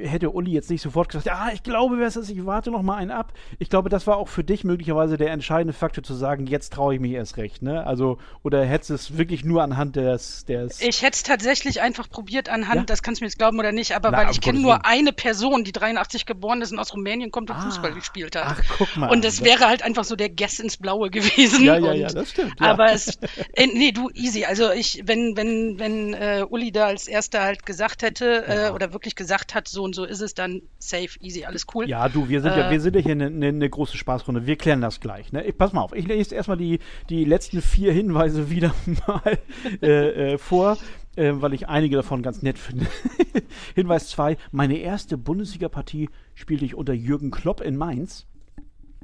hätte 0.05 0.31
Uli 0.31 0.53
jetzt 0.53 0.71
nicht 0.71 0.83
sofort 0.83 1.09
gesagt, 1.09 1.27
ja, 1.27 1.51
ich 1.53 1.63
glaube, 1.63 1.99
wer 1.99 2.07
es 2.07 2.17
ist, 2.17 2.31
ich 2.31 2.45
warte 2.47 2.71
noch 2.71 2.83
mal 2.83 2.97
einen 2.97 3.11
ab. 3.11 3.33
Ich 3.59 3.69
glaube, 3.71 3.89
das 3.89 4.07
war 4.07 4.17
auch 4.17 4.29
für 4.29 4.45
dich 4.45 4.65
möglicherweise 4.65 5.17
der 5.17 5.31
entscheidende 5.31 5.73
Faktor 5.73 6.03
zu 6.05 6.15
sagen, 6.15 6.47
jetzt 6.47 6.73
traue 6.73 6.95
ich 6.95 7.01
mich 7.01 7.13
erst 7.13 7.37
recht, 7.37 7.63
ne? 7.63 7.87
Also, 7.87 8.19
oder 8.43 8.65
hättest 8.65 8.91
du 8.91 8.95
es 8.95 9.19
wirklich 9.19 9.45
nur 9.45 9.63
anhand 9.63 9.97
des, 9.97 10.45
des 10.47 10.81
Ich 10.81 11.03
hätte 11.03 11.15
es 11.17 11.23
tatsächlich 11.23 11.81
einfach 11.81 12.09
probiert 12.09 12.49
anhand, 12.49 12.77
Ja? 12.77 12.85
das 12.85 13.03
kannst 13.03 13.21
du 13.21 13.25
mir 13.25 13.29
jetzt 13.29 13.39
glauben 13.39 13.59
oder 13.59 13.73
nicht, 13.73 13.95
aber 13.95 14.11
Na, 14.11 14.19
weil 14.19 14.31
ich 14.31 14.41
kenne 14.41 14.61
nur 14.61 14.85
eine 14.87 15.13
Person, 15.13 15.65
die 15.65 15.73
83 15.73 16.27
geboren 16.27 16.63
ist 16.63 16.73
und 16.73 16.79
aus 16.79 16.93
Rumänien 16.95 17.31
kommt 17.31 17.51
und 17.51 17.57
Ah. 17.57 17.63
Fußball 17.63 17.93
gespielt 17.93 18.37
hat. 18.37 18.45
Ach, 18.59 18.63
guck 18.79 18.97
mal. 18.97 19.11
und 19.11 19.25
das 19.25 19.41
an. 19.41 19.45
wäre 19.47 19.67
halt 19.67 19.83
einfach 19.83 20.05
so 20.05 20.17
der 20.17 20.29
Guess 20.31 20.59
ins 20.61 20.77
Blaue 20.77 21.11
gewesen. 21.11 21.65
Ja, 21.65 21.77
ja, 21.79 21.91
und, 21.93 21.97
ja, 21.99 22.09
das 22.09 22.31
stimmt. 22.31 22.55
Ja. 22.61 22.67
Aber 22.73 22.93
es, 22.93 23.19
äh, 23.55 23.67
nee, 23.67 23.93
du, 23.93 24.11
easy. 24.15 24.45
Also 24.45 24.71
ich, 24.73 25.03
wenn, 25.07 25.37
wenn, 25.37 25.79
wenn 25.79 26.15
äh, 26.15 26.45
Uli 26.49 26.73
da 26.73 26.87
als 26.87 27.07
erster 27.09 27.43
halt 27.43 27.67
gesagt 27.67 28.03
hätte 28.03 28.45
äh, 28.47 28.71
oder 28.71 28.93
wirklich 28.93 29.15
gesagt 29.15 29.55
hat, 29.55 29.69
so 29.75 29.85
und 29.85 29.95
so 29.95 30.05
ist 30.05 30.23
es, 30.23 30.35
dann 30.35 30.63
safe, 30.79 31.19
easy, 31.21 31.45
alles 31.45 31.67
cool. 31.75 31.89
Ja, 31.89 32.09
du, 32.09 32.29
wir 32.29 32.41
sind 32.41 32.57
ja, 32.57 32.69
Äh, 32.69 32.71
wir 32.71 32.81
sind 32.81 32.97
ja 32.97 33.03
hier 33.03 33.13
eine 33.13 33.31
ne, 33.31 33.53
ne 33.53 33.69
große 33.69 33.97
Spaßrunde. 33.97 34.47
Wir 34.47 34.57
klären 34.57 34.81
das 34.81 35.01
gleich. 35.01 35.33
Ne? 35.33 35.45
Ich, 35.45 35.59
pass 35.59 35.73
mal 35.73 35.83
auf, 35.83 35.93
ich 35.93 36.07
lese 36.07 36.35
erstmal 36.35 36.57
die, 36.57 36.79
die 37.11 37.25
letzten 37.25 37.61
vier 37.61 37.93
Hinweise 37.93 38.49
wieder 38.51 38.75
mal 39.07 39.39
äh, 39.83 40.33
äh, 40.33 40.39
vor, 40.39 40.79
äh, 41.17 41.33
weil 41.35 41.53
ich 41.53 41.69
einige 41.69 41.97
davon 41.97 42.23
ganz 42.23 42.41
nett 42.43 42.59
finde. 42.59 42.87
Hinweis 43.75 44.09
2. 44.09 44.37
Meine 44.53 44.79
erste 44.79 45.19
Bundesliga-Partie 45.19 46.09
spielte 46.35 46.65
ich 46.65 46.75
unter 46.75 46.95
Jürgen 46.95 47.31
Klopp 47.31 47.61
in 47.61 47.77
Mainz. 47.77 48.27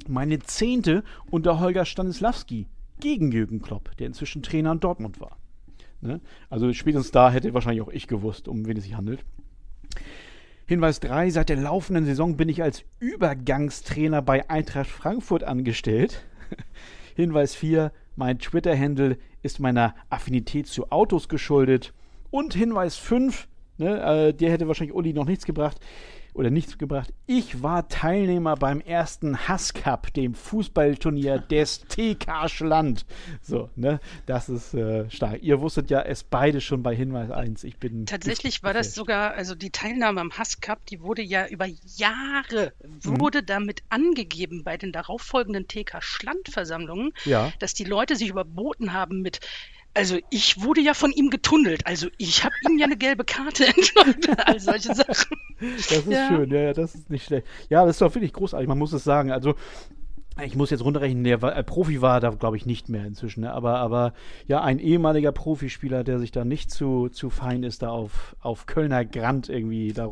Meine 0.08 0.38
zehnte 0.38 1.04
unter 1.30 1.60
Holger 1.60 1.84
Stanislawski 1.84 2.66
gegen 3.00 3.32
Jürgen 3.32 3.60
Klopp, 3.60 3.96
der 3.98 4.06
inzwischen 4.06 4.42
Trainer 4.42 4.72
in 4.72 4.80
Dortmund 4.80 5.20
war. 5.20 5.36
Ne? 6.00 6.20
Also 6.48 6.72
spätestens 6.72 7.10
da 7.10 7.30
hätte 7.30 7.52
wahrscheinlich 7.54 7.82
auch 7.82 7.92
ich 7.92 8.06
gewusst, 8.06 8.48
um 8.48 8.66
wen 8.66 8.76
es 8.76 8.84
sich 8.84 8.94
handelt. 8.94 9.24
Hinweis 10.70 11.00
3. 11.00 11.30
Seit 11.30 11.48
der 11.48 11.56
laufenden 11.56 12.04
Saison 12.04 12.36
bin 12.36 12.48
ich 12.48 12.62
als 12.62 12.84
Übergangstrainer 13.00 14.22
bei 14.22 14.48
Eintracht 14.48 14.88
Frankfurt 14.88 15.42
angestellt. 15.42 16.22
Hinweis 17.16 17.56
4. 17.56 17.90
Mein 18.14 18.38
Twitter-Handle 18.38 19.18
ist 19.42 19.58
meiner 19.58 19.96
Affinität 20.10 20.68
zu 20.68 20.92
Autos 20.92 21.28
geschuldet. 21.28 21.92
Und 22.30 22.54
Hinweis 22.54 22.98
5. 22.98 23.48
Ne, 23.78 24.28
äh, 24.28 24.32
der 24.32 24.52
hätte 24.52 24.68
wahrscheinlich 24.68 24.94
Uli 24.94 25.12
noch 25.12 25.26
nichts 25.26 25.44
gebracht. 25.44 25.80
Oder 26.34 26.50
nichts 26.50 26.78
gebracht. 26.78 27.12
Ich 27.26 27.62
war 27.62 27.88
Teilnehmer 27.88 28.54
beim 28.56 28.80
ersten 28.80 29.48
Hass 29.48 29.74
Cup, 29.74 30.12
dem 30.14 30.34
Fußballturnier 30.34 31.38
des 31.50 31.80
TK 31.88 32.48
Schland. 32.48 33.04
So, 33.42 33.70
ne? 33.76 34.00
Das 34.26 34.48
ist 34.48 34.74
äh, 34.74 35.10
stark. 35.10 35.42
Ihr 35.42 35.60
wusstet 35.60 35.90
ja 35.90 36.02
es 36.02 36.22
beide 36.22 36.60
schon 36.60 36.82
bei 36.82 36.94
Hinweis 36.94 37.30
1. 37.30 37.64
Ich 37.64 37.78
bin. 37.78 38.06
Tatsächlich 38.06 38.62
war 38.62 38.72
das 38.74 38.94
sogar, 38.94 39.32
also 39.34 39.54
die 39.54 39.70
Teilnahme 39.70 40.20
am 40.20 40.30
Hass 40.32 40.60
Cup, 40.60 40.86
die 40.86 41.00
wurde 41.00 41.22
ja 41.22 41.46
über 41.48 41.66
Jahre, 41.96 42.72
wurde 43.02 43.42
damit 43.42 43.82
angegeben 43.88 44.62
bei 44.64 44.76
den 44.76 44.92
darauffolgenden 44.92 45.66
TK-Schland-Versammlungen, 45.68 47.12
Ja. 47.24 47.52
dass 47.58 47.74
die 47.74 47.84
Leute 47.84 48.16
sich 48.16 48.28
überboten 48.28 48.92
haben 48.92 49.20
mit, 49.22 49.40
also 49.94 50.16
ich 50.30 50.62
wurde 50.62 50.80
ja 50.80 50.94
von 50.94 51.12
ihm 51.12 51.30
getunnelt, 51.30 51.86
also 51.86 52.08
ich 52.18 52.44
habe 52.44 52.54
ihm 52.68 52.78
ja 52.78 52.86
eine 52.86 52.96
gelbe 52.96 53.24
Karte 53.24 53.66
entnommen, 53.76 54.16
all 54.44 54.60
solche 54.60 54.94
Sachen. 54.94 55.36
Das 55.60 55.90
ist 55.90 56.06
Ja. 56.08 56.28
schön, 56.28 56.50
ja, 56.50 56.60
ja, 56.60 56.72
das 56.72 56.94
ist 56.94 57.10
nicht 57.10 57.24
schlecht. 57.24 57.46
Ja, 57.68 57.84
das 57.84 57.96
ist 57.96 58.00
doch 58.02 58.14
wirklich 58.14 58.32
großartig, 58.32 58.68
man 58.68 58.78
muss 58.78 58.92
es 58.92 59.04
sagen. 59.04 59.30
Also, 59.30 59.54
ich 60.42 60.56
muss 60.56 60.70
jetzt 60.70 60.84
runterrechnen, 60.84 61.24
der 61.24 61.42
war, 61.42 61.54
äh, 61.54 61.62
Profi 61.62 62.00
war 62.00 62.20
da, 62.20 62.30
glaube 62.30 62.56
ich, 62.56 62.64
nicht 62.64 62.88
mehr 62.88 63.04
inzwischen. 63.04 63.42
Ne? 63.42 63.52
Aber, 63.52 63.78
aber 63.78 64.14
ja, 64.46 64.62
ein 64.62 64.78
ehemaliger 64.78 65.32
Profispieler, 65.32 66.02
der 66.02 66.18
sich 66.18 66.30
da 66.32 66.44
nicht 66.46 66.70
zu, 66.70 67.08
zu 67.10 67.28
fein 67.28 67.62
ist, 67.62 67.82
da 67.82 67.90
auf, 67.90 68.36
auf 68.40 68.64
Kölner 68.66 69.04
Grand 69.04 69.48
irgendwie 69.50 69.92
da 69.92 70.06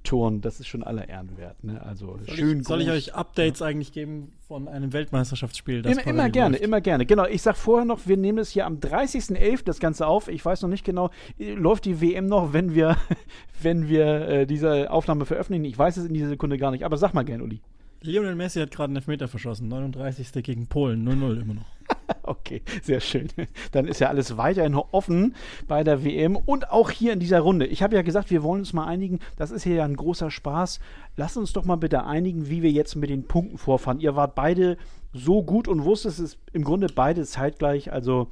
rumzuturnen, 0.00 0.40
das 0.40 0.60
ist 0.60 0.68
schon 0.68 0.82
aller 0.82 1.08
Ehren 1.08 1.36
wert. 1.36 1.62
Ne? 1.64 1.80
Also, 1.82 2.18
Soll, 2.26 2.36
schön 2.36 2.60
ich, 2.60 2.66
soll 2.66 2.82
ich 2.82 2.90
euch 2.90 3.14
Updates 3.14 3.62
eigentlich 3.62 3.92
geben 3.92 4.32
von 4.46 4.68
einem 4.68 4.92
Weltmeisterschaftsspiel? 4.92 5.84
Immer, 5.86 6.06
immer 6.06 6.30
gerne, 6.30 6.56
läuft? 6.56 6.64
immer 6.64 6.80
gerne. 6.80 7.06
Genau, 7.06 7.26
ich 7.26 7.42
sag 7.42 7.56
vorher 7.56 7.84
noch, 7.84 8.06
wir 8.06 8.16
nehmen 8.16 8.38
es 8.38 8.50
hier 8.50 8.66
am 8.66 8.78
30.11. 8.78 9.64
das 9.64 9.78
Ganze 9.78 10.06
auf. 10.06 10.28
Ich 10.28 10.44
weiß 10.44 10.62
noch 10.62 10.68
nicht 10.68 10.84
genau, 10.84 11.10
läuft 11.38 11.84
die 11.84 12.00
WM 12.00 12.26
noch, 12.26 12.52
wenn 12.52 12.74
wir, 12.74 12.96
wenn 13.62 13.88
wir 13.88 14.28
äh, 14.28 14.46
diese 14.46 14.90
Aufnahme 14.90 15.26
veröffentlichen? 15.26 15.64
Ich 15.64 15.78
weiß 15.78 15.96
es 15.96 16.06
in 16.06 16.14
dieser 16.14 16.28
Sekunde 16.28 16.58
gar 16.58 16.70
nicht, 16.70 16.84
aber 16.84 16.96
sag 16.96 17.14
mal 17.14 17.24
gern, 17.24 17.42
Uli. 17.42 17.60
Lionel 18.02 18.34
Messi 18.34 18.60
hat 18.60 18.70
gerade 18.70 18.90
einen 18.90 18.96
Elfmeter 18.96 19.28
verschossen. 19.28 19.68
39. 19.68 20.42
gegen 20.42 20.66
Polen. 20.66 21.06
0-0 21.06 21.42
immer 21.42 21.54
noch. 21.54 21.66
Okay, 22.22 22.62
sehr 22.82 23.00
schön. 23.00 23.28
Dann 23.72 23.86
ist 23.86 24.00
ja 24.00 24.08
alles 24.08 24.36
weiterhin 24.36 24.74
offen 24.74 25.34
bei 25.66 25.84
der 25.84 26.04
WM 26.04 26.36
und 26.36 26.70
auch 26.70 26.90
hier 26.90 27.12
in 27.12 27.20
dieser 27.20 27.40
Runde. 27.40 27.66
Ich 27.66 27.82
habe 27.82 27.96
ja 27.96 28.02
gesagt, 28.02 28.30
wir 28.30 28.42
wollen 28.42 28.60
uns 28.60 28.72
mal 28.72 28.86
einigen. 28.86 29.20
Das 29.36 29.50
ist 29.50 29.64
hier 29.64 29.76
ja 29.76 29.84
ein 29.84 29.96
großer 29.96 30.30
Spaß. 30.30 30.80
Lasst 31.16 31.36
uns 31.36 31.52
doch 31.52 31.64
mal 31.64 31.76
bitte 31.76 32.04
einigen, 32.04 32.48
wie 32.48 32.62
wir 32.62 32.70
jetzt 32.70 32.94
mit 32.94 33.10
den 33.10 33.26
Punkten 33.26 33.58
vorfahren. 33.58 34.00
Ihr 34.00 34.16
wart 34.16 34.34
beide 34.34 34.76
so 35.12 35.42
gut 35.42 35.66
und 35.68 35.84
wusstet 35.84 36.18
es 36.18 36.38
im 36.52 36.64
Grunde 36.64 36.86
beide 36.94 37.24
zeitgleich. 37.24 37.92
Also 37.92 38.28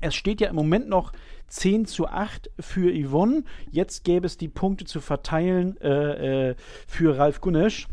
es 0.00 0.14
steht 0.14 0.40
ja 0.40 0.48
im 0.48 0.56
Moment 0.56 0.88
noch 0.88 1.12
10 1.48 1.86
zu 1.86 2.08
8 2.08 2.50
für 2.60 2.92
Yvonne. 2.92 3.44
Jetzt 3.70 4.04
gäbe 4.04 4.26
es 4.26 4.36
die 4.36 4.48
Punkte 4.48 4.84
zu 4.84 5.00
verteilen 5.00 5.80
äh, 5.80 6.50
äh, 6.50 6.54
für 6.86 7.18
Ralf 7.18 7.40
Gunesch. 7.40 7.88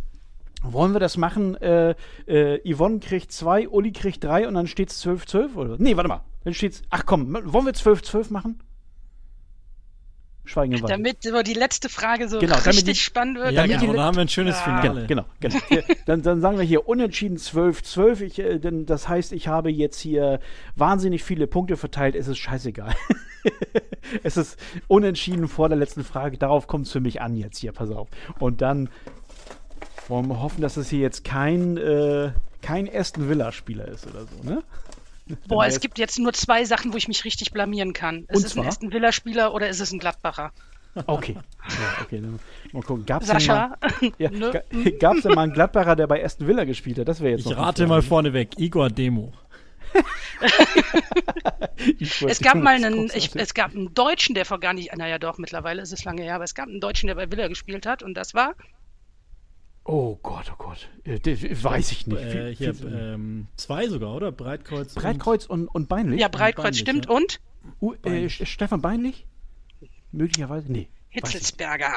Wollen 0.61 0.93
wir 0.93 0.99
das 0.99 1.17
machen? 1.17 1.55
Äh, 1.55 1.95
äh, 2.27 2.59
Yvonne 2.73 2.99
kriegt 2.99 3.31
2, 3.31 3.69
Uli 3.69 3.91
kriegt 3.91 4.23
3 4.23 4.47
und 4.47 4.55
dann 4.55 4.67
steht 4.67 4.91
es 4.91 5.05
12-12? 5.05 5.55
Oder? 5.55 5.75
Nee, 5.77 5.95
warte 5.95 6.09
mal. 6.09 6.21
Dann 6.43 6.53
steht's. 6.53 6.81
Ach 6.89 7.05
komm, 7.05 7.33
wollen 7.33 7.65
wir 7.65 7.73
12-12 7.73 8.31
machen? 8.31 8.59
Schweigen 10.49 10.73
im 10.73 10.81
Wald. 10.81 10.91
Damit 10.91 11.27
aber 11.27 11.43
die 11.43 11.53
letzte 11.53 11.89
Frage 11.89 12.27
so 12.27 12.39
genau, 12.39 12.55
richtig 12.55 12.83
die, 12.83 12.95
spannend 12.95 13.37
wird. 13.37 13.51
Ja, 13.51 13.67
genau, 13.67 13.93
da 13.93 14.03
haben 14.05 14.15
wir 14.15 14.21
ein 14.21 14.29
schönes 14.29 14.55
ah. 14.55 14.81
Finale. 14.81 15.05
Genau, 15.05 15.25
genau. 15.39 15.57
genau. 15.69 15.83
dann, 16.07 16.23
dann, 16.23 16.41
sagen 16.41 16.57
wir 16.57 16.65
hier 16.65 16.89
unentschieden 16.89 17.37
12-12. 17.37 18.21
Ich, 18.21 18.39
äh, 18.39 18.59
denn 18.59 18.85
das 18.85 19.07
heißt, 19.07 19.31
ich 19.31 19.47
habe 19.47 19.69
jetzt 19.69 19.99
hier 19.99 20.39
wahnsinnig 20.75 21.23
viele 21.23 21.45
Punkte 21.45 21.77
verteilt. 21.77 22.15
Es 22.15 22.27
ist 22.27 22.39
scheißegal. 22.39 22.95
es 24.23 24.37
ist 24.37 24.59
unentschieden 24.87 25.47
vor 25.47 25.69
der 25.69 25.77
letzten 25.77 26.03
Frage. 26.03 26.37
Darauf 26.37 26.67
kommt 26.67 26.87
es 26.87 26.91
für 26.91 26.99
mich 26.99 27.21
an 27.21 27.35
jetzt 27.35 27.59
hier. 27.59 27.71
Pass 27.71 27.91
auf. 27.91 28.07
Und 28.39 28.61
dann 28.61 28.89
wollen 30.09 30.27
wir 30.27 30.41
hoffen, 30.41 30.61
dass 30.61 30.77
es 30.77 30.89
hier 30.89 30.99
jetzt 30.99 31.23
kein, 31.23 31.77
äh, 31.77 32.31
kein 32.61 32.89
Aston 32.93 33.29
Villa-Spieler 33.29 33.87
ist 33.87 34.07
oder 34.07 34.25
so, 34.25 34.49
ne? 34.49 34.63
Boah, 35.47 35.65
es 35.65 35.79
gibt 35.79 35.99
jetzt 35.99 36.17
nur 36.17 36.33
zwei 36.33 36.65
Sachen, 36.65 36.91
wo 36.91 36.97
ich 36.97 37.07
mich 37.07 37.23
richtig 37.23 37.51
blamieren 37.51 37.93
kann. 37.93 38.25
Ist 38.29 38.37
Und 38.37 38.45
es 38.45 38.53
zwar? 38.53 38.63
ein 38.63 38.69
Aston 38.69 38.91
Villa-Spieler 38.91 39.53
oder 39.53 39.69
ist 39.69 39.79
es 39.79 39.91
ein 39.91 39.99
Gladbacher? 39.99 40.51
Okay. 41.05 41.35
Ja, 41.35 42.01
okay. 42.01 42.19
Dann 42.19 42.39
mal 42.71 42.81
gucken. 42.81 43.05
Gab's 43.05 43.27
Sascha? 43.27 43.77
Denn 44.01 44.09
mal, 44.09 44.13
ja, 44.17 44.29
Ne? 44.31 44.51
ga, 44.51 44.89
gab's 44.99 45.21
denn 45.21 45.33
mal 45.33 45.43
einen 45.43 45.53
Gladbacher, 45.53 45.95
der 45.95 46.07
bei 46.07 46.23
Aston 46.23 46.47
Villa 46.47 46.63
gespielt 46.63 46.97
hat? 46.97 47.07
Das 47.07 47.19
wäre 47.21 47.37
jetzt 47.37 47.45
Ich 47.45 47.55
rate 47.55 47.85
mal 47.85 48.01
vorneweg. 48.01 48.57
Igor 48.57 48.89
Demo. 48.89 49.31
Es 52.27 52.39
gab 52.39 52.55
mal 52.55 52.83
einen, 52.83 53.09
ich, 53.13 53.35
es 53.35 53.53
gab 53.53 53.75
einen 53.75 53.93
Deutschen, 53.93 54.35
der 54.35 54.45
vor 54.45 54.59
gar 54.59 54.73
nicht, 54.73 54.95
naja 54.95 55.19
doch, 55.19 55.37
mittlerweile 55.37 55.81
ist 55.81 55.93
es 55.93 56.03
lange 56.03 56.23
her, 56.23 56.35
aber 56.35 56.43
es 56.43 56.53
gab 56.55 56.67
einen 56.67 56.79
Deutschen, 56.79 57.07
der 57.07 57.15
bei 57.15 57.31
Villa 57.31 57.47
gespielt 57.47 57.85
hat 57.85 58.03
und 58.03 58.15
das 58.15 58.33
war 58.33 58.55
Oh 59.91 60.19
Gott, 60.21 60.51
oh 60.53 60.55
Gott. 60.59 60.87
Äh, 61.03 61.19
das 61.19 61.41
Weiß 61.63 61.91
ich 61.91 62.05
nicht. 62.05 62.21
Äh, 62.21 62.53
hier, 62.53 62.79
wie- 62.79 62.85
ähm, 62.85 63.47
zwei 63.55 63.87
sogar, 63.87 64.13
oder? 64.15 64.31
Breitkreuz. 64.31 64.93
Breitkreuz 64.93 65.47
und, 65.47 65.67
und 65.67 65.89
Beinlich? 65.89 66.21
ja 66.21 66.27
Breitkreuz, 66.27 66.63
Beinlich, 66.65 66.79
stimmt, 66.81 67.05
ja. 67.07 67.11
und 67.15 67.39
Uh, 67.81 67.93
äh, 68.05 68.29
Stefan 68.29 68.81
Beinlich? 68.81 69.25
Möglicherweise? 70.11 70.71
Nee. 70.71 70.89
Hitzelsberger. 71.09 71.91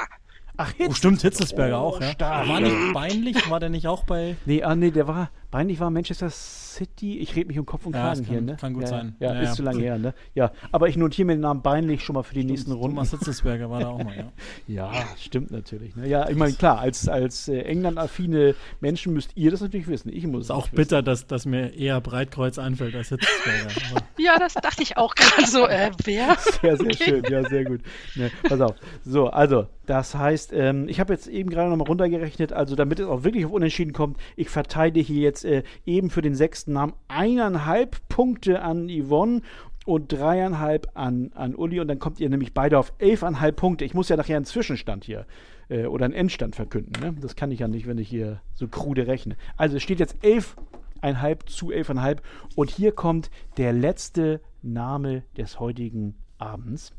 Ach, 0.56 0.72
Und, 0.78 0.88
oh, 0.88 0.92
stimmt, 0.94 1.20
Hitzelsberger 1.20 1.80
Oh, 1.82 1.88
auch, 1.88 2.00
ja. 2.00 2.12
stark. 2.12 2.48
War 2.48 2.60
nicht 2.60 2.92
peinlich? 2.94 3.50
War 3.50 3.60
der 3.60 3.68
nicht 3.68 3.86
auch 3.86 4.04
bei. 4.04 4.36
Nee, 4.46 4.62
ah, 4.62 4.74
nee, 4.74 4.90
der 4.90 5.06
war, 5.06 5.30
Beinlich 5.52 5.78
war 5.80 5.90
Manchester 5.90 6.30
City. 6.30 7.18
Ich 7.18 7.36
rede 7.36 7.48
mich 7.48 7.58
um 7.58 7.66
Kopf 7.66 7.84
und 7.86 7.94
Ja, 7.94 8.00
Kragen 8.06 8.24
kann- 8.24 8.30
hier, 8.32 8.40
ne? 8.40 8.56
kann 8.58 8.72
gut 8.72 8.84
ja, 8.84 8.88
sein. 8.88 9.14
Ja, 9.20 9.34
Ja, 9.34 9.40
ist 9.42 9.48
ja. 9.50 9.54
zu 9.54 9.62
lange 9.62 9.80
her, 9.82 9.98
ne? 9.98 10.14
Ja, 10.34 10.50
aber 10.72 10.88
ich 10.88 10.96
notiere 10.96 11.26
mir 11.26 11.34
den 11.34 11.42
Namen 11.42 11.60
Beinlich 11.62 12.02
schon 12.02 12.14
mal 12.14 12.22
für 12.22 12.32
die 12.34 12.42
nächsten 12.44 12.72
Runden. 12.72 12.96
Thomas 12.96 13.10
Hitzelsberger 13.10 13.68
war 13.70 13.80
da 13.80 13.88
auch 13.90 14.02
mal, 14.02 14.16
ja. 14.16 14.32
Ja, 14.66 14.90
stimmt 15.18 15.50
natürlich. 15.50 15.94
Ne? 15.94 16.08
Ja, 16.08 16.28
ich 16.30 16.36
meine, 16.36 16.54
klar, 16.54 16.78
als, 16.80 17.06
als 17.06 17.48
äh, 17.48 17.60
England-affine 17.60 18.54
Menschen 18.80 19.12
müsst 19.12 19.36
ihr 19.36 19.50
das 19.50 19.60
natürlich 19.60 19.86
wissen. 19.88 20.10
Ich 20.10 20.26
muss 20.26 20.44
Ist 20.44 20.50
auch 20.50 20.68
bitter, 20.68 21.02
dass, 21.02 21.26
dass 21.26 21.44
mir 21.44 21.74
eher 21.74 22.00
Breitkreuz 22.00 22.58
einfällt 22.58 22.94
als 22.96 23.10
Hitzelsberger. 23.10 24.02
Ja, 24.18 24.38
das 24.38 24.54
dachte 24.54 24.82
ich 24.82 24.96
auch 24.98 25.14
gerade 25.14 25.46
so, 25.46 25.66
äh, 25.66 25.90
wer? 26.04 26.36
Sehr, 26.60 26.76
sehr 26.76 26.92
schön. 26.94 27.24
Ja, 27.28 27.42
sehr 27.48 27.64
gut. 27.64 27.80
Ne, 28.14 28.30
pass 28.48 28.60
auf. 28.60 28.76
So, 29.04 29.28
also, 29.28 29.66
das 29.86 30.14
heißt, 30.14 30.52
ähm, 30.52 30.86
ich 30.88 31.00
habe 31.00 31.12
jetzt 31.12 31.26
eben 31.26 31.50
gerade 31.50 31.68
nochmal 31.70 31.88
runtergerechnet, 31.88 32.52
also 32.52 32.76
damit 32.76 33.00
es 33.00 33.06
auch 33.06 33.24
wirklich 33.24 33.44
auf 33.46 33.50
Unentschieden 33.50 33.92
kommt, 33.92 34.18
ich 34.36 34.48
verteile 34.48 35.00
hier 35.00 35.22
jetzt 35.22 35.41
äh, 35.44 35.62
eben 35.84 36.10
für 36.10 36.22
den 36.22 36.34
sechsten 36.34 36.72
Namen 36.72 36.94
eineinhalb 37.08 38.08
Punkte 38.08 38.62
an 38.62 38.88
Yvonne 38.88 39.42
und 39.84 40.12
dreieinhalb 40.12 40.90
an, 40.94 41.32
an 41.34 41.54
Uli 41.54 41.80
und 41.80 41.88
dann 41.88 41.98
kommt 41.98 42.20
ihr 42.20 42.28
nämlich 42.28 42.54
beide 42.54 42.78
auf 42.78 42.92
elfeinhalb 42.98 43.56
Punkte. 43.56 43.84
Ich 43.84 43.94
muss 43.94 44.08
ja 44.08 44.16
nachher 44.16 44.36
einen 44.36 44.44
Zwischenstand 44.44 45.04
hier 45.04 45.26
äh, 45.68 45.86
oder 45.86 46.04
einen 46.04 46.14
Endstand 46.14 46.54
verkünden. 46.54 46.92
Ne? 47.02 47.16
Das 47.20 47.36
kann 47.36 47.50
ich 47.50 47.60
ja 47.60 47.68
nicht, 47.68 47.86
wenn 47.86 47.98
ich 47.98 48.08
hier 48.08 48.40
so 48.54 48.68
krude 48.68 49.06
rechne. 49.06 49.36
Also 49.56 49.76
es 49.76 49.82
steht 49.82 50.00
jetzt 50.00 50.16
elfeinhalb 50.24 51.48
zu 51.48 51.70
elfeinhalb 51.70 52.22
und 52.54 52.70
hier 52.70 52.92
kommt 52.92 53.30
der 53.56 53.72
letzte 53.72 54.40
Name 54.62 55.24
des 55.36 55.58
heutigen 55.58 56.14
Abends 56.38 56.94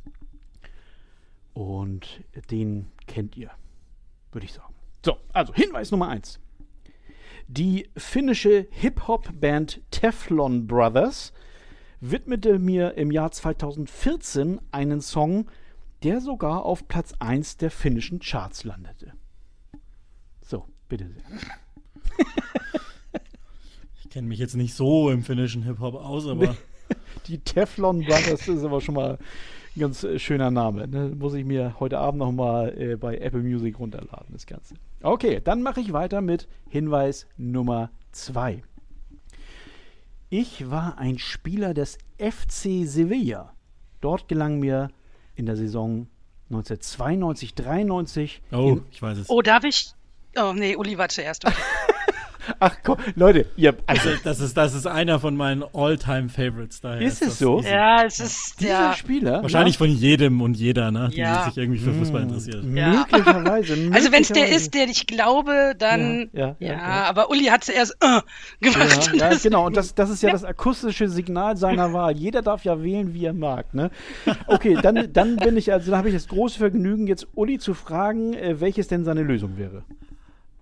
und 1.54 2.22
den 2.52 2.88
kennt 3.08 3.38
ihr, 3.38 3.52
würde 4.32 4.46
ich 4.46 4.54
sagen. 4.54 4.74
So, 5.06 5.18
also 5.32 5.54
Hinweis 5.54 5.91
Nummer 5.91 6.10
eins. 6.10 6.39
Die 7.48 7.89
finnische 7.98 8.68
Hip-Hop-Band 8.72 9.82
Teflon 9.91 10.68
Brothers 10.68 11.34
widmete 12.00 12.60
mir 12.60 12.96
im 12.98 13.12
Jahr 13.12 13.32
2014 13.32 14.60
einen 14.72 15.02
Song, 15.02 15.50
der 16.04 16.20
sogar 16.22 16.66
auf 16.66 16.88
Platz 16.88 17.14
1 17.20 17.58
der 17.58 17.72
finnischen 17.72 18.20
Charts 18.20 18.64
landete. 18.64 19.14
So, 20.41 20.66
bitte 20.89 21.10
sehr. 21.10 21.24
ich 24.04 24.10
kenne 24.10 24.28
mich 24.28 24.39
jetzt 24.39 24.56
nicht 24.56 24.74
so 24.74 25.10
im 25.10 25.24
finnischen 25.24 25.64
Hip-Hop 25.64 25.96
aus, 25.96 26.28
aber 26.28 26.58
Die 27.28 27.40
Teflon 27.40 28.04
Brothers 28.04 28.48
ist 28.48 28.64
aber 28.64 28.82
schon 28.82 28.96
mal 28.96 29.18
ein 29.76 29.80
ganz 29.80 30.04
äh, 30.04 30.20
schöner 30.20 30.52
Name. 30.52 30.88
Ne? 30.88 31.14
Muss 31.18 31.34
ich 31.34 31.46
mir 31.46 31.76
heute 31.80 32.00
Abend 32.00 32.20
nochmal 32.20 32.78
äh, 32.78 32.96
bei 32.96 33.18
Apple 33.18 33.42
Music 33.42 33.80
runterladen, 33.80 34.28
das 34.32 34.46
Ganze. 34.46 34.76
Okay, 35.02 35.42
dann 35.44 35.62
mache 35.64 35.82
ich 35.82 35.94
weiter 35.94 36.22
mit 36.22 36.48
Hinweis 36.70 37.28
Nummer 37.38 37.90
2. 38.12 38.62
Ich 40.30 40.70
war 40.70 40.98
ein 40.98 41.20
Spieler 41.20 41.74
des 41.74 41.98
FC 42.18 42.86
Sevilla. 42.88 43.54
Dort 44.02 44.28
gelang 44.28 44.60
mir 44.60 44.90
in 45.36 45.46
der 45.46 45.56
Saison 45.56 46.08
1992-93 46.52 48.40
oh, 48.52 48.80
ich 48.92 49.02
weiß 49.02 49.18
es. 49.20 49.30
Oh, 49.30 49.42
darf 49.42 49.64
ich? 49.64 49.94
Oh, 50.36 50.54
nee, 50.54 50.76
Uli 50.76 50.98
war 50.98 51.10
zuerst. 51.10 51.46
Okay. 51.46 51.56
Ach 52.60 52.76
komm, 52.84 52.98
Leute, 53.16 53.46
ihr, 53.56 53.76
also, 53.88 54.10
Also, 54.10 54.22
das, 54.24 54.39
ist, 54.39 54.58
das 54.58 54.74
ist 54.74 54.86
einer 54.88 55.20
von 55.20 55.36
meinen 55.36 55.64
All-Time-Favorites. 55.74 56.82
daher 56.82 57.02
Ist 57.02 57.22
es 57.22 57.39
so? 57.39 57.60
easy. 57.60 57.70
Ja, 57.70 58.04
es 58.04 58.20
ist, 58.20 58.60
dieser 58.60 58.70
ja. 58.70 58.94
Spieler. 58.94 59.41
Wahrscheinlich 59.41 59.78
von 59.78 59.89
jedem 59.89 60.41
und 60.41 60.56
jeder, 60.58 60.91
ne, 60.91 61.10
die 61.12 61.18
Ja. 61.20 61.46
sich 61.46 61.58
irgendwie 61.58 61.80
für 61.80 61.94
Fußball 61.94 62.22
interessiert. 62.24 62.64
Ja. 62.74 62.89
Möglicherweise. 62.89 63.74
Also 63.94 64.12
wenn 64.12 64.22
es 64.22 64.30
der 64.30 64.50
ist, 64.50 64.74
der 64.74 64.88
ich 64.88 65.08
glaube, 65.08 65.74
dann 65.78 66.30
Ja, 66.34 66.39
ja, 66.41 66.56
ja, 66.60 66.68
ja, 66.68 66.74
ja. 66.74 67.04
aber 67.10 67.30
Uli 67.30 67.46
hat 67.46 67.64
zuerst 67.64 67.96
äh, 68.02 68.22
gemacht. 68.62 69.12
Ja, 69.14 69.20
ja 69.26 69.30
Das- 69.30 69.44
genau. 69.44 69.66
Und 69.66 69.78
das, 69.78 69.96
das 69.96 70.10
ist 70.10 70.22
ja 70.24 70.32
das 70.32 70.44
akustische 70.44 71.08
Signal 71.10 71.58
seiner 71.58 71.94
Wahl. 71.94 72.18
Jeder 72.18 72.41
darf 72.41 72.64
ja 72.66 72.82
wählen, 72.84 73.14
wie 73.14 73.26
er 73.26 73.34
mag. 73.34 73.74
Ne? 73.74 73.89
Okay, 74.48 74.78
dann, 74.82 75.12
dann 75.14 75.38
bin 75.38 75.58
ich, 75.58 75.72
also 75.72 75.91
da 75.91 75.98
habe 75.98 76.10
ich 76.10 76.14
das 76.16 76.28
große 76.28 76.58
Vergnügen, 76.60 77.08
jetzt 77.08 77.28
Uli 77.36 77.60
zu 77.60 77.74
fragen, 77.74 78.34
äh, 78.34 78.60
welches 78.60 78.88
denn 78.88 79.04
seine 79.06 79.24
Lösung 79.24 79.58
wäre. 79.58 79.84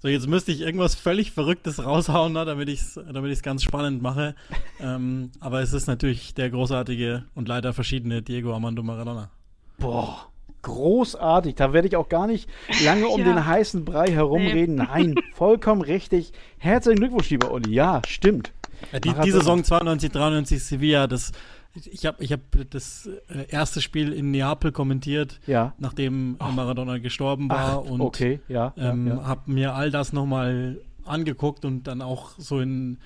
So, 0.02 0.08
jetzt 0.08 0.28
müsste 0.28 0.52
ich 0.52 0.62
irgendwas 0.62 0.96
völlig 0.96 1.32
Verrücktes 1.32 1.86
raushauen, 1.86 2.34
ne, 2.34 2.44
damit 2.44 2.70
ich 2.70 2.82
es 2.82 3.00
damit 3.14 3.32
ich's 3.32 3.44
ganz 3.44 3.62
spannend 3.64 4.02
mache. 4.02 4.34
ähm, 4.80 5.30
aber 5.40 5.62
es 5.62 5.74
ist 5.74 5.86
natürlich 5.86 6.34
der 6.34 6.50
großartige 6.50 7.26
und 7.36 7.48
leider 7.48 7.72
verschiedene 7.72 8.24
Diego 8.24 8.52
Armando 8.52 8.82
Maradona. 8.82 9.30
Boah, 9.78 10.28
großartig. 10.64 11.54
Da 11.54 11.72
werde 11.74 11.88
ich 11.88 11.96
auch 11.96 12.10
gar 12.10 12.26
nicht 12.26 12.50
lange 12.84 13.08
um 13.08 13.20
Ja. 13.26 13.26
den 13.28 13.46
heißen 13.46 13.86
Brei 13.86 14.08
herumreden. 14.12 14.76
Nein, 14.76 15.16
vollkommen 15.36 15.82
richtig. 15.82 16.32
Herzlichen 16.58 16.98
Glückwunsch, 17.00 17.30
lieber 17.30 17.52
Uli. 17.52 17.72
Ja, 17.72 18.02
stimmt. 18.08 18.54
Ja, 18.92 19.00
die, 19.00 19.14
die 19.14 19.32
Saison 19.32 19.64
92, 19.64 20.12
93 20.12 20.64
Sevilla, 20.64 21.06
das, 21.06 21.32
ich 21.74 22.06
habe 22.06 22.24
ich 22.24 22.32
hab 22.34 22.42
das 22.70 23.10
äh, 23.30 23.46
erste 23.50 23.82
Spiel 23.82 24.12
in 24.14 24.32
Neapel 24.32 24.72
kommentiert, 24.72 25.40
Ja. 25.48 25.74
nachdem 25.78 26.38
Maradona 26.38 26.98
gestorben 26.98 27.50
war 27.50 27.84
Ach, 27.86 27.90
und 27.90 28.02
okay, 28.02 28.40
ja. 28.48 28.74
ähm, 28.78 29.08
ja, 29.08 29.24
habe 29.24 29.52
mir 29.52 29.74
all 29.76 29.90
das 29.92 30.12
nochmal 30.14 30.82
angeguckt 31.06 31.66
und 31.66 31.88
dann 31.88 32.02
auch 32.02 32.32
so 32.38 32.60
in, 32.60 32.98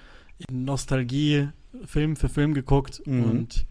in 0.49 0.66
Nostalgie 0.66 1.49
Film 1.86 2.16
für 2.16 2.30
Film 2.30 2.53
geguckt 2.53 3.01
Mhm. 3.05 3.24
und 3.24 3.66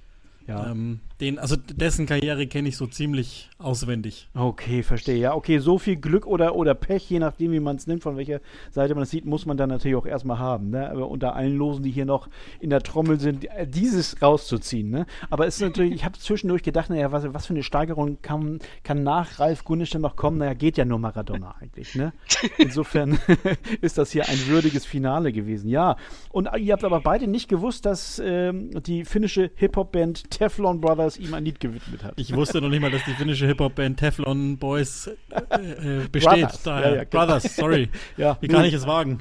Ja. 0.46 0.70
Ähm, 0.70 1.00
den, 1.20 1.38
also 1.38 1.56
dessen 1.56 2.06
Karriere 2.06 2.46
kenne 2.48 2.68
ich 2.68 2.76
so 2.76 2.86
ziemlich 2.86 3.48
auswendig. 3.58 4.28
Okay, 4.34 4.82
verstehe. 4.82 5.16
Ja, 5.16 5.34
okay, 5.34 5.58
so 5.58 5.78
viel 5.78 5.96
Glück 5.96 6.26
oder, 6.26 6.56
oder 6.56 6.74
Pech, 6.74 7.08
je 7.08 7.20
nachdem, 7.20 7.52
wie 7.52 7.60
man 7.60 7.76
es 7.76 7.86
nimmt, 7.86 8.02
von 8.02 8.16
welcher 8.16 8.40
Seite 8.72 8.94
man 8.94 9.04
es 9.04 9.10
sieht, 9.10 9.24
muss 9.24 9.46
man 9.46 9.56
dann 9.56 9.68
natürlich 9.68 9.96
auch 9.96 10.06
erstmal 10.06 10.40
haben. 10.40 10.70
Ne? 10.70 10.90
Aber 10.90 11.08
unter 11.08 11.36
allen 11.36 11.56
Losen, 11.56 11.84
die 11.84 11.92
hier 11.92 12.04
noch 12.04 12.28
in 12.58 12.70
der 12.70 12.82
Trommel 12.82 13.20
sind, 13.20 13.44
äh, 13.44 13.66
dieses 13.66 14.20
rauszuziehen. 14.20 14.90
Ne? 14.90 15.06
Aber 15.30 15.46
es 15.46 15.56
ist 15.56 15.60
natürlich, 15.60 15.94
ich 15.94 16.04
habe 16.04 16.18
zwischendurch 16.18 16.64
gedacht, 16.64 16.90
naja, 16.90 17.12
was, 17.12 17.32
was 17.32 17.46
für 17.46 17.54
eine 17.54 17.62
Steigerung 17.62 18.18
kann, 18.20 18.58
kann 18.82 19.04
nach 19.04 19.38
Ralf 19.38 19.64
Gunnisch 19.64 19.90
denn 19.90 20.00
noch 20.00 20.16
kommen? 20.16 20.38
Naja, 20.38 20.54
geht 20.54 20.76
ja 20.76 20.84
nur 20.84 20.98
Maradona 20.98 21.54
eigentlich. 21.60 21.94
Ne? 21.94 22.12
Insofern 22.58 23.20
ist 23.80 23.98
das 23.98 24.10
hier 24.10 24.28
ein 24.28 24.46
würdiges 24.48 24.84
Finale 24.84 25.32
gewesen. 25.32 25.68
Ja, 25.68 25.96
und 26.30 26.48
ihr 26.58 26.72
habt 26.72 26.84
aber 26.84 27.00
beide 27.00 27.28
nicht 27.28 27.48
gewusst, 27.48 27.86
dass 27.86 28.20
ähm, 28.24 28.70
die 28.82 29.04
finnische 29.04 29.52
Hip-Hop-Band 29.54 30.30
Teflon 30.30 30.80
Brothers 30.80 31.03
ihm 31.18 31.32
ein 31.34 31.44
Lied 31.44 31.60
gewidmet 31.60 32.02
hat. 32.04 32.14
Ich 32.16 32.34
wusste 32.34 32.60
noch 32.60 32.68
nicht 32.68 32.80
mal, 32.80 32.90
dass 32.90 33.04
die 33.04 33.12
finnische 33.14 33.46
Hip-Hop-Band 33.46 33.98
Teflon 33.98 34.58
Boys 34.58 35.06
äh, 35.06 35.56
äh, 35.56 36.08
besteht. 36.12 36.32
Brothers. 36.40 36.62
Daher. 36.62 36.88
Ja, 36.90 36.96
ja, 36.96 37.04
genau. 37.04 37.10
Brothers, 37.26 37.56
sorry. 37.56 37.88
Ja, 38.16 38.36
Wie 38.40 38.48
kann 38.48 38.64
ich 38.64 38.74
es 38.74 38.86
wagen? 38.86 39.20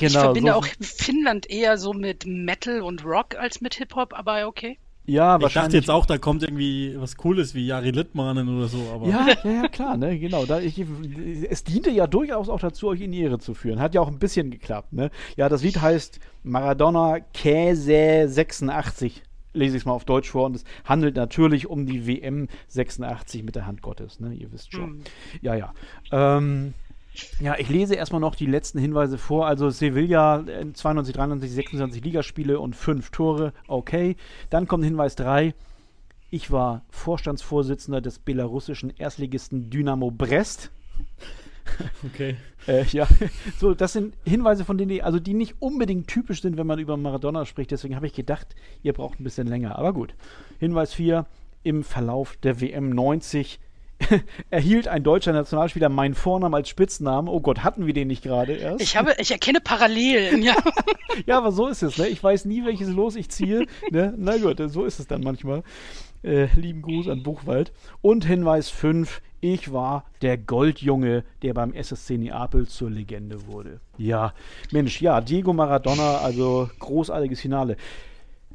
ich 0.00 0.12
verbinde 0.12 0.52
so- 0.52 0.56
auch 0.58 0.66
Finnland 0.80 1.50
eher 1.50 1.76
so 1.78 1.92
mit 1.92 2.24
Metal 2.26 2.82
und 2.82 3.04
Rock 3.04 3.36
als 3.36 3.60
mit 3.60 3.74
Hip-Hop, 3.74 4.12
aber 4.16 4.46
okay. 4.46 4.78
Ja, 5.06 5.36
Ich 5.36 5.40
dachte 5.40 5.42
wahrscheinlich. 5.42 5.74
jetzt 5.74 5.90
auch, 5.90 6.04
da 6.04 6.18
kommt 6.18 6.42
irgendwie 6.42 6.94
was 6.98 7.16
Cooles 7.16 7.54
wie 7.54 7.66
Jari 7.66 7.92
Littmanen 7.92 8.46
oder 8.54 8.68
so, 8.68 8.78
aber 8.94 9.08
Ja, 9.08 9.26
ja, 9.42 9.50
ja, 9.62 9.68
klar, 9.68 9.96
ne, 9.96 10.18
genau. 10.18 10.44
Da, 10.44 10.60
ich, 10.60 10.84
es 11.48 11.64
diente 11.64 11.88
ja 11.90 12.06
durchaus 12.06 12.50
auch 12.50 12.60
dazu, 12.60 12.88
euch 12.88 13.00
in 13.00 13.12
die 13.12 13.22
Ehre 13.22 13.38
zu 13.38 13.54
führen. 13.54 13.80
Hat 13.80 13.94
ja 13.94 14.02
auch 14.02 14.08
ein 14.08 14.18
bisschen 14.18 14.50
geklappt, 14.50 14.92
ne? 14.92 15.10
Ja, 15.38 15.48
das 15.48 15.62
Lied 15.62 15.80
heißt 15.80 16.20
Maradona 16.42 17.20
Käse 17.32 18.28
86. 18.28 19.22
Lese 19.58 19.76
ich 19.76 19.82
es 19.82 19.86
mal 19.86 19.92
auf 19.92 20.04
Deutsch 20.04 20.30
vor 20.30 20.46
und 20.46 20.56
es 20.56 20.64
handelt 20.84 21.16
natürlich 21.16 21.68
um 21.68 21.86
die 21.86 22.06
WM 22.06 22.48
86 22.68 23.42
mit 23.42 23.56
der 23.56 23.66
Hand 23.66 23.82
Gottes, 23.82 24.20
ne? 24.20 24.32
Ihr 24.32 24.52
wisst 24.52 24.72
schon. 24.72 24.90
Hm. 24.90 25.04
Ja, 25.42 25.54
ja. 25.54 25.74
Ähm, 26.10 26.74
ja, 27.40 27.56
ich 27.58 27.68
lese 27.68 27.94
erstmal 27.94 28.20
noch 28.20 28.34
die 28.34 28.46
letzten 28.46 28.78
Hinweise 28.78 29.18
vor. 29.18 29.46
Also 29.46 29.70
Sevilla 29.70 30.40
äh, 30.40 30.72
92, 30.72 31.14
93, 31.14 31.50
26 31.50 32.04
Ligaspiele 32.04 32.60
und 32.60 32.76
5 32.76 33.10
Tore. 33.10 33.52
Okay. 33.66 34.16
Dann 34.50 34.68
kommt 34.68 34.84
Hinweis 34.84 35.16
3. 35.16 35.54
Ich 36.30 36.50
war 36.50 36.82
Vorstandsvorsitzender 36.90 38.00
des 38.00 38.18
belarussischen 38.18 38.92
Erstligisten 38.96 39.70
Dynamo 39.70 40.10
Brest. 40.10 40.70
okay. 42.06 42.36
Äh, 42.66 42.84
ja, 42.84 43.06
so, 43.58 43.74
das 43.74 43.92
sind 43.92 44.14
Hinweise, 44.24 44.64
von 44.64 44.76
denen 44.76 44.90
die, 44.90 45.02
also 45.02 45.18
die 45.18 45.34
nicht 45.34 45.56
unbedingt 45.60 46.08
typisch 46.08 46.42
sind, 46.42 46.56
wenn 46.56 46.66
man 46.66 46.78
über 46.78 46.96
Maradona 46.96 47.46
spricht. 47.46 47.70
Deswegen 47.70 47.96
habe 47.96 48.06
ich 48.06 48.12
gedacht, 48.12 48.54
ihr 48.82 48.92
braucht 48.92 49.20
ein 49.20 49.24
bisschen 49.24 49.46
länger. 49.46 49.78
Aber 49.78 49.92
gut. 49.92 50.14
Hinweis 50.58 50.94
4. 50.94 51.26
Im 51.64 51.82
Verlauf 51.82 52.36
der 52.36 52.60
WM 52.60 52.90
90 52.90 53.58
erhielt 54.50 54.88
ein 54.88 55.02
deutscher 55.02 55.32
Nationalspieler 55.32 55.88
meinen 55.88 56.14
Vornamen 56.14 56.54
als 56.54 56.68
Spitznamen. 56.68 57.28
Oh 57.28 57.40
Gott, 57.40 57.64
hatten 57.64 57.86
wir 57.86 57.94
den 57.94 58.08
nicht 58.08 58.22
gerade 58.22 58.54
erst? 58.54 58.80
Ich 58.80 58.96
habe, 58.96 59.14
ich 59.18 59.30
erkenne 59.30 59.60
Parallelen, 59.60 60.42
ja. 60.42 60.54
Ja, 61.26 61.38
aber 61.38 61.50
so 61.50 61.66
ist 61.66 61.82
es, 61.82 61.98
ne? 61.98 62.06
Ich 62.06 62.22
weiß 62.22 62.44
nie, 62.44 62.64
welches 62.64 62.90
Los 62.90 63.16
ich 63.16 63.28
ziehe. 63.28 63.66
Ne? 63.90 64.14
Na 64.16 64.36
gut, 64.36 64.62
so 64.70 64.84
ist 64.84 65.00
es 65.00 65.08
dann 65.08 65.22
manchmal. 65.22 65.64
Äh, 66.22 66.46
lieben 66.56 66.82
Gruß 66.82 67.08
an 67.08 67.22
Buchwald. 67.22 67.72
Und 68.02 68.24
Hinweis 68.24 68.70
5. 68.70 69.20
Ich 69.40 69.72
war 69.72 70.04
der 70.20 70.36
Goldjunge, 70.36 71.22
der 71.42 71.54
beim 71.54 71.72
SSC 71.72 72.18
Neapel 72.18 72.66
zur 72.66 72.90
Legende 72.90 73.46
wurde. 73.46 73.80
Ja, 73.96 74.34
Mensch, 74.72 75.00
ja, 75.00 75.20
Diego 75.20 75.52
Maradona, 75.52 76.18
also 76.18 76.68
großartiges 76.80 77.40
Finale. 77.40 77.76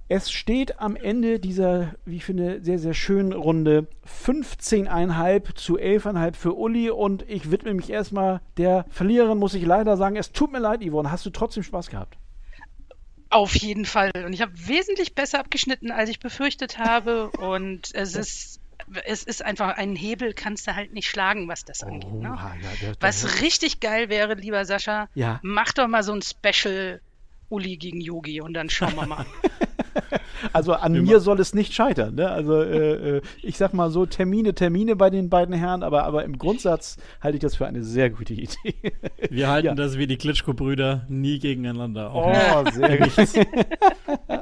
Es 0.10 0.30
steht 0.30 0.82
am 0.82 0.98
Ende 0.98 1.40
dieser, 1.40 1.96
wie 2.06 2.18
ich 2.18 2.26
finde, 2.26 2.62
sehr, 2.62 2.78
sehr 2.78 2.94
schönen 2.94 3.32
Runde 3.32 3.88
15,5 4.06 5.56
zu 5.56 5.78
11,5 5.78 6.36
für 6.36 6.54
Uli 6.54 6.90
und 6.90 7.28
ich 7.30 7.50
widme 7.50 7.74
mich 7.74 7.90
erstmal 7.90 8.42
der 8.58 8.86
Verliererin, 8.90 9.38
muss 9.38 9.54
ich 9.54 9.66
leider 9.66 9.96
sagen. 9.96 10.18
Es 10.18 10.34
tut 10.34 10.52
mir 10.52 10.60
leid, 10.60 10.82
Yvonne, 10.84 11.10
hast 11.10 11.26
du 11.26 11.30
trotzdem 11.30 11.64
Spaß 11.64 11.90
gehabt? 11.90 12.18
Auf 13.34 13.56
jeden 13.56 13.86
Fall. 13.86 14.12
Und 14.26 14.34
ich 14.34 14.42
habe 14.42 14.52
wesentlich 14.56 15.16
besser 15.16 15.40
abgeschnitten, 15.40 15.92
als 15.92 16.10
ich 16.10 16.20
befürchtet 16.20 16.78
habe. 16.78 17.30
Und 17.32 17.90
es 17.94 18.16
ist, 18.16 18.60
es 19.06 19.24
ist 19.24 19.44
einfach 19.44 19.76
ein 19.78 19.96
Hebel, 19.96 20.34
kannst 20.34 20.68
du 20.68 20.76
halt 20.76 20.94
nicht 20.94 21.08
schlagen, 21.10 21.48
was 21.48 21.64
das 21.66 21.84
angeht. 21.84 22.12
Ne? 22.12 22.32
Oha, 22.34 22.54
ja, 22.62 22.70
der- 22.82 22.92
der- 22.92 23.02
Was 23.02 23.42
richtig 23.42 23.80
geil 23.80 24.10
wäre, 24.10 24.36
lieber 24.36 24.66
Sascha, 24.66 25.08
Ja. 25.16 25.40
mach 25.44 25.74
doch 25.74 25.88
mal 25.88 26.04
so 26.04 26.14
ein 26.14 26.22
Special 26.22 27.02
Uli 27.50 27.78
gegen 27.78 28.02
Yogi 28.02 28.42
und 28.42 28.54
dann 28.54 28.70
schauen 28.70 28.96
wir 28.96 29.06
mal. 29.08 29.26
Also 30.52 30.74
an 30.74 30.92
mir 31.04 31.20
soll 31.22 31.40
es 31.40 31.54
nicht 31.54 31.74
scheitern. 31.74 32.16
Ne? 32.16 32.30
Also 32.30 32.62
äh, 32.62 33.18
äh, 33.18 33.22
ich 33.42 33.58
sag 33.58 33.74
mal 33.74 33.90
so, 33.90 34.06
Termine, 34.06 34.54
Termine 34.54 34.96
bei 34.98 35.10
den 35.10 35.30
beiden 35.30 35.56
Herren, 35.56 35.84
aber, 35.84 36.04
aber 36.04 36.26
im 36.26 36.38
Grundsatz 36.38 36.98
halte 37.22 37.38
ich 37.38 37.42
das 37.42 37.56
für 37.56 37.66
eine 37.66 37.82
sehr 37.84 38.10
gute 38.10 38.34
Idee. 38.34 38.76
Wir 39.30 39.48
halten 39.48 39.68
Ja. 39.68 39.74
das 39.76 39.98
wie 39.98 40.06
die 40.06 40.18
Klitschko-Brüder 40.18 41.06
nie 41.08 41.40
gegeneinander. 41.40 42.12
Auch 42.12 42.24
Oh, 42.66 42.70
sehr 42.72 42.98
gut. 42.98 43.12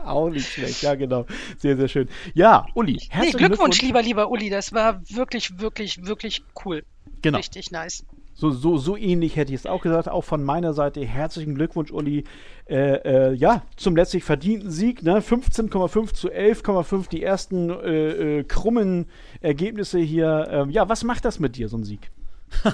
Auch 0.05 0.29
nicht 0.29 0.47
schlecht, 0.49 0.81
ja 0.81 0.95
genau. 0.95 1.25
Sehr, 1.57 1.77
sehr 1.77 1.87
schön. 1.87 2.07
Ja, 2.33 2.65
Uli, 2.73 2.93
Nee, 2.93 2.99
herzlichen 3.09 3.37
Glückwunsch, 3.37 3.81
lieber, 3.81 4.01
lieber 4.01 4.29
Uli. 4.31 4.49
Das 4.49 4.73
war 4.73 5.01
wirklich, 5.09 5.59
wirklich, 5.59 6.05
wirklich 6.05 6.43
cool. 6.65 6.83
Genau. 7.21 7.37
Richtig 7.37 7.71
nice. 7.71 8.03
So, 8.41 8.49
so, 8.49 8.77
so 8.79 8.97
ähnlich 8.97 9.35
hätte 9.35 9.53
ich 9.53 9.59
es 9.59 9.65
auch 9.67 9.81
gesagt. 9.83 10.09
Auch 10.09 10.23
von 10.23 10.43
meiner 10.43 10.73
Seite 10.73 11.05
herzlichen 11.05 11.53
Glückwunsch, 11.53 11.91
Uli. 11.91 12.23
Äh, 12.67 12.95
äh, 13.29 13.33
ja, 13.35 13.61
zum 13.77 13.95
letztlich 13.95 14.23
verdienten 14.23 14.71
Sieg. 14.71 15.03
Ne? 15.03 15.19
15,5 15.19 16.13
zu 16.15 16.31
11,5. 16.31 17.07
Die 17.09 17.21
ersten 17.21 17.69
äh, 17.69 18.39
äh, 18.39 18.43
krummen 18.43 19.05
Ergebnisse 19.41 19.99
hier. 19.99 20.47
Ähm, 20.49 20.71
ja, 20.71 20.89
was 20.89 21.03
macht 21.03 21.23
das 21.23 21.39
mit 21.39 21.55
dir, 21.55 21.69
so 21.69 21.77
ein 21.77 21.83
Sieg? 21.83 22.09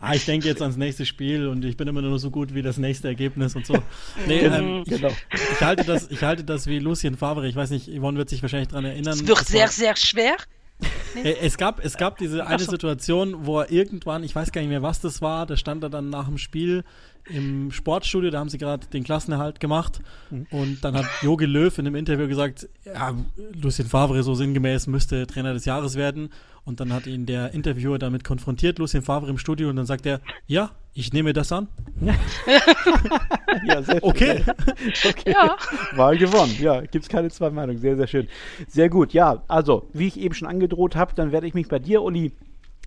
ah, 0.00 0.14
ich 0.14 0.24
denke 0.24 0.48
jetzt 0.48 0.62
ans 0.62 0.78
nächste 0.78 1.04
Spiel 1.04 1.48
und 1.48 1.64
ich 1.66 1.76
bin 1.76 1.86
immer 1.86 2.00
nur 2.00 2.18
so 2.18 2.30
gut 2.30 2.54
wie 2.54 2.62
das 2.62 2.78
nächste 2.78 3.08
Ergebnis 3.08 3.54
und 3.54 3.66
so. 3.66 3.74
Nee, 4.26 4.40
ähm, 4.40 4.84
Genau. 4.86 5.10
ich, 5.34 5.60
halte 5.60 5.84
das, 5.84 6.10
ich 6.10 6.22
halte 6.22 6.44
das 6.44 6.66
wie 6.66 6.78
Lucien 6.78 7.16
Favre. 7.16 7.46
Ich 7.46 7.54
weiß 7.56 7.68
nicht, 7.70 7.88
Yvonne 7.88 8.16
wird 8.16 8.30
sich 8.30 8.40
wahrscheinlich 8.42 8.68
daran 8.68 8.86
erinnern. 8.86 9.12
Es 9.12 9.26
wird 9.28 9.38
sehr, 9.46 9.62
war- 9.66 9.68
sehr 9.68 9.96
schwer. 9.96 10.36
Äh, 11.14 11.36
Es 11.40 11.56
gab, 11.56 11.84
es 11.84 11.96
gab 11.96 12.18
diese 12.18 12.46
eine. 12.46 12.58
Situation, 12.62 13.46
wo 13.46 13.60
er 13.60 13.70
irgendwann, 13.70 14.22
ich 14.22 14.34
weiß 14.34 14.52
gar 14.52 14.60
nicht 14.60 14.70
mehr, 14.70 14.82
was 14.82 15.00
das 15.00 15.22
war, 15.22 15.46
da 15.46 15.56
stand 15.56 15.82
er 15.82 15.90
dann 15.90 16.10
nach 16.10 16.26
dem 16.26 16.38
Spiel 16.38 16.84
im 17.28 17.70
Sportstudio, 17.70 18.30
da 18.30 18.38
haben 18.38 18.48
sie 18.48 18.58
gerade 18.58 18.86
den 18.86 19.04
Klassenerhalt 19.04 19.60
gemacht 19.60 20.00
und 20.50 20.82
dann 20.82 20.94
hat 20.94 21.06
Jogi 21.22 21.46
Löw 21.46 21.76
in 21.78 21.86
einem 21.86 21.96
Interview 21.96 22.28
gesagt, 22.28 22.68
ja, 22.84 23.14
Lucien 23.60 23.88
Favre 23.88 24.22
so 24.22 24.34
sinngemäß 24.34 24.86
müsste 24.86 25.26
Trainer 25.26 25.52
des 25.52 25.64
Jahres 25.64 25.96
werden 25.96 26.30
und 26.64 26.80
dann 26.80 26.92
hat 26.92 27.06
ihn 27.06 27.26
der 27.26 27.54
Interviewer 27.54 27.98
damit 27.98 28.24
konfrontiert, 28.24 28.78
Lucien 28.78 29.02
Favre 29.02 29.30
im 29.30 29.38
Studio 29.38 29.70
und 29.70 29.76
dann 29.76 29.86
sagt 29.86 30.04
er, 30.06 30.20
ja, 30.46 30.70
ich 30.92 31.12
nehme 31.12 31.32
das 31.32 31.52
an. 31.52 31.68
Ja, 33.64 33.82
sehr 33.82 34.00
schön. 34.00 34.02
Okay. 34.02 34.44
okay. 35.08 35.32
Ja. 35.32 35.56
Wahl 35.94 36.18
gewonnen. 36.18 36.56
Ja, 36.58 36.80
gibt 36.80 37.04
es 37.04 37.08
keine 37.08 37.30
zwei 37.30 37.50
Meinungen. 37.50 37.78
Sehr, 37.78 37.96
sehr 37.96 38.06
schön. 38.06 38.28
Sehr 38.66 38.88
gut. 38.88 39.12
Ja, 39.12 39.42
also, 39.48 39.88
wie 39.92 40.08
ich 40.08 40.18
eben 40.18 40.34
schon 40.34 40.48
angedroht 40.48 40.96
habe, 40.96 41.12
dann 41.14 41.32
werde 41.32 41.46
ich 41.46 41.54
mich 41.54 41.68
bei 41.68 41.78
dir, 41.78 42.02
Uli, 42.02 42.32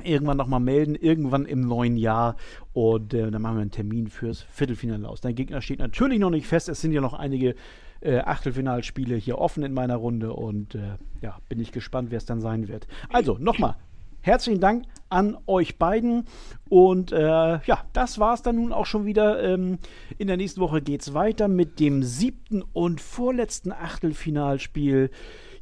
irgendwann 0.04 0.38
nochmal 0.38 0.60
melden, 0.60 0.96
irgendwann 0.96 1.46
im 1.46 1.62
neuen 1.62 1.98
Jahr. 1.98 2.36
Und 2.74 3.14
äh, 3.14 3.30
dann 3.32 3.42
machen 3.42 3.56
wir 3.58 3.62
einen 3.62 3.72
Termin 3.72 4.08
fürs 4.08 4.42
Viertelfinale 4.42 5.08
aus. 5.08 5.22
Dein 5.22 5.36
Gegner 5.36 5.62
steht 5.62 5.80
natürlich 5.80 6.20
noch 6.20 6.30
nicht 6.30 6.48
fest. 6.48 6.70
Es 6.70 6.82
sind 6.82 6.92
ja 6.92 7.02
noch 7.02 7.14
einige 7.14 7.56
äh, 8.02 8.20
Achtelfinalspiele 8.20 9.16
hier 9.16 9.38
offen 9.38 9.64
in 9.64 9.74
meiner 9.74 9.96
Runde. 9.96 10.34
Und 10.34 10.76
äh, 10.76 10.98
ja, 11.22 11.38
bin 11.50 11.60
ich 11.60 11.72
gespannt, 11.72 12.12
wer 12.12 12.18
es 12.18 12.26
dann 12.26 12.42
sein 12.42 12.68
wird. 12.68 12.88
Also, 13.10 13.38
nochmal. 13.40 13.76
Herzlichen 14.24 14.62
Dank 14.62 14.86
an 15.10 15.36
euch 15.48 15.80
beiden. 15.80 16.26
Und 16.70 17.12
äh, 17.12 17.60
ja, 17.66 17.86
das 17.92 18.20
war 18.20 18.36
es 18.36 18.44
dann 18.44 18.58
nun 18.58 18.72
auch 18.72 18.86
schon 18.86 19.06
wieder. 19.06 19.44
Ähm, 19.44 19.80
in 20.20 20.28
der 20.28 20.38
nächsten 20.38 20.62
Woche 20.62 20.82
geht 20.82 21.02
es 21.02 21.16
weiter 21.16 21.48
mit 21.48 21.80
dem 21.80 22.04
siebten 22.04 22.62
und 22.62 23.02
vorletzten 23.02 23.72
Achtelfinalspiel. 23.72 25.10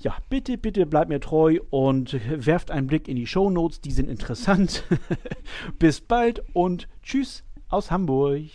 Ja, 0.02 0.16
bitte, 0.30 0.58
bitte 0.58 0.86
bleibt 0.86 1.10
mir 1.10 1.20
treu 1.20 1.60
und 1.70 2.18
werft 2.30 2.72
einen 2.72 2.88
Blick 2.88 3.10
in 3.10 3.18
die 3.18 3.28
Shownotes, 3.28 3.82
die 3.82 3.92
sind 3.92 4.10
interessant. 4.10 4.84
Bis 5.80 6.00
bald 6.00 6.42
und 6.54 6.88
tschüss 7.04 7.44
aus 7.68 7.92
Hamburg. 7.92 8.46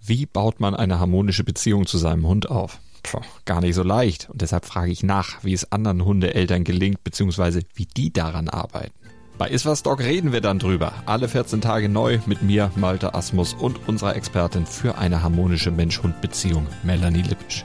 Wie 0.00 0.26
baut 0.26 0.58
man 0.58 0.74
eine 0.74 0.98
harmonische 0.98 1.44
Beziehung 1.44 1.86
zu 1.86 1.98
seinem 1.98 2.26
Hund 2.26 2.50
auf? 2.50 2.80
Puh, 3.04 3.20
gar 3.44 3.60
nicht 3.60 3.76
so 3.76 3.84
leicht. 3.84 4.28
Und 4.28 4.42
deshalb 4.42 4.64
frage 4.64 4.90
ich 4.90 5.04
nach, 5.04 5.44
wie 5.44 5.52
es 5.52 5.70
anderen 5.70 6.04
Hundeeltern 6.04 6.64
gelingt, 6.64 7.04
beziehungsweise 7.04 7.60
wie 7.74 7.86
die 7.86 8.12
daran 8.12 8.48
arbeiten. 8.48 8.92
Bei 9.38 9.48
Iswas 9.48 9.84
Dog 9.84 10.00
reden 10.00 10.32
wir 10.32 10.40
dann 10.40 10.58
drüber. 10.58 10.92
Alle 11.06 11.28
14 11.28 11.60
Tage 11.60 11.88
neu 11.88 12.18
mit 12.26 12.42
mir, 12.42 12.72
Malte 12.74 13.14
Asmus 13.14 13.54
und 13.54 13.88
unserer 13.88 14.16
Expertin 14.16 14.66
für 14.66 14.98
eine 14.98 15.22
harmonische 15.22 15.70
Mensch-Hund-Beziehung, 15.70 16.66
Melanie 16.82 17.22
Lippisch. 17.22 17.64